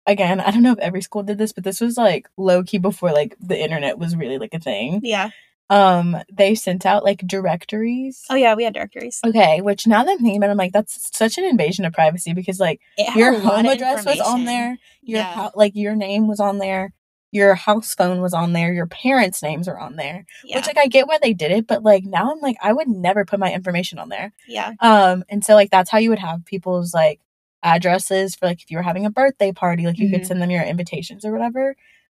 again, 0.06 0.40
I 0.40 0.50
don't 0.50 0.62
know 0.62 0.72
if 0.72 0.78
every 0.78 1.02
school 1.02 1.22
did 1.22 1.38
this, 1.38 1.52
but 1.52 1.64
this 1.64 1.80
was 1.80 1.96
like 1.96 2.28
low 2.36 2.62
key 2.62 2.78
before 2.78 3.12
like 3.12 3.36
the 3.40 3.60
internet 3.60 3.98
was 3.98 4.16
really 4.16 4.38
like 4.38 4.54
a 4.54 4.60
thing. 4.60 5.00
yeah. 5.02 5.30
Um, 5.70 6.16
they 6.32 6.54
sent 6.54 6.84
out 6.84 7.04
like 7.04 7.18
directories. 7.26 8.24
Oh 8.30 8.34
yeah, 8.34 8.54
we 8.54 8.64
had 8.64 8.74
directories. 8.74 9.20
Okay, 9.26 9.60
which 9.60 9.86
now 9.86 10.04
that 10.04 10.10
I'm 10.12 10.18
thinking 10.18 10.36
about 10.36 10.48
it, 10.48 10.52
I'm 10.52 10.56
like, 10.58 10.72
that's 10.72 11.08
such 11.16 11.38
an 11.38 11.44
invasion 11.44 11.84
of 11.84 11.92
privacy 11.92 12.32
because 12.34 12.60
like 12.60 12.80
your 13.16 13.38
home 13.38 13.66
address 13.66 14.04
was 14.04 14.20
on 14.20 14.44
there, 14.44 14.76
your 15.02 15.20
Yeah. 15.20 15.32
hou- 15.34 15.50
like 15.54 15.72
your 15.74 15.94
name 15.96 16.28
was 16.28 16.38
on 16.40 16.58
there, 16.58 16.92
your 17.32 17.54
house 17.54 17.94
phone 17.94 18.20
was 18.20 18.34
on 18.34 18.52
there, 18.52 18.72
your 18.74 18.86
parents' 18.86 19.42
names 19.42 19.66
are 19.66 19.78
on 19.78 19.96
there. 19.96 20.26
Yeah. 20.44 20.56
Which 20.58 20.66
like 20.66 20.78
I 20.78 20.86
get 20.86 21.08
why 21.08 21.18
they 21.22 21.32
did 21.32 21.50
it, 21.50 21.66
but 21.66 21.82
like 21.82 22.04
now 22.04 22.30
I'm 22.30 22.40
like 22.40 22.56
I 22.62 22.72
would 22.72 22.88
never 22.88 23.24
put 23.24 23.40
my 23.40 23.52
information 23.52 23.98
on 23.98 24.10
there. 24.10 24.32
yeah. 24.46 24.72
Um, 24.80 25.24
and 25.30 25.42
so 25.44 25.54
like 25.54 25.70
that's 25.70 25.90
how 25.90 25.98
you 25.98 26.10
would 26.10 26.18
have 26.18 26.44
people's 26.44 26.92
like 26.92 27.20
addresses 27.62 28.34
for 28.34 28.46
like 28.46 28.60
if 28.62 28.70
you 28.70 28.76
were 28.76 28.82
having 28.82 29.06
a 29.06 29.10
birthday 29.10 29.50
party, 29.52 29.86
like 29.86 29.98
you 29.98 30.10
could 30.10 30.20
Mhm. 30.20 30.26
send 30.26 30.42
them 30.42 30.50
your 30.50 30.62
invitations 30.62 31.24
or 31.24 31.32
whatever. 31.32 31.74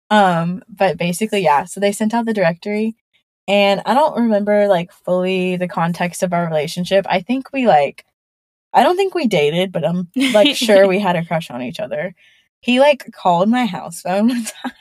Um, 0.09 0.63
but 0.69 0.97
basically, 0.97 1.41
yeah. 1.41 1.63
So 1.65 1.79
they 1.79 1.91
sent 1.91 2.13
out 2.13 2.25
the 2.25 2.33
directory, 2.33 2.95
and 3.47 3.81
I 3.85 3.93
don't 3.93 4.23
remember 4.23 4.67
like 4.67 4.91
fully 4.91 5.55
the 5.55 5.67
context 5.67 6.21
of 6.21 6.33
our 6.33 6.45
relationship. 6.45 7.05
I 7.09 7.21
think 7.21 7.53
we 7.53 7.65
like, 7.65 8.05
I 8.73 8.83
don't 8.83 8.97
think 8.97 9.15
we 9.15 9.27
dated, 9.27 9.71
but 9.71 9.87
I'm 9.87 10.09
like 10.33 10.55
sure 10.55 10.87
we 10.87 10.99
had 10.99 11.15
a 11.15 11.25
crush 11.27 11.49
on 11.49 11.61
each 11.61 11.79
other. 11.79 12.13
He 12.59 12.79
like 12.79 13.11
called 13.13 13.49
my 13.49 13.65
house 13.65 14.01
phone 14.01 14.27
one 14.27 14.43
time. 14.63 14.73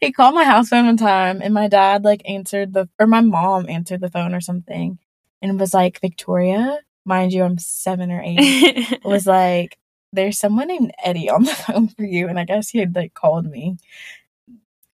he 0.00 0.10
called 0.10 0.34
my 0.34 0.44
house 0.44 0.68
phone 0.68 0.86
one 0.86 0.96
time, 0.96 1.40
and 1.40 1.54
my 1.54 1.68
dad 1.68 2.02
like 2.02 2.22
answered 2.28 2.72
the 2.72 2.88
or 2.98 3.06
my 3.06 3.20
mom 3.20 3.68
answered 3.68 4.00
the 4.00 4.10
phone 4.10 4.34
or 4.34 4.40
something, 4.40 4.98
and 5.40 5.60
was 5.60 5.72
like, 5.72 6.00
"Victoria, 6.00 6.80
mind 7.04 7.32
you, 7.32 7.44
I'm 7.44 7.58
seven 7.58 8.10
or 8.10 8.22
eight." 8.24 8.98
was 9.04 9.26
like, 9.26 9.78
"There's 10.12 10.38
someone 10.38 10.66
named 10.66 10.92
Eddie 11.04 11.30
on 11.30 11.44
the 11.44 11.54
phone 11.54 11.88
for 11.88 12.02
you," 12.04 12.26
and 12.26 12.40
I 12.40 12.44
guess 12.44 12.70
he 12.70 12.78
had 12.78 12.96
like 12.96 13.14
called 13.14 13.46
me. 13.46 13.76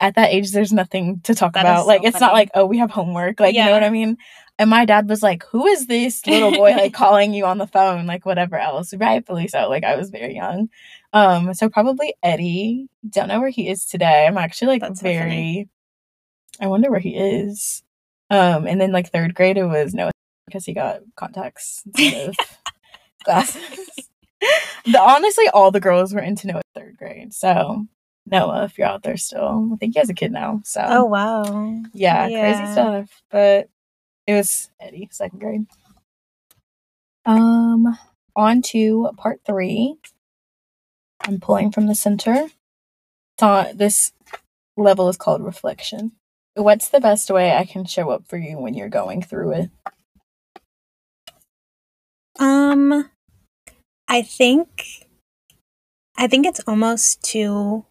At 0.00 0.14
that 0.14 0.30
age, 0.30 0.52
there's 0.52 0.72
nothing 0.72 1.20
to 1.24 1.34
talk 1.34 1.52
That 1.52 1.60
about. 1.60 1.80
is 1.82 1.86
Like, 1.86 2.02
so 2.02 2.08
it's 2.08 2.20
not 2.20 2.32
like, 2.32 2.50
oh, 2.54 2.64
we 2.64 2.78
have 2.78 2.90
homework. 2.90 3.38
Like, 3.38 3.54
you 3.54 3.64
know 3.64 3.72
what 3.72 3.84
I 3.84 3.90
mean? 3.90 4.16
And 4.58 4.68
my 4.68 4.84
dad 4.84 5.08
was 5.08 5.22
like, 5.22 5.42
"Who 5.52 5.66
is 5.66 5.86
this 5.86 6.26
little 6.26 6.52
boy 6.52 6.72
like 6.72 6.92
calling 7.02 7.32
you 7.32 7.46
on 7.46 7.56
the 7.56 7.66
phone? 7.66 8.06
Like, 8.06 8.26
whatever 8.26 8.58
else." 8.58 8.92
Rightfully 8.92 9.48
so. 9.48 9.70
Like, 9.70 9.84
I 9.84 9.96
was 9.96 10.10
very 10.10 10.34
young. 10.34 10.68
Um, 11.14 11.54
so 11.54 11.70
probably 11.70 12.14
Eddie. 12.22 12.88
Don't 13.08 13.28
know 13.28 13.40
where 13.40 13.48
he 13.48 13.68
is 13.68 13.86
today. 13.86 14.26
I'm 14.26 14.36
actually 14.36 14.68
like 14.68 14.82
That's 14.82 15.00
so 15.00 15.04
very. 15.04 15.68
I 16.60 16.66
wonder 16.66 16.90
where 16.90 17.00
he 17.00 17.16
is. 17.16 17.82
Um, 18.28 18.66
and 18.66 18.78
then 18.80 18.92
like 18.92 19.10
third 19.10 19.34
grade, 19.34 19.56
it 19.56 19.64
was 19.64 19.94
Noah 19.94 20.12
because 20.46 20.66
he 20.66 20.74
got 20.74 21.00
contacts 21.16 21.82
instead 21.86 22.28
of 22.30 22.36
glasses. 23.24 23.62
The, 24.86 24.98
honestly, 24.98 25.46
all 25.52 25.70
the 25.70 25.80
girls 25.80 26.14
were 26.14 26.22
into 26.22 26.46
Noah 26.46 26.62
third 26.74 26.96
grade. 26.96 27.34
So 27.34 27.86
Noah, 28.30 28.64
if 28.64 28.78
you're 28.78 28.86
out 28.86 29.02
there 29.02 29.16
still, 29.16 29.70
I 29.72 29.76
think 29.76 29.94
he 29.94 30.00
has 30.00 30.10
a 30.10 30.14
kid 30.14 30.32
now. 30.32 30.60
So 30.64 30.84
oh 30.86 31.04
wow. 31.04 31.42
yeah, 31.92 32.26
yeah. 32.26 32.40
crazy 32.40 32.72
stuff. 32.72 33.22
But 33.30 33.68
it 34.26 34.34
was 34.34 34.70
Eddie, 34.80 35.08
second 35.10 35.40
grade. 35.40 35.66
Um, 37.26 37.98
on 38.36 38.62
to 38.62 39.10
part 39.16 39.40
three. 39.44 39.96
I'm 41.22 41.40
pulling 41.40 41.70
from 41.70 41.86
the 41.86 41.94
center. 41.94 42.48
Ta- 43.36 43.72
this 43.74 44.12
level 44.76 45.08
is 45.08 45.16
called 45.16 45.44
reflection. 45.44 46.12
What's 46.54 46.88
the 46.88 47.00
best 47.00 47.30
way 47.30 47.54
I 47.54 47.64
can 47.64 47.84
show 47.84 48.10
up 48.10 48.26
for 48.26 48.36
you 48.36 48.58
when 48.58 48.74
you're 48.74 48.88
going 48.88 49.22
through 49.22 49.52
it? 49.52 49.70
Um 52.38 53.10
I 54.08 54.22
think 54.22 55.06
I 56.16 56.26
think 56.26 56.46
it's 56.46 56.60
almost 56.66 57.22
to 57.30 57.84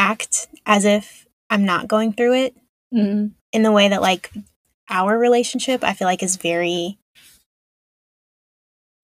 act 0.00 0.48
as 0.66 0.84
if 0.84 1.26
I'm 1.50 1.64
not 1.64 1.86
going 1.86 2.12
through 2.14 2.34
it 2.34 2.56
Mm, 2.92 3.34
in 3.52 3.62
the 3.62 3.70
way 3.70 3.88
that 3.88 4.02
like 4.02 4.32
our 4.88 5.16
relationship 5.16 5.84
I 5.84 5.92
feel 5.92 6.08
like 6.08 6.24
is 6.24 6.34
very 6.36 6.98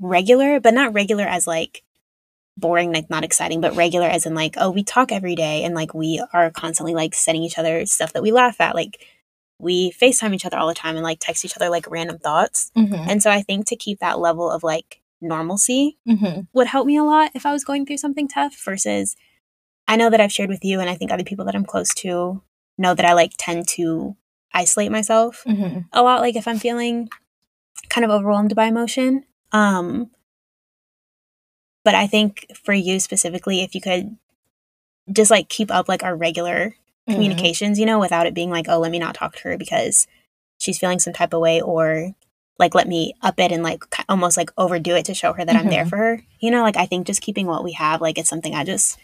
regular, 0.00 0.58
but 0.58 0.74
not 0.74 0.92
regular 0.92 1.24
as 1.24 1.46
like 1.46 1.82
boring, 2.56 2.92
like 2.92 3.08
not 3.10 3.22
exciting, 3.24 3.60
but 3.60 3.76
regular 3.76 4.08
as 4.08 4.26
in 4.26 4.34
like, 4.34 4.54
oh, 4.56 4.70
we 4.70 4.82
talk 4.82 5.12
every 5.12 5.34
day 5.36 5.62
and 5.62 5.74
like 5.74 5.94
we 5.94 6.20
are 6.32 6.50
constantly 6.50 6.94
like 6.94 7.14
sending 7.14 7.42
each 7.44 7.58
other 7.58 7.86
stuff 7.86 8.12
that 8.12 8.22
we 8.22 8.32
laugh 8.32 8.60
at. 8.60 8.74
Like 8.74 9.04
we 9.58 9.92
FaceTime 9.92 10.34
each 10.34 10.44
other 10.44 10.56
all 10.58 10.66
the 10.68 10.74
time 10.74 10.96
and 10.96 11.04
like 11.04 11.18
text 11.20 11.44
each 11.44 11.56
other 11.56 11.68
like 11.68 11.88
random 11.90 12.18
thoughts. 12.18 12.70
Mm-hmm. 12.76 13.08
And 13.08 13.22
so 13.22 13.30
I 13.30 13.42
think 13.42 13.66
to 13.68 13.76
keep 13.76 14.00
that 14.00 14.18
level 14.18 14.50
of 14.50 14.62
like 14.62 15.00
normalcy 15.20 15.96
Mm-hmm. 16.08 16.40
would 16.52 16.66
help 16.66 16.86
me 16.86 16.96
a 16.96 17.04
lot 17.04 17.30
if 17.34 17.46
I 17.46 17.52
was 17.52 17.64
going 17.64 17.86
through 17.86 17.98
something 17.98 18.26
tough 18.28 18.56
versus 18.64 19.16
I 19.88 19.96
know 19.96 20.10
that 20.10 20.20
I've 20.20 20.32
shared 20.32 20.48
with 20.50 20.64
you 20.64 20.80
and 20.80 20.90
I 20.90 20.94
think 20.96 21.10
other 21.12 21.24
people 21.24 21.44
that 21.44 21.54
I'm 21.54 21.64
close 21.64 21.94
to 21.96 22.42
know 22.78 22.94
that 22.94 23.06
I 23.06 23.12
like 23.12 23.32
tend 23.38 23.68
to 23.68 24.16
isolate 24.52 24.90
myself 24.92 25.44
Mm-hmm. 25.46 25.80
a 25.92 26.02
lot 26.02 26.20
like 26.20 26.36
if 26.36 26.48
I'm 26.48 26.58
feeling 26.58 27.08
kind 27.88 28.04
of 28.04 28.10
overwhelmed 28.10 28.54
by 28.54 28.66
emotion. 28.66 29.24
Um 29.52 30.10
but 31.84 31.94
I 31.94 32.06
think 32.06 32.46
for 32.64 32.72
you 32.72 32.98
specifically 33.00 33.62
if 33.62 33.74
you 33.74 33.80
could 33.80 34.16
just 35.12 35.30
like 35.30 35.48
keep 35.48 35.70
up 35.70 35.88
like 35.88 36.02
our 36.02 36.16
regular 36.16 36.74
Mm-hmm. 37.08 37.14
communications, 37.14 37.78
you 37.78 37.86
know, 37.86 38.00
without 38.00 38.26
it 38.26 38.34
being 38.34 38.50
like, 38.50 38.66
oh, 38.68 38.80
let 38.80 38.90
me 38.90 38.98
not 38.98 39.14
talk 39.14 39.36
to 39.36 39.42
her 39.44 39.56
because 39.56 40.08
she's 40.58 40.76
feeling 40.80 40.98
some 40.98 41.12
type 41.12 41.32
of 41.32 41.40
way 41.40 41.60
or 41.60 42.16
like 42.58 42.74
let 42.74 42.88
me 42.88 43.14
up 43.22 43.38
it 43.38 43.52
and 43.52 43.62
like 43.62 43.84
almost 44.08 44.36
like 44.36 44.50
overdo 44.58 44.96
it 44.96 45.04
to 45.04 45.14
show 45.14 45.32
her 45.32 45.44
that 45.44 45.54
I'm 45.54 45.68
there 45.68 45.84
Mhm. 45.84 45.88
for 45.88 45.96
her. 45.98 46.22
You 46.40 46.50
know, 46.50 46.62
like 46.62 46.76
I 46.76 46.84
think 46.86 47.06
just 47.06 47.20
keeping 47.22 47.46
what 47.46 47.62
we 47.62 47.70
have 47.74 48.00
like 48.00 48.18
it's 48.18 48.28
something 48.28 48.56
I 48.56 48.64
just 48.64 48.98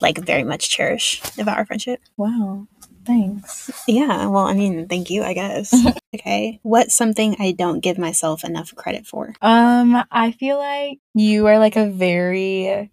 like 0.00 0.18
very 0.18 0.44
much 0.44 0.70
cherish 0.70 1.20
about 1.38 1.58
our 1.58 1.66
friendship. 1.66 2.00
Wow. 2.16 2.66
Thanks. 3.04 3.70
Yeah, 3.88 4.26
well, 4.26 4.46
I 4.46 4.52
mean, 4.54 4.86
thank 4.86 5.10
you, 5.10 5.22
I 5.22 5.32
guess. 5.32 5.74
okay. 6.14 6.60
What's 6.62 6.94
something 6.94 7.36
I 7.38 7.52
don't 7.52 7.80
give 7.80 7.98
myself 7.98 8.44
enough 8.44 8.74
credit 8.74 9.06
for? 9.06 9.34
Um, 9.40 10.04
I 10.10 10.32
feel 10.32 10.58
like 10.58 10.98
you 11.14 11.46
are 11.46 11.58
like 11.58 11.76
a 11.76 11.88
very 11.88 12.90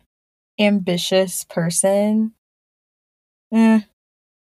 ambitious 0.60 1.43
person. 1.43 2.34
Eh. 3.53 3.82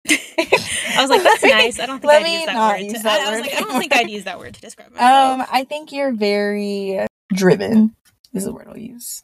I 0.10 1.02
was 1.02 1.10
like, 1.10 1.24
that's 1.24 1.44
nice. 1.44 1.80
I 1.80 1.86
don't 1.86 2.00
think 2.00 2.06
Let 2.06 2.24
I'd 2.24 2.32
use 2.32 2.46
that 2.46 2.54
not 2.54 2.74
word. 2.76 2.84
use 2.84 2.94
to, 2.94 3.04
that 3.04 3.20
I, 3.20 3.28
I 3.28 3.30
was 3.32 3.40
word 3.40 3.42
like, 3.42 3.54
I 3.54 3.60
don't 3.60 3.80
think. 3.80 3.96
I'd 3.96 4.10
use 4.10 4.24
that 4.24 4.40
word 4.40 4.54
to 4.54 4.62
describe 4.62 4.92
myself. 4.92 5.42
Um, 5.42 5.48
I 5.52 5.64
think 5.64 5.92
you're 5.92 6.14
very 6.14 7.06
driven. 7.34 7.96
Is 8.34 8.46
the 8.46 8.54
word 8.54 8.68
I'll 8.70 8.78
use. 8.78 9.24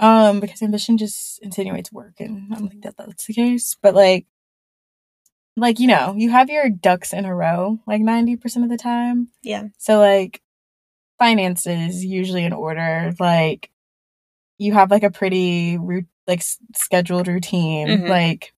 Um, 0.00 0.40
because 0.40 0.62
ambition 0.62 0.96
just 0.98 1.38
insinuates 1.42 1.92
work, 1.92 2.14
and 2.20 2.52
I 2.52 2.58
don't 2.58 2.68
think 2.70 2.82
that 2.84 2.96
that's 2.96 3.26
the 3.26 3.34
case. 3.34 3.76
But 3.80 3.94
like, 3.94 4.26
like 5.56 5.78
you 5.78 5.86
know, 5.88 6.14
you 6.16 6.30
have 6.30 6.48
your 6.48 6.68
ducks 6.70 7.12
in 7.12 7.24
a 7.24 7.34
row 7.34 7.78
like 7.86 8.00
ninety 8.00 8.36
percent 8.36 8.64
of 8.64 8.70
the 8.70 8.78
time. 8.78 9.28
yeah. 9.42 9.64
So 9.78 9.98
like, 9.98 10.40
finances 11.18 12.04
usually 12.04 12.44
in 12.44 12.52
order. 12.52 13.12
Like, 13.20 13.70
you 14.58 14.72
have 14.72 14.90
like 14.90 15.02
a 15.02 15.10
pretty 15.10 15.76
root 15.78 16.06
like 16.26 16.40
s- 16.40 16.58
scheduled 16.74 17.28
routine. 17.28 17.88
Mhm. 17.88 18.08
Like, 18.08 18.54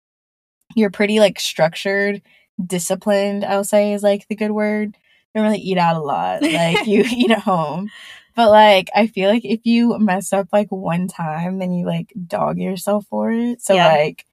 you're 0.76 0.92
pretty 0.92 1.20
like 1.20 1.40
structured, 1.40 2.22
disciplined. 2.64 3.44
I'll 3.46 3.64
say 3.64 3.94
is 3.94 4.04
like 4.04 4.28
the 4.28 4.36
good 4.36 4.52
word. 4.52 4.96
You 5.34 5.42
don't 5.42 5.44
really 5.46 5.60
eat 5.64 5.78
out 5.78 5.96
a 5.96 6.02
lot. 6.04 6.42
Like 6.44 6.86
you 6.86 7.04
eat 7.10 7.32
at 7.32 7.40
home. 7.40 7.90
But 8.36 8.50
like 8.52 8.90
I 8.96 9.08
feel 9.08 9.30
like 9.30 9.46
if 9.46 9.62
you 9.66 9.98
mess 10.00 10.34
up 10.34 10.50
like 10.54 10.70
one 10.72 11.08
time, 11.08 11.60
then 11.60 11.74
you 11.74 11.86
like 11.86 12.14
dog 12.28 12.58
yourself 12.58 13.06
for 13.10 13.32
it. 13.32 13.62
So 13.62 13.76
Yeah. 13.76 13.88
like 13.88 14.26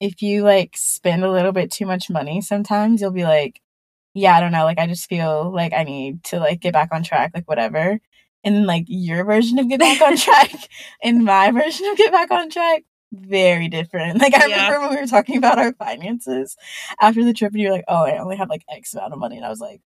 if 0.00 0.22
you 0.22 0.42
like 0.42 0.76
spend 0.76 1.24
a 1.24 1.30
little 1.30 1.52
bit 1.52 1.70
too 1.70 1.86
much 1.86 2.10
money 2.10 2.40
sometimes 2.40 3.00
you'll 3.00 3.10
be 3.10 3.24
like, 3.24 3.60
Yeah, 4.14 4.36
I 4.36 4.40
don't 4.40 4.52
know, 4.52 4.64
like 4.64 4.78
I 4.78 4.86
just 4.86 5.08
feel 5.08 5.52
like 5.54 5.72
I 5.72 5.84
need 5.84 6.24
to 6.24 6.38
like 6.40 6.60
get 6.60 6.72
back 6.74 6.90
on 6.92 7.02
track, 7.02 7.32
like 7.34 7.48
whatever. 7.48 8.00
And 8.44 8.56
then 8.56 8.66
like 8.66 8.84
your 8.88 9.24
version 9.24 9.58
of 9.58 9.68
get 9.68 9.80
back 9.80 10.00
on 10.02 10.16
track 10.18 10.52
and 11.02 11.24
my 11.24 11.50
version 11.52 11.86
of 11.88 11.96
get 11.98 12.12
back 12.12 12.30
on 12.30 12.50
track, 12.50 12.84
very 13.12 13.68
different. 13.68 14.20
Like 14.20 14.34
I 14.34 14.46
Yeah. 14.46 14.68
remember 14.70 14.80
when 14.80 14.90
we 14.96 15.00
were 15.02 15.06
talking 15.06 15.38
about 15.38 15.58
our 15.58 15.72
finances 15.74 16.56
after 17.00 17.24
the 17.24 17.34
trip 17.34 17.52
and 17.52 17.60
you're 17.62 17.72
like, 17.72 17.84
Oh, 17.88 18.04
I 18.04 18.18
only 18.18 18.36
have 18.36 18.50
like 18.50 18.64
X 18.70 18.94
amount 18.94 19.12
of 19.14 19.18
money 19.20 19.36
and 19.36 19.46
I 19.46 19.50
was 19.50 19.60
like, 19.60 19.82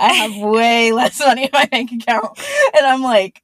I 0.00 0.12
have 0.12 0.36
way 0.36 0.92
less 0.92 1.18
money 1.20 1.44
in 1.44 1.50
my 1.52 1.66
bank 1.66 1.90
account. 1.92 2.38
And 2.76 2.86
I'm 2.86 3.02
like 3.02 3.42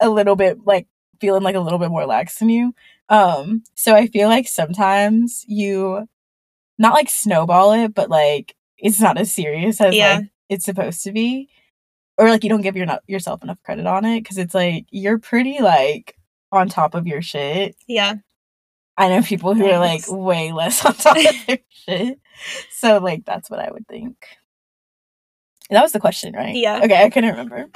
a 0.00 0.08
little 0.08 0.36
bit 0.36 0.58
like 0.64 0.86
feeling 1.20 1.42
like 1.42 1.54
a 1.56 1.60
little 1.60 1.78
bit 1.78 1.90
more 1.90 2.06
lax 2.06 2.38
than 2.38 2.48
you. 2.48 2.74
Um, 3.08 3.62
so 3.74 3.94
I 3.94 4.06
feel 4.06 4.28
like 4.28 4.48
sometimes 4.48 5.44
you 5.46 6.06
not 6.78 6.94
like 6.94 7.10
snowball 7.10 7.72
it, 7.72 7.94
but 7.94 8.08
like 8.08 8.54
it's 8.78 9.00
not 9.00 9.18
as 9.18 9.32
serious 9.32 9.80
as 9.80 9.94
Yeah. 9.94 10.16
like 10.18 10.26
it's 10.48 10.64
supposed 10.64 11.02
to 11.04 11.12
be. 11.12 11.48
Or 12.18 12.28
like 12.28 12.44
you 12.44 12.50
don't 12.50 12.60
give 12.62 12.76
your 12.76 12.86
yourself 13.06 13.42
enough 13.42 13.62
credit 13.62 13.86
on 13.86 14.04
it 14.04 14.20
because 14.22 14.38
it's 14.38 14.54
like 14.54 14.86
you're 14.90 15.18
pretty 15.18 15.60
like 15.60 16.16
on 16.52 16.68
top 16.68 16.94
of 16.94 17.06
your 17.06 17.22
shit. 17.22 17.76
Yeah. 17.86 18.14
I 18.96 19.08
know 19.08 19.22
people 19.22 19.54
who 19.54 19.64
are 19.64 19.78
like 19.78 20.02
way 20.08 20.52
less 20.52 20.84
on 20.84 20.94
top 20.94 21.16
of 21.16 21.46
their 21.46 21.58
shit. 21.70 22.20
So 22.70 22.98
like 22.98 23.24
that's 23.24 23.48
what 23.50 23.60
I 23.60 23.70
would 23.70 23.86
think. 23.88 24.16
That 25.70 25.82
was 25.82 25.92
the 25.92 26.00
question, 26.00 26.34
right? 26.34 26.54
Yeah. 26.54 26.80
Okay, 26.82 27.02
I 27.02 27.10
couldn't 27.10 27.30
remember. 27.30 27.68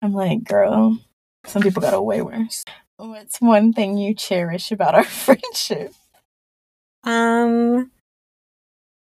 I'm 0.00 0.12
like, 0.12 0.44
girl, 0.44 0.98
some 1.44 1.62
people 1.62 1.82
got 1.82 1.94
it 1.94 2.02
way 2.02 2.22
worse. 2.22 2.64
What's 2.96 3.40
one 3.40 3.72
thing 3.72 3.96
you 3.96 4.14
cherish 4.14 4.70
about 4.70 4.94
our 4.94 5.04
friendship? 5.04 5.92
Um, 7.04 7.90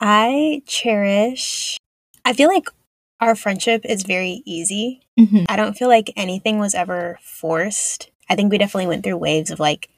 I 0.01 0.63
cherish. 0.67 1.77
I 2.25 2.33
feel 2.33 2.49
like 2.49 2.69
our 3.21 3.35
friendship 3.35 3.85
is 3.85 4.03
very 4.03 4.43
easy. 4.45 5.03
Mm-hmm. 5.19 5.45
I 5.49 5.57
don't 5.57 5.77
feel 5.77 5.89
like 5.89 6.13
anything 6.17 6.59
was 6.59 6.75
ever 6.75 7.19
forced. 7.23 8.11
I 8.31 8.37
think 8.37 8.51
we 8.51 8.59
definitely 8.59 8.87
went 8.87 9.05
through 9.05 9.17
waves 9.17 9.51
of 9.51 9.59
like 9.59 9.89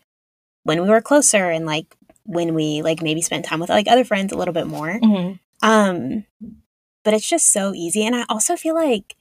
when 0.65 0.83
we 0.83 0.89
were 0.89 1.01
closer 1.01 1.51
and 1.51 1.67
like 1.67 1.97
when 2.25 2.55
we 2.55 2.83
like 2.83 3.03
maybe 3.03 3.21
spent 3.21 3.45
time 3.45 3.61
with 3.61 3.71
like 3.71 3.89
other 3.89 4.05
friends 4.05 4.33
a 4.33 4.37
little 4.37 4.55
bit 4.55 4.67
more. 4.67 4.99
Mm-hmm. 5.01 5.69
Um, 5.69 6.25
but 7.05 7.15
it's 7.15 7.29
just 7.29 7.53
so 7.53 7.73
easy. 7.75 8.05
And 8.05 8.15
I 8.17 8.25
also 8.29 8.57
feel 8.57 8.75
like 8.75 9.17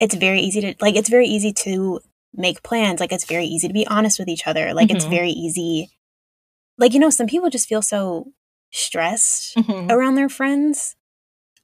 it's 0.00 0.14
very 0.14 0.40
easy 0.40 0.60
to, 0.60 0.74
like, 0.80 0.96
it's 0.96 1.08
very 1.08 1.26
easy 1.26 1.52
to 1.52 2.00
make 2.34 2.62
plans. 2.62 3.00
Like, 3.00 3.12
it's 3.12 3.24
very 3.26 3.44
easy 3.46 3.68
to 3.68 3.74
be 3.74 3.86
honest 3.86 4.18
with 4.18 4.28
each 4.28 4.46
other. 4.46 4.74
Like, 4.74 4.90
it's 4.90 5.04
Mhm. 5.04 5.10
very 5.10 5.30
easy. 5.30 5.90
Like, 6.78 6.92
you 6.94 7.00
know, 7.00 7.10
some 7.10 7.26
people 7.28 7.48
just 7.50 7.68
feel 7.68 7.82
so 7.82 8.32
stressed 8.70 9.56
Mm-hmm. 9.56 9.90
around 9.90 10.16
their 10.16 10.28
friends 10.28 10.96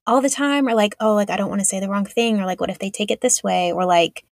all 0.06 0.20
the 0.20 0.30
time, 0.30 0.68
or 0.68 0.74
like, 0.74 0.94
oh, 1.00 1.14
like, 1.14 1.28
I 1.30 1.36
don't 1.36 1.48
want 1.50 1.60
to 1.60 1.64
say 1.64 1.80
the 1.80 1.88
wrong 1.88 2.04
thing, 2.06 2.40
or 2.40 2.46
like, 2.46 2.60
what 2.60 2.70
if 2.70 2.78
they 2.78 2.90
take 2.90 3.10
it 3.10 3.20
this 3.20 3.42
way, 3.42 3.72
or 3.72 3.84
like, 3.84 4.24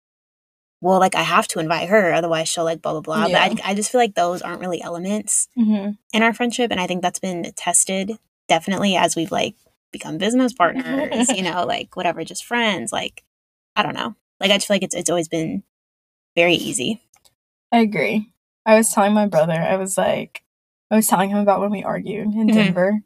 well, 0.80 1.00
like, 1.00 1.16
I 1.16 1.22
have 1.22 1.48
to 1.48 1.58
invite 1.58 1.88
her, 1.88 2.12
otherwise 2.12 2.48
she'll 2.48 2.62
like 2.64 2.80
blah, 2.80 2.92
blah, 2.92 3.00
blah. 3.00 3.26
Yeah. 3.26 3.48
But 3.48 3.64
I, 3.64 3.70
I 3.70 3.74
just 3.74 3.90
feel 3.90 4.00
like 4.00 4.14
those 4.14 4.42
aren't 4.42 4.60
really 4.60 4.80
elements 4.80 5.48
Mm-hmm. 5.58 5.90
in 6.12 6.22
our 6.22 6.32
friendship 6.32 6.70
and 6.70 6.80
i 6.80 6.86
think 6.86 7.02
that's 7.02 7.18
been 7.18 7.52
tested 7.56 8.12
definitely 8.48 8.94
as 8.96 9.16
we've 9.16 9.32
like 9.32 9.56
become 9.92 10.18
business 10.18 10.52
partners 10.52 11.28
you 11.30 11.42
know 11.42 11.64
like 11.64 11.96
whatever 11.96 12.22
just 12.24 12.44
friends 12.44 12.92
like 12.92 13.24
i 13.76 13.82
don't 13.82 13.94
know 13.94 14.14
like 14.40 14.50
i 14.50 14.54
just 14.56 14.66
feel 14.66 14.74
like 14.74 14.82
it's 14.82 14.94
it's 14.94 15.10
always 15.10 15.28
been 15.28 15.62
very 16.36 16.54
easy 16.54 17.00
I 17.70 17.80
agree. 17.80 18.32
I 18.64 18.76
was 18.76 18.90
telling 18.94 19.12
my 19.12 19.26
brother, 19.26 19.52
I 19.52 19.76
was 19.76 19.98
like, 19.98 20.42
I 20.90 20.96
was 20.96 21.06
telling 21.06 21.28
him 21.28 21.36
about 21.36 21.60
when 21.60 21.70
we 21.70 21.84
argued 21.84 22.28
in 22.32 22.48
Mhm. 22.48 22.54
Denver. 22.54 23.00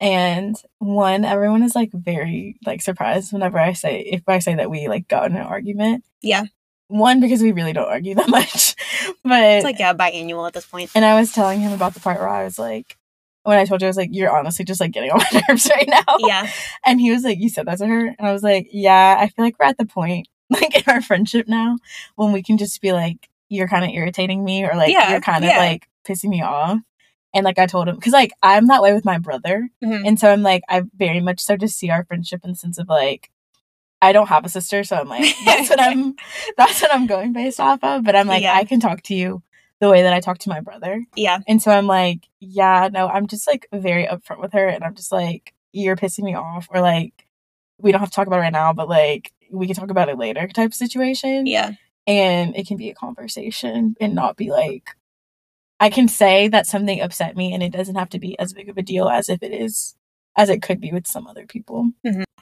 And 0.00 0.56
one, 0.78 1.24
everyone 1.26 1.62
is 1.62 1.74
like 1.76 1.90
very 1.92 2.56
like 2.64 2.80
surprised 2.82 3.32
whenever 3.34 3.58
I 3.58 3.74
say 3.74 4.00
if 4.00 4.22
I 4.26 4.38
say 4.38 4.54
that 4.54 4.70
we 4.70 4.88
like 4.88 5.08
got 5.08 5.30
in 5.30 5.36
an 5.36 5.42
argument. 5.42 6.04
Yeah. 6.22 6.44
One, 6.88 7.20
because 7.20 7.42
we 7.42 7.52
really 7.52 7.72
don't 7.74 7.88
argue 7.88 8.14
that 8.14 8.28
much. 8.30 8.74
but 9.22 9.42
it's 9.44 9.64
like 9.64 9.78
yeah 9.78 9.92
biannual 9.94 10.46
at 10.46 10.54
this 10.54 10.66
point 10.66 10.90
and 10.94 11.04
I 11.04 11.20
was 11.20 11.32
telling 11.32 11.60
him 11.60 11.72
about 11.72 11.94
the 11.94 12.00
part 12.00 12.18
where 12.18 12.28
I 12.28 12.44
was 12.44 12.58
like 12.58 12.96
when 13.44 13.58
I 13.58 13.64
told 13.64 13.80
you 13.82 13.86
I 13.86 13.90
was 13.90 13.96
like, 13.96 14.10
You're 14.12 14.34
honestly 14.36 14.64
just 14.64 14.80
like 14.80 14.92
getting 14.92 15.10
on 15.10 15.18
my 15.32 15.42
nerves 15.48 15.68
right 15.74 15.88
now. 15.88 16.16
yeah 16.20 16.50
And 16.86 17.00
he 17.00 17.10
was 17.10 17.24
like, 17.24 17.38
You 17.38 17.48
said 17.48 17.66
that 17.66 17.78
to 17.78 17.86
her? 17.86 18.06
And 18.06 18.26
I 18.28 18.32
was 18.32 18.42
like, 18.42 18.68
Yeah, 18.72 19.16
I 19.18 19.28
feel 19.28 19.44
like 19.44 19.58
we're 19.58 19.66
at 19.66 19.78
the 19.78 19.86
point, 19.86 20.28
like 20.50 20.76
in 20.76 20.84
our 20.86 21.02
friendship 21.02 21.48
now, 21.48 21.76
when 22.16 22.32
we 22.32 22.42
can 22.42 22.58
just 22.58 22.80
be 22.80 22.92
like, 22.92 23.28
You're 23.48 23.68
kind 23.68 23.84
of 23.84 23.90
irritating 23.90 24.44
me, 24.44 24.64
or 24.64 24.74
like, 24.76 24.92
Yeah, 24.92 25.10
you're 25.10 25.20
kind 25.20 25.44
of 25.44 25.50
yeah. 25.50 25.58
like 25.58 25.88
pissing 26.06 26.30
me 26.30 26.42
off. 26.42 26.78
And 27.34 27.44
like, 27.44 27.58
I 27.58 27.64
told 27.66 27.88
him, 27.88 27.94
because 27.94 28.12
like, 28.12 28.32
I'm 28.42 28.66
that 28.66 28.82
way 28.82 28.92
with 28.92 29.06
my 29.06 29.16
brother. 29.18 29.70
Mhm. 29.82 30.06
And 30.06 30.20
so 30.20 30.30
I'm 30.30 30.42
like, 30.42 30.62
I 30.68 30.82
very 30.96 31.20
much 31.20 31.40
so 31.40 31.56
just 31.56 31.78
see 31.78 31.88
our 31.88 32.04
friendship 32.04 32.40
in 32.44 32.50
the 32.50 32.56
sense 32.56 32.76
of 32.78 32.88
like, 32.88 33.30
I 34.02 34.12
don't 34.12 34.26
have 34.28 34.44
a 34.44 34.48
sister, 34.50 34.84
so 34.84 34.96
I'm 34.96 35.08
like, 35.08 35.34
that's 35.46 35.70
what 35.70 35.80
I'm, 35.80 36.14
that's 36.58 36.82
what 36.82 36.92
I'm 36.94 37.06
going 37.06 37.32
based 37.32 37.58
off 37.60 37.82
of. 37.82 38.04
But 38.04 38.16
I'm 38.16 38.26
like, 38.26 38.42
Yeah. 38.42 38.54
I 38.54 38.64
can 38.64 38.80
talk 38.80 39.02
to 39.04 39.14
you 39.14 39.42
the 39.82 39.90
way 39.90 40.02
that 40.02 40.12
I 40.12 40.20
talk 40.20 40.38
to 40.38 40.48
my 40.48 40.60
brother. 40.60 41.04
yeah 41.16 41.40
And 41.48 41.60
so 41.60 41.72
I'm 41.72 41.88
like, 41.88 42.28
yeah, 42.38 42.88
no, 42.92 43.08
I'm 43.08 43.26
just 43.26 43.48
like 43.48 43.66
very 43.72 44.06
upfront 44.06 44.40
with 44.40 44.52
her. 44.52 44.68
And 44.68 44.84
I'm 44.84 44.94
just 44.94 45.10
like, 45.10 45.54
you're 45.72 45.96
pissing 45.96 46.22
me 46.22 46.36
off. 46.36 46.68
Or 46.70 46.80
like, 46.80 47.26
we 47.78 47.90
don't 47.90 47.98
have 47.98 48.10
to 48.10 48.14
talk 48.14 48.28
about 48.28 48.36
it 48.36 48.42
right 48.42 48.52
now, 48.52 48.72
but 48.72 48.88
like, 48.88 49.32
we 49.50 49.66
can 49.66 49.74
talk 49.74 49.90
about 49.90 50.08
it 50.08 50.16
later 50.18 50.46
type 50.46 50.68
of 50.68 50.74
situation. 50.74 51.48
yeah 51.48 51.72
And 52.06 52.56
it 52.56 52.68
can 52.68 52.76
be 52.76 52.90
a 52.90 52.94
conversation 52.94 53.96
and 54.00 54.14
not 54.14 54.36
be 54.36 54.52
like, 54.52 54.90
I 55.80 55.90
can 55.90 56.06
say 56.06 56.46
that 56.46 56.68
something 56.68 57.00
upset 57.00 57.36
me 57.36 57.52
and 57.52 57.60
it 57.60 57.72
doesn't 57.72 57.96
have 57.96 58.10
to 58.10 58.20
be 58.20 58.38
as 58.38 58.52
big 58.52 58.68
of 58.68 58.78
a 58.78 58.82
deal 58.82 59.08
as 59.08 59.28
if 59.28 59.42
it 59.42 59.52
is, 59.52 59.96
as 60.36 60.48
it 60.48 60.62
could 60.62 60.80
be 60.80 60.92
with 60.92 61.08
some 61.08 61.26
other 61.26 61.44
people. 61.44 61.90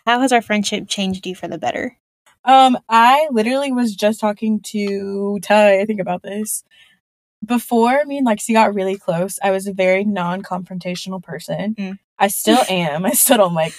how 0.05 0.21
has 0.21 0.31
our 0.31 0.43
friendship 0.43 0.89
changed 0.89 1.27
you 1.27 1.35
for 1.35 1.49
the 1.49 1.57
better 1.57 1.97
Um, 2.45 2.77
I 2.87 3.29
literally 3.31 3.73
was 3.73 3.97
just 3.97 4.21
talking 4.21 4.61
to 4.73 5.39
Ty, 5.41 5.81
I 5.81 5.87
think 5.87 6.01
about 6.01 6.23
this. 6.23 6.65
Before 7.45 8.05
me 8.05 8.19
and 8.19 8.27
Lexi 8.27 8.53
got 8.53 8.75
really 8.75 8.97
close, 8.97 9.39
I 9.43 9.51
was 9.51 9.67
a 9.67 9.73
very 9.73 10.05
non-confrontational 10.05 11.23
person. 11.23 11.75
Mm. 11.75 11.99
I 12.19 12.29
still 12.29 12.63
am. 12.69 13.07
I 13.07 13.13
still 13.13 13.39
don't 13.39 13.55
like 13.55 13.75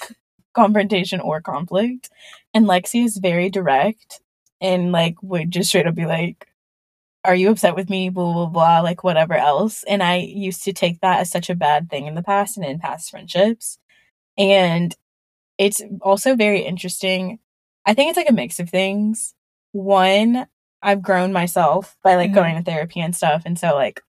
confrontation 0.53 1.19
or 1.19 1.41
conflict. 1.41 2.09
And 2.53 2.65
Lexi 2.65 3.05
is 3.05 3.17
very 3.17 3.49
direct 3.49 4.21
and 4.59 4.91
like 4.91 5.15
would 5.21 5.51
just 5.51 5.69
straight 5.69 5.87
up 5.87 5.95
be 5.95 6.05
like, 6.05 6.47
Are 7.23 7.35
you 7.35 7.49
upset 7.49 7.75
with 7.75 7.89
me? 7.89 8.09
Blah 8.09 8.33
blah 8.33 8.45
blah, 8.47 8.79
like 8.81 9.03
whatever 9.03 9.33
else. 9.33 9.83
And 9.83 10.03
I 10.03 10.17
used 10.17 10.63
to 10.63 10.73
take 10.73 11.01
that 11.01 11.19
as 11.19 11.31
such 11.31 11.49
a 11.49 11.55
bad 11.55 11.89
thing 11.89 12.07
in 12.07 12.15
the 12.15 12.23
past 12.23 12.57
and 12.57 12.65
in 12.65 12.79
past 12.79 13.11
friendships. 13.11 13.77
And 14.37 14.95
it's 15.57 15.81
also 16.01 16.35
very 16.35 16.61
interesting. 16.61 17.39
I 17.85 17.93
think 17.93 18.09
it's 18.09 18.17
like 18.17 18.29
a 18.29 18.33
mix 18.33 18.59
of 18.59 18.69
things. 18.69 19.33
One, 19.71 20.47
I've 20.83 21.01
grown 21.01 21.31
myself 21.33 21.97
by 22.03 22.15
like 22.15 22.31
Mhm. 22.31 22.35
going 22.35 22.55
to 22.55 22.63
therapy 22.63 22.99
and 23.01 23.15
stuff. 23.15 23.43
And 23.45 23.57
so 23.59 23.75
like 23.75 24.01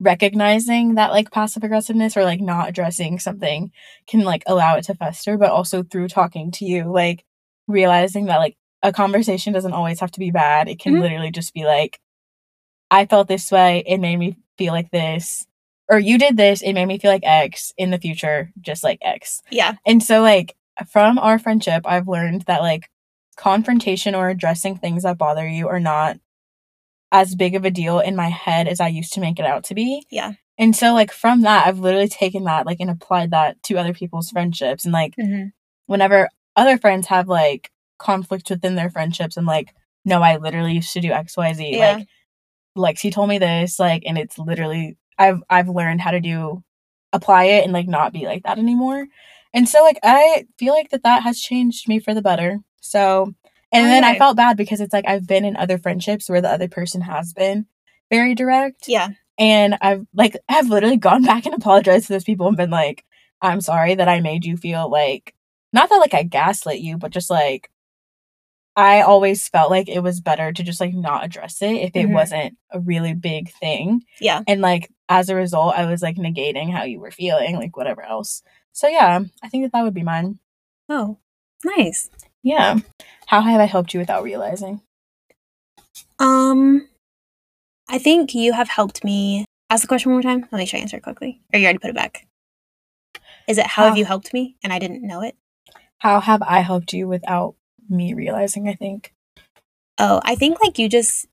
recognizing 0.00 0.96
that 0.96 1.12
like 1.12 1.30
passive 1.30 1.62
aggressiveness 1.62 2.16
or 2.16 2.24
like 2.24 2.40
not 2.40 2.68
addressing 2.68 3.18
something 3.18 3.70
can 4.08 4.20
like 4.20 4.42
allow 4.46 4.76
it 4.76 4.82
to 4.84 4.94
fester, 4.94 5.38
but 5.38 5.50
also 5.50 5.82
through 5.82 6.08
talking 6.08 6.50
to 6.52 6.64
you, 6.64 6.84
like 6.92 7.24
realizing 7.68 8.26
that 8.26 8.38
like 8.38 8.56
a 8.82 8.92
conversation 8.92 9.52
doesn't 9.52 9.72
always 9.72 10.00
have 10.00 10.10
to 10.10 10.18
be 10.20 10.32
bad. 10.32 10.68
It 10.68 10.80
can 10.80 10.94
Mhm. 10.94 11.00
literally 11.02 11.30
just 11.30 11.54
be 11.54 11.64
like, 11.64 12.00
I 12.90 13.06
felt 13.06 13.28
this 13.28 13.50
way, 13.52 13.84
it 13.86 13.98
made 13.98 14.16
me 14.18 14.36
feel 14.58 14.72
like 14.72 14.90
this. 14.90 15.46
Or 15.88 15.98
you 15.98 16.18
did 16.18 16.36
this, 16.36 16.62
it 16.62 16.72
made 16.74 16.86
me 16.86 16.98
feel 16.98 17.10
like 17.12 17.24
X 17.24 17.72
in 17.78 17.90
the 17.90 17.98
future, 17.98 18.52
just 18.60 18.82
like 18.84 18.98
X. 19.02 19.42
Yeah. 19.50 19.74
And 19.86 20.02
so, 20.02 20.22
like, 20.22 20.56
from 20.90 21.18
our 21.18 21.38
friendship, 21.38 21.82
I've 21.86 22.08
learned 22.08 22.42
that, 22.42 22.62
like, 22.62 22.88
confrontation 23.42 24.14
or 24.14 24.28
addressing 24.28 24.76
things 24.76 25.02
that 25.02 25.18
bother 25.18 25.46
you 25.48 25.68
are 25.68 25.80
not 25.80 26.18
as 27.10 27.34
big 27.34 27.54
of 27.56 27.64
a 27.64 27.70
deal 27.70 27.98
in 27.98 28.14
my 28.14 28.28
head 28.28 28.68
as 28.68 28.80
I 28.80 28.88
used 28.88 29.12
to 29.14 29.20
make 29.20 29.38
it 29.38 29.44
out 29.44 29.64
to 29.64 29.74
be. 29.74 30.06
Yeah. 30.10 30.32
And 30.58 30.76
so, 30.76 30.94
like, 30.94 31.10
from 31.10 31.40
that, 31.42 31.66
I've 31.66 31.80
literally 31.80 32.08
taken 32.08 32.44
that, 32.44 32.66
like, 32.66 32.78
and 32.78 32.88
applied 32.88 33.32
that 33.32 33.60
to 33.64 33.76
other 33.78 33.92
people's 33.92 34.30
friendships. 34.30 34.84
And, 34.84 34.92
like, 34.92 35.14
Mm-hmm. 35.16 35.48
whenever 35.86 36.28
other 36.54 36.78
friends 36.78 37.08
have, 37.08 37.28
like, 37.28 37.70
conflict 37.98 38.48
within 38.48 38.76
their 38.76 38.90
friendships, 38.90 39.36
and, 39.36 39.46
like, 39.46 39.74
no, 40.04 40.22
I 40.22 40.36
literally 40.36 40.74
used 40.74 40.92
to 40.92 41.00
do 41.00 41.10
XYZ. 41.10 41.72
Yeah. 41.72 41.96
Like, 41.96 42.06
Lexi 42.76 43.12
told 43.12 43.28
me 43.28 43.38
this, 43.38 43.78
like, 43.78 44.04
and 44.06 44.16
it's 44.16 44.38
literally 44.38 44.96
I've 45.18 45.42
I've 45.50 45.68
learned 45.68 46.00
how 46.00 46.12
to 46.12 46.20
do 46.20 46.62
apply 47.12 47.44
it 47.44 47.64
and 47.64 47.72
like 47.72 47.86
not 47.86 48.12
be 48.12 48.24
like 48.24 48.44
that 48.44 48.58
anymore. 48.58 49.06
And 49.52 49.68
so 49.68 49.82
like 49.82 49.98
I 50.02 50.46
feel 50.58 50.72
like 50.72 50.90
that 50.90 51.02
that 51.02 51.22
has 51.22 51.38
changed 51.38 51.86
me 51.88 51.98
for 52.00 52.14
the 52.14 52.22
better. 52.22 52.60
So 52.82 53.32
and 53.72 53.86
Oh, 53.86 53.88
then 53.88 54.04
I 54.04 54.12
yeah. 54.12 54.18
felt 54.18 54.36
bad 54.36 54.56
because 54.58 54.80
it's 54.82 54.92
like 54.92 55.06
I've 55.08 55.26
been 55.26 55.46
in 55.46 55.56
other 55.56 55.78
friendships 55.78 56.28
where 56.28 56.42
the 56.42 56.50
other 56.50 56.68
person 56.68 57.00
has 57.00 57.32
been 57.32 57.64
very 58.10 58.34
direct 58.34 58.86
Yeah. 58.86 59.08
and 59.38 59.78
I've 59.80 60.06
like 60.12 60.36
I've 60.48 60.68
literally 60.68 60.98
gone 60.98 61.22
back 61.30 61.46
and 61.46 61.54
apologized 61.54 62.08
to 62.08 62.12
those 62.12 62.24
people 62.24 62.46
and 62.48 62.56
been 62.56 62.68
like 62.70 63.04
I'm 63.40 63.60
sorry 63.62 63.94
that 63.94 64.08
I 64.08 64.20
made 64.20 64.44
you 64.44 64.56
feel 64.58 64.90
like 64.90 65.34
not 65.72 65.88
that 65.88 65.96
like 65.96 66.12
I 66.12 66.22
gaslit 66.24 66.80
you 66.80 66.98
but 66.98 67.12
just 67.12 67.30
like 67.30 67.70
I 68.74 69.02
always 69.02 69.48
felt 69.48 69.70
like 69.70 69.88
it 69.88 70.00
was 70.02 70.20
better 70.22 70.50
to 70.50 70.62
just 70.62 70.80
like 70.80 70.94
not 70.94 71.24
address 71.24 71.60
it 71.60 71.72
if 71.76 71.90
it 71.94 72.06
Mhm. 72.08 72.12
wasn't 72.14 72.56
a 72.70 72.80
really 72.80 73.12
big 73.12 73.52
thing. 73.52 74.02
Yeah. 74.18 74.40
And 74.48 74.62
like 74.62 74.90
as 75.10 75.28
a 75.28 75.34
result, 75.34 75.74
I 75.76 75.84
was 75.84 76.00
like 76.02 76.16
negating 76.16 76.72
how 76.72 76.84
you 76.84 76.98
were 76.98 77.10
feeling, 77.10 77.56
like 77.56 77.76
whatever 77.76 78.02
else. 78.02 78.42
So 78.72 78.88
yeah, 78.88 79.20
I 79.42 79.48
think 79.50 79.64
that 79.64 79.72
that 79.72 79.82
would 79.82 79.92
be 79.92 80.02
mine. 80.02 80.38
Oh, 80.88 81.18
nice. 81.64 82.08
Yeah. 82.42 82.78
How 83.26 83.40
have 83.40 83.60
I 83.60 83.64
helped 83.64 83.94
you 83.94 84.00
without 84.00 84.22
realizing? 84.24 84.80
Um, 86.18 86.88
I 87.88 87.98
think 87.98 88.34
you 88.34 88.52
have 88.52 88.68
helped 88.68 89.04
me. 89.04 89.44
Ask 89.70 89.82
the 89.82 89.88
question 89.88 90.12
one 90.12 90.22
more 90.22 90.30
time. 90.32 90.48
Let 90.52 90.58
me 90.58 90.66
try 90.66 90.78
I 90.78 90.82
answer 90.82 90.96
it 90.98 91.02
quickly. 91.02 91.40
Or 91.52 91.58
you 91.58 91.64
already 91.64 91.78
put 91.78 91.90
it 91.90 91.96
back. 91.96 92.26
Is 93.48 93.58
it 93.58 93.66
how 93.66 93.82
How- 93.84 93.88
have 93.88 93.98
you 93.98 94.04
helped 94.04 94.32
me 94.32 94.56
and 94.62 94.72
I 94.72 94.78
didn't 94.78 95.02
know 95.06 95.22
it? 95.22 95.36
How 95.98 96.20
have 96.20 96.42
I 96.42 96.60
helped 96.60 96.92
you 96.92 97.08
without 97.08 97.54
me 97.88 98.12
realizing? 98.14 98.68
I 98.68 98.74
think. 98.74 99.12
Oh, 99.98 100.20
I 100.24 100.34
think 100.34 100.60
like 100.60 100.78
you 100.78 100.88
just. 100.88 101.26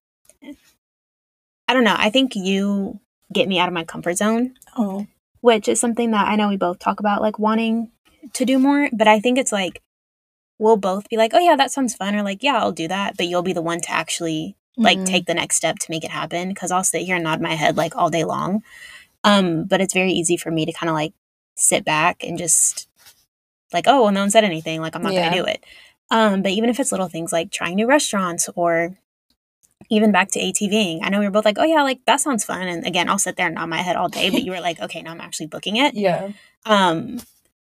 I 1.68 1.74
don't 1.74 1.84
know. 1.84 1.96
I 1.98 2.10
think 2.10 2.36
you 2.36 3.00
get 3.32 3.48
me 3.48 3.60
out 3.60 3.68
of 3.68 3.74
my 3.74 3.84
comfort 3.84 4.18
zone, 4.18 4.56
Oh. 4.76 5.06
which 5.42 5.68
is 5.68 5.80
something 5.80 6.12
that 6.12 6.28
I 6.28 6.36
know 6.36 6.50
we 6.50 6.58
both 6.58 6.80
talk 6.80 7.00
about, 7.00 7.22
like 7.22 7.38
wanting 7.38 7.92
to 8.34 8.46
do 8.46 8.58
more. 8.58 8.90
But 8.92 9.08
I 9.08 9.20
think 9.20 9.38
it's 9.38 9.52
like 9.52 9.80
we'll 10.60 10.78
both 10.78 11.10
be 11.10 11.18
like, 11.18 11.34
"Oh 11.34 11.40
yeah, 11.40 11.56
that 11.56 11.72
sounds 11.72 11.96
fun," 11.96 12.16
or 12.16 12.22
like, 12.22 12.44
"Yeah, 12.44 12.58
I'll 12.60 12.72
do 12.72 12.88
that," 12.88 13.18
but 13.18 13.28
you'll 13.28 13.42
be 13.42 13.54
the 13.54 13.62
one 13.62 13.82
to 13.82 13.92
actually 13.92 14.56
like 14.78 15.00
Mm. 15.00 15.06
take 15.06 15.26
the 15.26 15.34
next 15.34 15.56
step 15.58 15.78
to 15.80 15.88
make 15.92 16.04
it 16.06 16.12
happen 16.12 16.50
because 16.50 16.72
I'll 16.72 16.84
sit 16.86 17.02
here 17.02 17.16
and 17.16 17.24
nod 17.24 17.42
my 17.42 17.56
head 17.56 17.76
like 17.76 17.96
all 17.98 18.10
day 18.10 18.24
long. 18.24 18.64
Um, 19.26 19.66
but 19.66 19.82
it's 19.82 19.94
very 19.94 20.12
easy 20.14 20.38
for 20.38 20.52
me 20.52 20.66
to 20.66 20.72
kind 20.72 20.90
of 20.90 20.94
like 20.94 21.14
sit 21.56 21.84
back 21.84 22.24
and 22.24 22.38
just 22.38 22.88
like, 23.74 23.86
oh, 23.88 24.04
well, 24.04 24.12
no 24.12 24.22
one 24.22 24.32
said 24.32 24.46
anything. 24.46 24.80
Like, 24.82 24.96
I'm 24.96 25.02
not 25.04 25.14
Yeah. 25.14 25.24
gonna 25.30 25.36
do 25.36 25.46
it. 25.46 25.66
Um, 26.12 26.42
but 26.42 26.52
even 26.54 26.70
if 26.70 26.80
it's 26.80 26.92
little 26.92 27.10
things 27.10 27.34
like 27.34 27.52
trying 27.52 27.76
new 27.76 27.88
restaurants 27.88 28.50
or 28.56 28.98
even 29.90 30.12
back 30.12 30.30
to 30.32 30.40
ATVing, 30.40 31.00
I 31.02 31.10
know 31.10 31.20
we 31.20 31.26
were 31.26 31.32
both 31.32 31.46
like, 31.46 31.58
oh 31.60 31.64
yeah, 31.66 31.84
like 31.84 32.06
that 32.06 32.22
sounds 32.22 32.46
fun. 32.46 32.68
And 32.68 32.86
again, 32.86 33.10
I'll 33.10 33.18
sit 33.20 33.36
there 33.36 33.48
and 33.48 33.56
nod 33.56 33.68
my 33.70 33.82
head 33.82 33.96
all 33.96 34.08
day, 34.10 34.30
but 34.30 34.44
you 34.44 34.52
were 34.52 34.62
like, 34.62 34.80
okay, 34.80 35.02
now 35.02 35.12
I'm 35.12 35.22
actually 35.22 35.48
booking 35.48 35.76
it. 35.78 35.94
Yeah. 36.00 36.30
Um, 36.66 37.20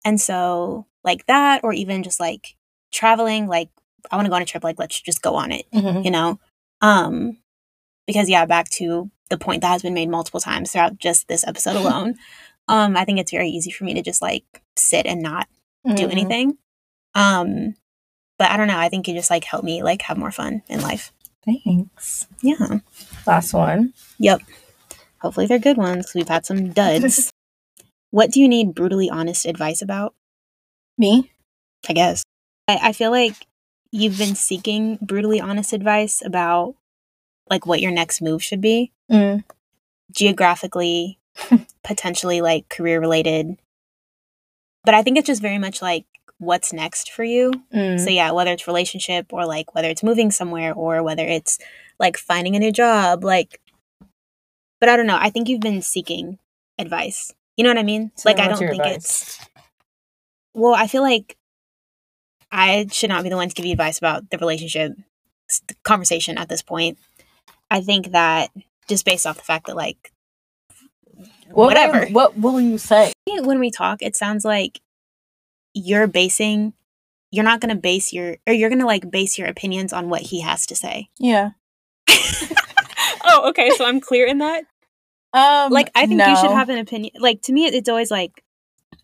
and 0.05 0.19
so 0.21 0.85
like 1.03 1.25
that, 1.27 1.63
or 1.63 1.73
even 1.73 2.03
just 2.03 2.19
like 2.19 2.55
traveling, 2.91 3.47
like 3.47 3.69
I 4.11 4.15
want 4.15 4.25
to 4.25 4.29
go 4.29 4.35
on 4.35 4.41
a 4.41 4.45
trip, 4.45 4.63
like 4.63 4.79
let's 4.79 4.99
just 5.01 5.21
go 5.21 5.35
on 5.35 5.51
it 5.51 5.65
Mhm. 5.73 6.03
you 6.05 6.11
know 6.11 6.39
um 6.81 7.37
because 8.07 8.29
yeah 8.29 8.45
back 8.45 8.69
to 8.69 9.11
the 9.29 9.37
point 9.37 9.61
that 9.61 9.67
has 9.71 9.81
been 9.81 9.93
made 9.93 10.09
multiple 10.09 10.39
times 10.39 10.71
throughout 10.71 10.97
just 10.97 11.27
this 11.27 11.45
episode 11.45 11.75
alone 11.83 12.15
um 12.69 12.95
i 12.95 13.03
think 13.03 13.19
it's 13.19 13.31
very 13.31 13.49
easy 13.49 13.69
for 13.69 13.83
me 13.83 13.93
to 13.93 14.01
just 14.01 14.21
like 14.21 14.43
sit 14.77 15.05
and 15.05 15.21
not 15.21 15.47
do 15.95 16.07
Mhm. 16.07 16.11
anything 16.11 16.57
um 17.15 17.75
but 18.37 18.49
i 18.49 18.55
don't 18.57 18.67
know 18.69 18.77
i 18.79 18.87
think 18.89 19.07
you 19.07 19.13
just 19.13 19.29
like 19.29 19.43
help 19.43 19.63
me 19.65 19.83
like 19.83 20.01
have 20.03 20.17
more 20.17 20.31
fun 20.31 20.63
in 20.69 20.79
life 20.81 21.11
Thanks. 21.45 22.27
yeah 22.41 22.79
Last 23.27 23.53
one. 23.53 23.93
yep 24.17 24.39
hopefully 25.21 25.45
they're 25.47 25.59
good 25.59 25.77
ones 25.77 26.05
'cause 26.05 26.15
we've 26.15 26.29
had 26.29 26.45
some 26.45 26.71
duds 26.71 27.29
what 28.11 28.31
do 28.31 28.39
you 28.39 28.47
need 28.47 28.73
brutally 28.73 29.09
honest 29.09 29.45
advice 29.45 29.81
about 29.81 30.15
Me. 30.97 31.31
i 31.89 31.93
guess 31.93 32.23
I, 32.69 32.89
I 32.89 32.93
feel 32.93 33.09
like 33.09 33.47
you've 33.91 34.17
been 34.19 34.35
seeking 34.35 34.99
brutally 35.01 35.41
honest 35.41 35.73
advice 35.73 36.21
about 36.23 36.75
like 37.49 37.65
what 37.65 37.81
your 37.81 37.91
next 37.91 38.21
move 38.21 38.43
should 38.43 38.61
be 38.61 38.91
Mm. 39.09 39.43
geographically, 40.11 41.17
potentially 41.83 42.41
like 42.41 42.69
career 42.69 42.99
related. 42.99 43.57
But 44.85 44.93
I 44.93 45.01
think 45.01 45.17
it's 45.17 45.25
just 45.25 45.41
very 45.41 45.57
much 45.57 45.81
like 45.81 46.05
what's 46.37 46.71
next 46.71 47.11
for 47.11 47.23
you. 47.23 47.51
Mm. 47.73 47.99
So 47.99 48.11
yeah, 48.11 48.29
whether 48.31 48.51
it's 48.51 48.67
relationship 48.67 49.33
or 49.33 49.47
like 49.47 49.73
whether 49.73 49.89
it's 49.89 50.03
moving 50.03 50.29
somewhere 50.29 50.73
or 50.75 51.01
whether 51.01 51.25
it's 51.25 51.57
like 51.99 52.17
finding 52.17 52.55
a 52.55 52.59
new 52.59 52.71
job, 52.71 53.23
like 53.23 53.59
but 54.79 54.89
I 54.89 54.95
don't 54.95 55.07
know. 55.07 55.17
I 55.19 55.31
think 55.31 55.49
you've 55.49 55.59
been 55.59 55.81
seeking 55.81 56.37
advice. 56.77 57.33
You 57.57 57.63
know 57.63 57.71
what 57.71 57.79
I 57.79 57.83
mean? 57.83 58.11
So 58.15 58.29
like 58.29 58.39
I 58.39 58.47
don't 58.47 58.59
think 58.59 58.73
advice? 58.73 58.95
it's 58.95 59.39
well, 60.53 60.75
I 60.75 60.85
feel 60.85 61.01
like 61.01 61.35
I 62.51 62.87
should 62.91 63.09
not 63.09 63.23
be 63.23 63.29
the 63.29 63.35
one 63.35 63.49
to 63.49 63.55
give 63.55 63.65
you 63.65 63.73
advice 63.73 63.97
about 63.97 64.29
the 64.29 64.37
relationship 64.37 64.93
conversation 65.83 66.37
at 66.37 66.49
this 66.49 66.61
point. 66.61 66.97
I 67.69 67.81
think 67.81 68.11
that 68.11 68.51
just 68.87 69.05
based 69.05 69.27
off 69.27 69.37
the 69.37 69.43
fact 69.43 69.67
that 69.67 69.75
like 69.75 70.11
What 71.49 71.67
whatever. 71.67 72.07
What 72.07 72.37
will 72.37 72.59
you 72.59 72.77
say? 72.77 73.13
when 73.27 73.59
we 73.59 73.69
talk, 73.69 74.01
it 74.01 74.15
sounds 74.15 74.43
like 74.43 74.81
you're 75.73 76.07
basing 76.07 76.73
you're 77.31 77.45
not 77.45 77.59
going 77.59 77.73
to 77.73 77.79
base 77.79 78.11
your 78.11 78.37
or 78.47 78.53
you're 78.53 78.69
going 78.69 78.79
to 78.79 78.87
like 78.87 79.11
base 79.11 79.37
your 79.37 79.47
opinions 79.47 79.93
on 79.93 80.09
what 80.09 80.21
he 80.21 80.41
has 80.41 80.65
to 80.65 80.75
say. 80.75 81.09
Yeah. 81.19 81.51
oh, 83.25 83.49
okay, 83.49 83.69
so 83.71 83.85
I'm 83.85 84.01
clear 84.01 84.25
in 84.25 84.39
that. 84.39 84.63
Um. 85.31 85.71
Like 85.71 85.91
I 85.93 86.07
think 86.07 86.19
you 86.19 86.35
should 86.37 86.51
have 86.51 86.69
an 86.69 86.79
opinion. 86.79 87.13
Like 87.19 87.43
to 87.43 87.53
me 87.53 87.65
it's 87.67 87.87
always 87.87 88.09
like 88.09 88.43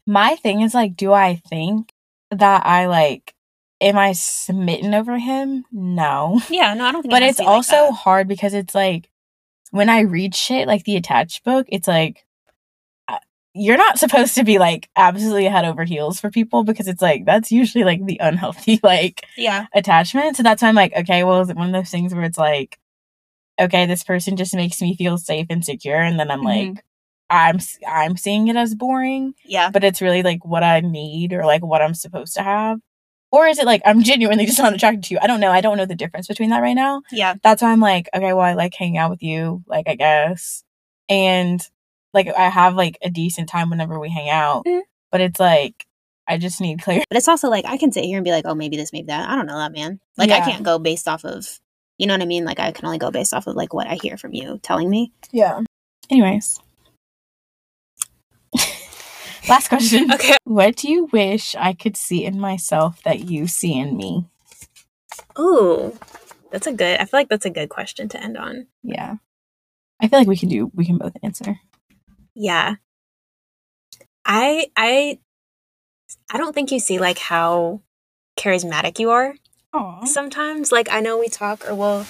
my 0.07 0.35
thing 0.35 0.61
is 0.61 0.73
like 0.73 0.95
do 0.95 1.13
i 1.13 1.35
think 1.35 1.91
that 2.31 2.65
i 2.65 2.87
like 2.87 3.33
am 3.81 3.97
i 3.97 4.11
smitten 4.13 4.93
over 4.93 5.17
him 5.17 5.65
no 5.71 6.39
yeah, 6.49 6.73
no, 6.73 6.85
I 6.85 6.91
don't 6.91 7.01
think 7.01 7.11
but 7.11 7.21
it's 7.23 7.39
be 7.39 7.45
like 7.45 7.53
also 7.53 7.91
hard 7.91 8.27
because 8.27 8.53
it's 8.53 8.73
like 8.75 9.09
when 9.71 9.89
i 9.89 10.01
read 10.01 10.33
shit 10.35 10.67
like 10.67 10.83
the 10.85 10.95
attached 10.95 11.43
book 11.43 11.65
it's 11.69 11.87
like 11.87 12.25
uh, 13.07 13.17
you're 13.53 13.77
not 13.77 13.99
supposed 13.99 14.35
to 14.35 14.43
be 14.43 14.57
like 14.59 14.89
absolutely 14.95 15.45
head 15.45 15.65
over 15.65 15.83
heels 15.83 16.19
for 16.19 16.29
people 16.29 16.63
because 16.63 16.87
it's 16.87 17.01
like 17.01 17.25
that's 17.25 17.51
usually 17.51 17.83
like 17.83 18.05
the 18.05 18.17
unhealthy 18.21 18.79
like 18.83 19.25
yeah. 19.37 19.65
attachment 19.73 20.37
so 20.37 20.43
that's 20.43 20.61
why 20.61 20.69
i'm 20.69 20.75
like 20.75 20.93
okay 20.95 21.23
well 21.23 21.41
is 21.41 21.49
it 21.49 21.57
one 21.57 21.67
of 21.67 21.73
those 21.73 21.89
things 21.91 22.13
where 22.13 22.23
it's 22.23 22.37
like 22.37 22.79
okay 23.59 23.85
this 23.85 24.03
person 24.03 24.35
just 24.37 24.55
makes 24.55 24.81
me 24.81 24.95
feel 24.95 25.17
safe 25.17 25.47
and 25.49 25.65
secure 25.65 25.99
and 26.01 26.19
then 26.19 26.31
i'm 26.31 26.41
Mhm. 26.41 26.75
like 26.75 26.85
i'm 27.29 27.59
I'm 27.87 28.17
seeing 28.17 28.47
it 28.49 28.55
as 28.55 28.75
boring 28.75 29.33
Yeah. 29.43 29.69
but 29.71 29.83
it's 29.83 30.01
really 30.01 30.21
like 30.23 30.45
what 30.45 30.63
I 30.63 30.81
need 30.81 31.33
or 31.33 31.43
like 31.45 31.63
what 31.65 31.81
I'm 31.81 31.95
supposed 31.95 32.35
to 32.35 32.43
have. 32.43 32.79
Or 33.35 33.47
is 33.47 33.59
it 33.59 33.65
like 33.65 33.81
I'm 33.83 34.01
genuinely 34.01 34.45
just 34.45 34.59
not 34.59 34.73
attracted 34.73 35.03
to 35.03 35.13
you? 35.13 35.19
I 35.21 35.27
don't 35.27 35.41
know. 35.41 35.51
I 35.51 35.59
don't 35.59 35.75
know 35.75 35.85
the 35.85 35.93
difference 35.93 36.25
between 36.25 36.51
that 36.51 36.61
right 36.61 36.73
now. 36.73 37.01
Yeah. 37.11 37.33
That's 37.43 37.61
why 37.61 37.73
I'm 37.73 37.81
like, 37.81 38.07
okay, 38.15 38.31
well, 38.31 38.45
I 38.45 38.53
like 38.53 38.73
hanging 38.73 38.97
out 38.97 39.09
with 39.09 39.21
you, 39.21 39.61
like 39.67 39.89
I 39.89 39.95
guess. 39.95 40.63
And 41.09 41.61
like 42.13 42.29
I 42.29 42.47
have 42.47 42.75
like 42.75 42.97
a 43.03 43.09
decent 43.09 43.49
time 43.49 43.69
whenever 43.69 43.99
we 43.99 44.09
hang 44.09 44.29
out. 44.29 44.63
Mm. 44.65 44.83
But 45.11 45.19
it's 45.19 45.37
like 45.37 45.85
I 46.25 46.37
just 46.37 46.61
need 46.61 46.81
clear 46.81 47.03
But 47.09 47.17
it's 47.17 47.27
also 47.27 47.49
like 47.49 47.65
I 47.65 47.75
can 47.75 47.91
sit 47.91 48.05
here 48.05 48.17
and 48.17 48.23
be 48.23 48.31
like, 48.31 48.45
oh, 48.47 48.55
maybe 48.55 48.77
this, 48.77 48.93
maybe 48.93 49.07
that. 49.07 49.29
I 49.29 49.35
don't 49.35 49.47
know 49.47 49.57
that, 49.57 49.73
man. 49.73 49.99
Like 50.17 50.31
I 50.31 50.39
can't 50.39 50.63
go 50.63 50.79
based 50.79 51.09
off 51.09 51.25
of, 51.25 51.59
you 51.97 52.07
know 52.07 52.13
what 52.13 52.21
I 52.21 52.25
mean? 52.27 52.45
Like 52.45 52.61
I 52.61 52.71
can 52.71 52.85
only 52.85 52.99
go 52.99 53.11
based 53.11 53.33
off 53.33 53.47
of 53.47 53.57
like 53.57 53.73
what 53.73 53.87
I 53.87 53.95
hear 54.01 54.15
from 54.15 54.33
you 54.33 54.59
telling 54.63 54.89
me. 54.89 55.11
Yeah. 55.33 55.59
Anyways. 56.09 56.61
Last 59.47 59.69
question. 59.69 60.11
Okay. 60.13 60.35
What 60.43 60.75
do 60.77 60.89
you 60.89 61.05
wish 61.11 61.55
I 61.55 61.73
could 61.73 61.97
see 61.97 62.23
in 62.25 62.39
myself 62.39 63.01
that 63.03 63.21
you 63.29 63.47
see 63.47 63.77
in 63.77 63.97
me? 63.97 64.25
Ooh, 65.37 65.97
that's 66.51 66.67
a 66.67 66.73
good. 66.73 66.99
I 66.99 67.05
feel 67.05 67.19
like 67.19 67.29
that's 67.29 67.45
a 67.45 67.49
good 67.49 67.69
question 67.69 68.07
to 68.09 68.21
end 68.23 68.37
on. 68.37 68.67
Yeah. 68.83 69.15
I 70.01 70.07
feel 70.07 70.19
like 70.19 70.27
we 70.27 70.37
can 70.37 70.49
do 70.49 70.71
we 70.73 70.85
can 70.85 70.97
both 70.97 71.15
answer. 71.23 71.59
Yeah. 72.33 72.75
I 74.25 74.67
I 74.75 75.19
I 76.31 76.37
don't 76.37 76.53
think 76.53 76.71
you 76.71 76.79
see 76.79 76.99
like 76.99 77.17
how 77.19 77.81
charismatic 78.37 78.99
you 78.99 79.09
are 79.11 79.35
Oh. 79.73 80.01
sometimes. 80.05 80.71
Like 80.71 80.89
I 80.91 81.01
know 81.01 81.17
we 81.17 81.27
talk 81.29 81.67
or 81.69 81.75
we'll 81.75 82.05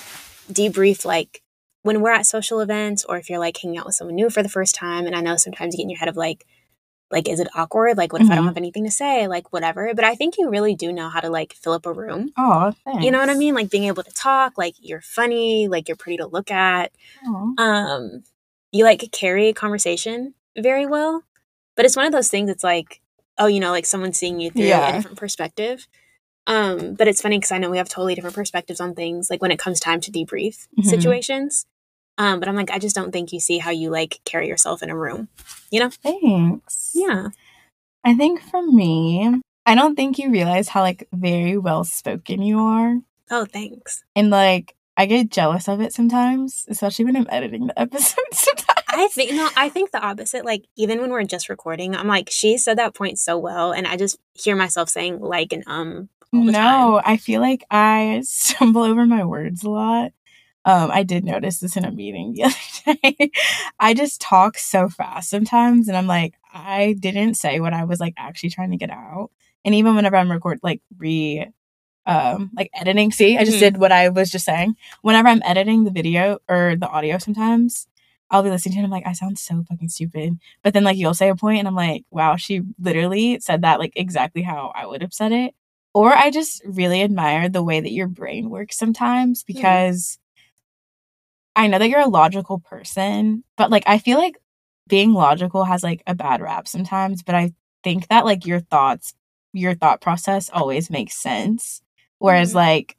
debrief 0.52 1.06
like 1.06 1.42
when 1.82 2.02
we're 2.02 2.12
at 2.14 2.26
social 2.26 2.60
events 2.60 3.04
or 3.06 3.18
if 3.18 3.30
you're 3.30 3.40
like 3.40 3.58
hanging 3.58 3.78
out 3.78 3.86
with 3.86 3.96
someone 3.96 4.16
new 4.16 4.30
for 4.30 4.44
the 4.44 4.50
first 4.50 4.76
time 4.76 5.06
and 5.06 5.16
I 5.16 5.22
know 5.22 5.36
sometimes 5.38 5.74
you 5.74 5.78
get 5.78 5.84
in 5.84 5.90
your 5.90 6.00
head 6.00 6.10
of 6.10 6.18
like 6.18 6.46
like 7.12 7.30
is 7.30 7.40
it 7.40 7.48
awkward? 7.56 7.98
Like 7.98 8.12
what 8.14 8.22
if 8.22 8.30
I 8.32 8.36
don't 8.36 8.44
Mhm. 8.46 8.48
have 8.48 8.58
anything 8.58 8.84
to 8.86 8.92
say? 8.92 9.28
Like 9.28 9.54
whatever. 9.54 9.94
But 9.94 10.06
I 10.06 10.16
think 10.16 10.38
you 10.38 10.50
really 10.50 10.76
do 10.76 10.92
know 10.92 11.10
how 11.10 11.20
to 11.22 11.30
like 11.30 11.54
fill 11.54 11.74
up 11.74 11.86
a 11.86 11.94
room. 11.94 12.32
Oh, 12.38 12.72
thanks. 12.84 13.04
You 13.06 13.12
know 13.12 13.20
what 13.20 13.30
I 13.30 13.36
mean? 13.36 13.54
Like 13.54 13.70
being 13.70 13.86
able 13.86 14.04
to 14.04 14.12
talk, 14.14 14.58
like 14.58 14.76
you're 14.80 15.02
funny, 15.02 15.68
like 15.68 15.88
you're 15.88 15.96
pretty 15.98 16.18
to 16.18 16.26
look 16.28 16.52
at. 16.52 16.92
Aw. 17.28 17.54
um 17.58 18.24
you 18.72 18.84
like 18.84 19.10
carry 19.12 19.48
a 19.50 19.54
conversation 19.54 20.34
very 20.58 20.86
well 20.86 21.24
but 21.76 21.86
it's 21.86 21.96
one 21.96 22.06
of 22.06 22.12
those 22.12 22.28
things 22.30 22.50
it's 22.50 22.64
like 22.64 23.02
oh 23.38 23.46
you 23.48 23.60
know 23.62 23.72
like 23.72 23.86
someone 23.86 24.12
seeing 24.12 24.40
you 24.42 24.52
through 24.52 24.64
Yeah. 24.66 24.90
a 24.90 24.94
different 24.94 25.18
perspective 25.18 25.88
um 26.48 26.94
but 26.96 27.08
it's 27.08 27.22
funny 27.22 27.38
because 27.38 27.52
i 27.54 27.58
know 27.58 27.70
we 27.70 27.78
have 27.78 27.88
totally 27.90 28.16
different 28.16 28.36
perspectives 28.36 28.82
on 28.82 28.94
things 28.94 29.30
like 29.30 29.42
when 29.42 29.52
it 29.52 29.60
comes 29.60 29.80
time 29.80 30.02
to 30.02 30.12
debrief 30.12 30.68
Mhm. 30.78 30.86
situations 30.86 31.66
um 32.18 32.40
but 32.40 32.48
i'm 32.50 32.56
like 32.56 32.72
i 32.72 32.80
just 32.80 32.96
don't 32.96 33.12
think 33.12 33.32
you 33.34 33.40
see 33.40 33.58
how 33.58 33.72
you 33.72 33.90
like 33.90 34.20
carry 34.26 34.48
yourself 34.48 34.82
in 34.84 34.90
a 34.90 34.96
room 34.98 35.28
you 35.72 35.80
know? 35.80 35.90
Thanks. 35.90 36.92
yeah 36.94 37.28
I 38.04 38.14
think 38.14 38.40
for 38.40 38.62
me, 38.62 39.42
I 39.66 39.74
don't 39.74 39.96
think 39.96 40.20
you 40.20 40.30
realize 40.30 40.68
how 40.70 40.82
like 40.82 41.08
very 41.12 41.58
well 41.58 41.84
spoken 41.84 42.44
you 42.44 42.60
are. 42.60 43.00
oh 43.32 43.46
thanks 43.46 44.04
And 44.16 44.30
like 44.30 44.76
I 44.98 45.08
get 45.08 45.30
jealous 45.30 45.68
of 45.68 45.82
it 45.82 45.92
sometimes, 45.92 46.66
especially 46.70 47.04
when 47.06 47.18
I'm 47.18 47.28
editing 47.30 47.68
the 47.68 47.78
episodes 47.86 48.18
sometimes. 48.34 48.86
i 48.90 49.08
think 49.10 49.32
no 49.34 49.50
i 49.58 49.68
think 49.68 49.92
the 49.92 50.00
opposite 50.06 50.46
like 50.46 50.66
even 50.78 51.02
when 51.02 51.10
we're 51.12 51.24
just 51.24 51.50
recording 51.50 51.96
i'm 51.96 52.08
like 52.08 52.30
she 52.32 52.58
said 52.58 52.78
that 52.78 52.94
point 52.94 53.20
so 53.20 53.38
well 53.38 53.74
and 53.74 53.86
i 53.88 53.98
just 53.98 54.18
hear 54.36 54.56
myself 54.56 54.88
saying 54.88 55.20
like 55.20 55.52
and 55.52 55.64
um 55.68 56.08
No, 56.32 57.02
I 57.04 57.18
feel 57.18 57.42
like 57.42 57.64
I 57.72 58.22
stumble 58.26 58.84
over 58.84 59.06
my 59.06 59.24
words 59.26 59.64
a 59.64 59.70
lot. 59.70 60.12
Um, 60.66 60.90
I 60.92 61.04
did 61.04 61.24
notice 61.24 61.60
this 61.60 61.78
in 61.78 61.86
a 61.86 61.92
meeting 61.92 62.34
the 62.34 62.44
other 62.88 62.98
day. 63.04 63.32
I 63.80 63.94
just 63.94 64.20
talk 64.20 64.58
so 64.58 64.90
fast 64.90 65.30
sometimes, 65.30 65.88
and 65.88 65.96
I'm 65.96 66.08
like, 66.08 66.34
I 66.54 66.96
didn't 67.00 67.36
say 67.36 67.60
what 67.60 67.74
I 67.74 67.84
was 67.86 68.00
like 68.00 68.16
actually 68.18 68.50
trying 68.50 68.72
to 68.72 68.78
get 68.78 68.90
out. 68.90 69.30
And 69.64 69.76
even 69.76 69.96
whenever 69.96 70.16
I'm 70.18 70.32
record 70.32 70.60
like 70.64 70.82
re 70.98 71.48
um 72.06 72.52
like 72.56 72.70
editing, 72.74 73.12
see, 73.12 73.38
I 73.38 73.46
just 73.46 73.58
Mhm. 73.58 73.62
did 73.62 73.78
what 73.78 73.92
I 73.92 74.10
was 74.10 74.30
just 74.32 74.46
saying. 74.46 74.76
Whenever 75.02 75.28
I'm 75.30 75.42
editing 75.46 75.84
the 75.84 75.92
video 75.92 76.40
or 76.50 76.76
the 76.76 76.88
audio 76.88 77.18
sometimes, 77.18 77.88
I'll 78.32 78.44
be 78.44 78.50
listening 78.50 78.74
to 78.74 78.80
it 78.80 78.84
and 78.84 78.88
I'm 78.88 78.92
like, 78.92 79.08
I 79.08 79.14
sound 79.14 79.38
so 79.40 79.64
fucking 79.70 79.90
stupid. 79.90 80.40
But 80.64 80.74
then 80.74 80.84
like 80.84 80.98
you'll 80.98 81.14
say 81.14 81.30
a 81.30 81.36
point 81.36 81.60
and 81.60 81.68
I'm 81.68 81.76
like, 81.76 82.04
wow, 82.12 82.36
she 82.38 82.62
literally 82.80 83.40
said 83.40 83.62
that 83.64 83.80
like 83.80 83.94
exactly 83.96 84.42
how 84.44 84.72
I 84.76 84.86
would 84.86 85.02
have 85.02 85.14
said 85.14 85.32
it. 85.32 85.56
Or 85.94 86.14
I 86.14 86.30
just 86.32 86.62
really 86.66 87.02
admire 87.02 87.50
the 87.50 87.64
way 87.64 87.80
that 87.80 87.92
your 87.92 88.08
brain 88.08 88.50
works 88.50 88.78
sometimes 88.78 89.44
because 89.44 90.18
I 91.56 91.68
know 91.68 91.80
that 91.80 91.90
you're 91.90 92.00
a 92.02 92.08
logical 92.08 92.60
person, 92.60 93.44
but 93.58 93.70
like 93.72 93.84
I 93.88 93.98
feel 93.98 94.18
like 94.18 94.38
being 94.88 95.14
logical 95.14 95.64
has 95.66 95.84
like 95.84 96.04
a 96.08 96.16
bad 96.16 96.42
rap 96.42 96.68
sometimes, 96.68 97.24
but 97.24 97.36
I 97.36 97.54
think 97.84 98.08
that 98.10 98.26
like 98.26 98.46
your 98.46 98.60
thoughts, 98.60 99.14
your 99.54 99.74
thought 99.76 100.02
process 100.02 100.50
always 100.54 100.90
makes 100.90 101.16
sense. 101.16 101.82
Whereas 102.20 102.52
Mhm. 102.52 102.56
like 102.56 102.98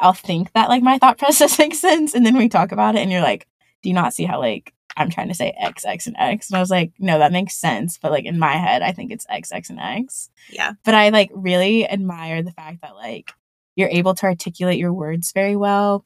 I'll 0.00 0.12
think 0.14 0.52
that 0.52 0.68
like 0.68 0.82
my 0.82 0.98
thought 0.98 1.18
process 1.24 1.58
makes 1.58 1.78
sense 1.78 2.14
and 2.14 2.24
then 2.24 2.36
we 2.36 2.48
talk 2.48 2.72
about 2.72 2.96
it 2.96 3.00
and 3.00 3.12
you're 3.12 3.20
like, 3.22 3.46
do 3.82 3.88
you 3.88 3.94
not 3.94 4.14
see 4.14 4.24
how 4.24 4.38
like 4.40 4.72
I'm 4.96 5.10
trying 5.10 5.28
to 5.28 5.34
say 5.34 5.54
X, 5.58 5.84
X, 5.84 6.06
and 6.06 6.16
X? 6.18 6.50
And 6.50 6.56
I 6.56 6.60
was 6.60 6.70
like, 6.70 6.92
no, 6.98 7.18
that 7.20 7.32
makes 7.32 7.54
sense. 7.54 7.98
But 7.98 8.10
like 8.10 8.24
in 8.24 8.38
my 8.38 8.56
head, 8.56 8.82
I 8.82 8.92
think 8.92 9.12
it's 9.12 9.26
X, 9.28 9.52
X, 9.52 9.70
and 9.70 9.78
X 9.80 10.30
yeah 10.50 10.72
but 10.84 10.94
I 10.94 11.10
like 11.10 11.30
really 11.34 11.88
admire 11.88 12.42
the 12.42 12.50
fact 12.52 12.82
that 12.82 12.96
like 12.96 13.30
you're 13.76 13.88
able 13.88 14.14
to 14.14 14.26
articulate 14.26 14.78
your 14.78 14.92
words 14.92 15.32
very 15.32 15.54
well 15.56 16.04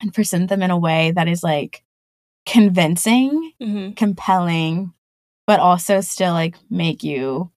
and 0.00 0.14
present 0.14 0.48
them 0.48 0.62
in 0.62 0.70
a 0.70 0.78
way 0.78 1.10
that 1.12 1.28
is 1.28 1.42
like 1.42 1.82
convincing, 2.46 3.52
hmm 3.60 3.90
compelling, 3.92 4.92
but 5.46 5.60
also 5.60 6.00
still 6.00 6.32
like 6.32 6.56
make 6.70 7.02
you 7.02 7.50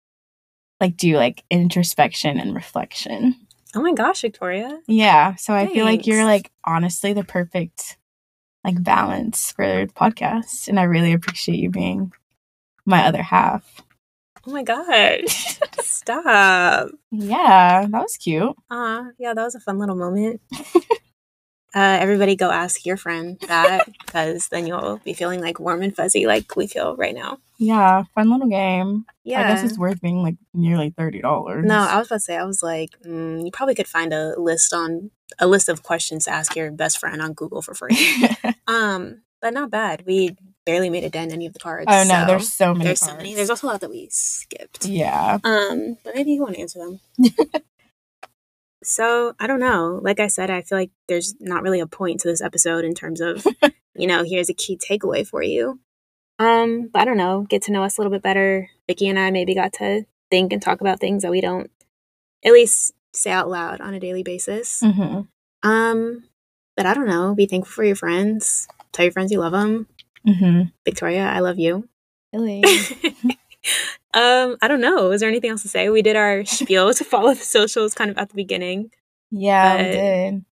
like 0.79 0.97
do 0.97 1.15
like 1.15 1.43
introspection 1.49 2.39
and 2.39 2.55
reflection. 2.55 3.35
oh 3.75 3.81
my 3.81 3.93
gosh 3.93 4.21
victoria 4.21 4.79
Yeah, 4.87 5.35
so 5.35 5.53
I 5.53 5.67
feel 5.67 5.85
like 5.85 6.07
you're 6.07 6.25
like 6.25 6.51
honestly 6.65 7.13
the 7.13 7.23
perfect 7.23 7.97
like 8.63 8.81
balance 8.83 9.51
for 9.51 9.65
the 9.85 9.91
podcast 9.93 10.67
and 10.67 10.79
I 10.79 10.83
really 10.83 11.13
appreciate 11.13 11.59
you 11.59 11.69
being 11.69 12.11
my 12.85 13.05
other 13.05 13.21
half. 13.23 13.81
oh 14.47 14.51
my 14.51 14.63
gosh 14.63 15.59
stop 15.79 16.89
Yeah, 17.11 17.85
that 17.87 18.01
was 18.01 18.17
cute. 18.17 18.55
Ah, 18.71 19.07
yeah, 19.19 19.33
that 19.35 19.43
was 19.43 19.55
a 19.55 19.59
fun 19.59 19.77
little 19.79 19.95
moment. 19.95 20.41
uh, 21.73 21.97
everybody 22.01 22.35
go 22.35 22.51
ask 22.51 22.85
your 22.85 22.97
friend 22.97 23.39
that 23.47 23.87
because 24.05 24.49
then 24.49 24.67
you'll 24.67 24.97
be 25.03 25.13
feeling 25.13 25.41
like 25.41 25.59
warm 25.59 25.81
and 25.81 25.95
fuzzy 25.95 26.25
like 26.25 26.55
we 26.55 26.67
feel 26.67 26.95
right 26.95 27.15
now. 27.15 27.37
Yeah, 27.57 28.03
fun 28.15 28.29
little 28.29 28.49
game. 28.49 29.05
Yeah. 29.23 29.41
I 29.41 29.47
guess 29.47 29.63
it's 29.63 29.77
worth 29.77 30.01
being 30.01 30.23
like 30.23 30.35
nearly 30.53 30.89
thirty 30.89 31.21
dollars. 31.21 31.65
no, 31.65 31.77
I 31.77 31.97
was 31.97 32.07
about 32.07 32.15
to 32.15 32.19
say, 32.21 32.37
I 32.37 32.43
was 32.43 32.63
like, 32.63 32.89
mm, 33.05 33.45
you 33.45 33.51
probably 33.51 33.75
could 33.75 33.87
find 33.87 34.11
a 34.13 34.39
list 34.39 34.73
on 34.73 35.11
a 35.39 35.47
list 35.47 35.69
of 35.69 35.83
questions 35.83 36.25
to 36.25 36.31
ask 36.31 36.55
your 36.55 36.71
best 36.71 36.97
friend 36.97 37.21
on 37.21 37.33
Google 37.33 37.61
for 37.61 37.73
free. 37.73 37.97
um, 38.67 39.21
but 39.41 39.53
not 39.53 39.71
bad. 39.71 40.03
We 40.05 40.35
barely 40.65 40.89
made 40.89 41.03
a 41.03 41.09
dent 41.09 41.31
in 41.31 41.35
any 41.35 41.45
of 41.47 41.53
the 41.53 41.59
cards. 41.59 41.85
oh 41.87 42.03
no, 42.03 42.21
so 42.21 42.25
there's 42.27 42.53
so 42.53 42.73
many. 42.73 42.85
there's 42.85 42.99
so 42.99 43.15
many. 43.15 43.33
There's 43.33 43.49
also 43.49 43.67
a 43.67 43.69
lot 43.69 43.81
that 43.81 43.89
we 43.89 44.07
skipped. 44.11 44.85
yeah. 44.85 45.39
Um, 45.43 45.97
but 46.03 46.15
maybe 46.15 46.31
you 46.31 46.41
want 46.41 46.55
to 46.55 46.61
answer 46.61 46.79
them. 46.79 46.99
so 48.83 49.35
I 49.39 49.47
don't 49.47 49.59
know. 49.59 49.99
Like 50.01 50.19
I 50.19 50.27
said, 50.27 50.49
I 50.49 50.61
feel 50.61 50.77
like 50.77 50.91
there's 51.07 51.35
not 51.39 51.63
really 51.63 51.79
a 51.79 51.87
point 51.87 52.19
to 52.21 52.27
this 52.27 52.41
episode 52.41 52.83
in 52.85 52.93
terms 52.93 53.21
of, 53.21 53.45
you 53.95 54.07
know, 54.07 54.23
here's 54.23 54.49
a 54.49 54.53
key 54.53 54.77
takeaway 54.77 55.25
for 55.27 55.43
you. 55.43 55.79
Um, 56.39 56.89
but 56.91 57.01
I 57.01 57.05
don't 57.05 57.17
know. 57.17 57.45
Get 57.49 57.61
to 57.63 57.71
know 57.71 57.83
us 57.83 57.97
a 57.97 58.01
little 58.01 58.11
bit 58.11 58.23
better. 58.23 58.69
Vicky 58.87 59.07
and 59.07 59.19
I 59.19 59.29
maybe 59.31 59.53
got 59.53 59.73
to 59.73 60.05
think 60.31 60.51
and 60.53 60.61
talk 60.61 60.81
about 60.81 60.99
things 60.99 61.21
that 61.21 61.31
we 61.31 61.41
don't 61.41 61.69
at 62.43 62.53
least 62.53 62.93
say 63.13 63.31
out 63.31 63.49
loud 63.49 63.81
on 63.81 63.93
a 63.93 63.99
daily 63.99 64.23
basis. 64.23 64.79
hmm 64.81 65.21
Um, 65.61 66.23
but 66.75 66.85
I 66.85 66.93
don't 66.93 67.07
know. 67.07 67.35
Be 67.35 67.45
thankful 67.45 67.71
for 67.71 67.83
your 67.83 67.95
friends. 67.95 68.67
Tell 68.91 69.05
your 69.05 69.11
friends 69.11 69.31
you 69.31 69.39
love 69.39 69.51
them. 69.51 69.87
hmm 70.25 70.63
Victoria, 70.85 71.25
I 71.25 71.39
love 71.39 71.59
you. 71.59 71.87
Really. 72.33 72.63
um, 74.13 74.57
I 74.61 74.67
don't 74.67 74.81
know. 74.81 75.11
Is 75.11 75.21
there 75.21 75.29
anything 75.29 75.51
else 75.51 75.61
to 75.61 75.67
say? 75.69 75.89
We 75.89 76.01
did 76.01 76.15
our 76.15 76.43
spiel 76.45 76.93
to 76.93 77.03
follow 77.03 77.33
the 77.33 77.43
socials 77.43 77.93
kind 77.93 78.11
of 78.11 78.17
at 78.17 78.29
the 78.29 78.35
beginning. 78.35 78.91
yeah, 79.31 79.77
we 79.77 79.83
did. 79.83 80.45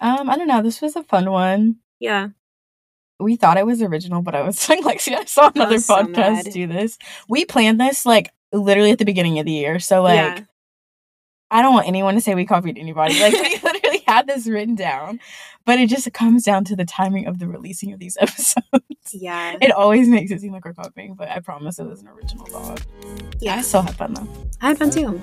Um, 0.00 0.30
I 0.30 0.36
don't 0.36 0.48
know. 0.48 0.62
This 0.62 0.80
was 0.80 0.96
a 0.96 1.02
fun 1.02 1.30
one. 1.30 1.76
Yeah. 1.98 2.28
We 3.18 3.36
thought 3.36 3.58
it 3.58 3.66
was 3.66 3.82
original, 3.82 4.22
but 4.22 4.34
I 4.34 4.42
was 4.42 4.68
like, 4.68 4.80
Lexi, 4.80 5.14
I 5.14 5.24
saw 5.26 5.50
another 5.54 5.78
so 5.78 5.96
podcast 5.96 6.44
mad. 6.44 6.52
do 6.52 6.66
this. 6.66 6.98
We 7.28 7.44
planned 7.44 7.78
this 7.80 8.06
like 8.06 8.30
literally 8.52 8.90
at 8.90 8.98
the 8.98 9.04
beginning 9.04 9.38
of 9.38 9.46
the 9.46 9.52
year, 9.52 9.78
so 9.78 10.02
like 10.02 10.16
yeah. 10.16 10.44
I 11.50 11.62
don't 11.62 11.74
want 11.74 11.86
anyone 11.86 12.14
to 12.14 12.20
say 12.20 12.34
we 12.34 12.46
copied 12.46 12.78
anybody. 12.78 13.20
Like 13.20 13.34
had 14.10 14.26
this 14.26 14.46
written 14.48 14.74
down, 14.74 15.20
but 15.64 15.78
it 15.78 15.88
just 15.88 16.12
comes 16.12 16.42
down 16.42 16.64
to 16.64 16.74
the 16.74 16.84
timing 16.84 17.26
of 17.26 17.38
the 17.38 17.46
releasing 17.46 17.92
of 17.92 18.00
these 18.00 18.16
episodes. 18.20 18.64
Yeah. 19.12 19.56
It 19.60 19.70
always 19.70 20.08
makes 20.08 20.30
it 20.32 20.40
seem 20.40 20.52
like 20.52 20.64
we're 20.64 20.74
copying, 20.74 21.14
but 21.14 21.28
I 21.28 21.38
promise 21.38 21.78
it 21.78 21.86
was 21.86 22.00
an 22.02 22.08
original 22.08 22.44
thought. 22.46 22.84
Yeah. 23.38 23.56
I 23.56 23.62
still 23.62 23.82
had 23.82 23.94
fun 23.96 24.14
though. 24.14 24.28
I 24.60 24.68
had 24.68 24.78
fun 24.78 24.90
too. 24.90 25.20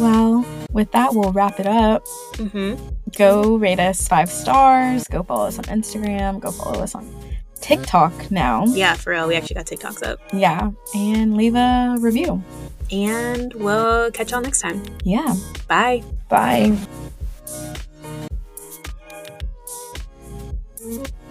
Well, 0.00 0.44
with 0.72 0.90
that, 0.92 1.14
we'll 1.14 1.32
wrap 1.32 1.60
it 1.60 1.66
up. 1.66 2.04
Mm-hmm. 2.34 2.82
Go 3.16 3.56
rate 3.56 3.78
us 3.78 4.08
five 4.08 4.30
stars. 4.30 5.04
Go 5.04 5.22
follow 5.22 5.46
us 5.46 5.58
on 5.58 5.64
Instagram. 5.64 6.40
Go 6.40 6.50
follow 6.50 6.80
us 6.82 6.94
on 6.94 7.06
TikTok 7.60 8.30
now. 8.30 8.64
Yeah, 8.66 8.94
for 8.94 9.10
real. 9.10 9.28
We 9.28 9.34
actually 9.36 9.56
got 9.56 9.66
TikToks 9.66 10.02
up. 10.06 10.20
Yeah. 10.32 10.70
And 10.94 11.36
leave 11.36 11.54
a 11.54 11.96
review. 12.00 12.42
And 12.90 13.52
we'll 13.54 14.10
catch 14.10 14.30
y'all 14.32 14.40
next 14.40 14.60
time. 14.60 14.82
Yeah. 15.04 15.34
Bye. 15.68 16.02
Bye. 16.28 16.76
Thanks. 20.86 21.25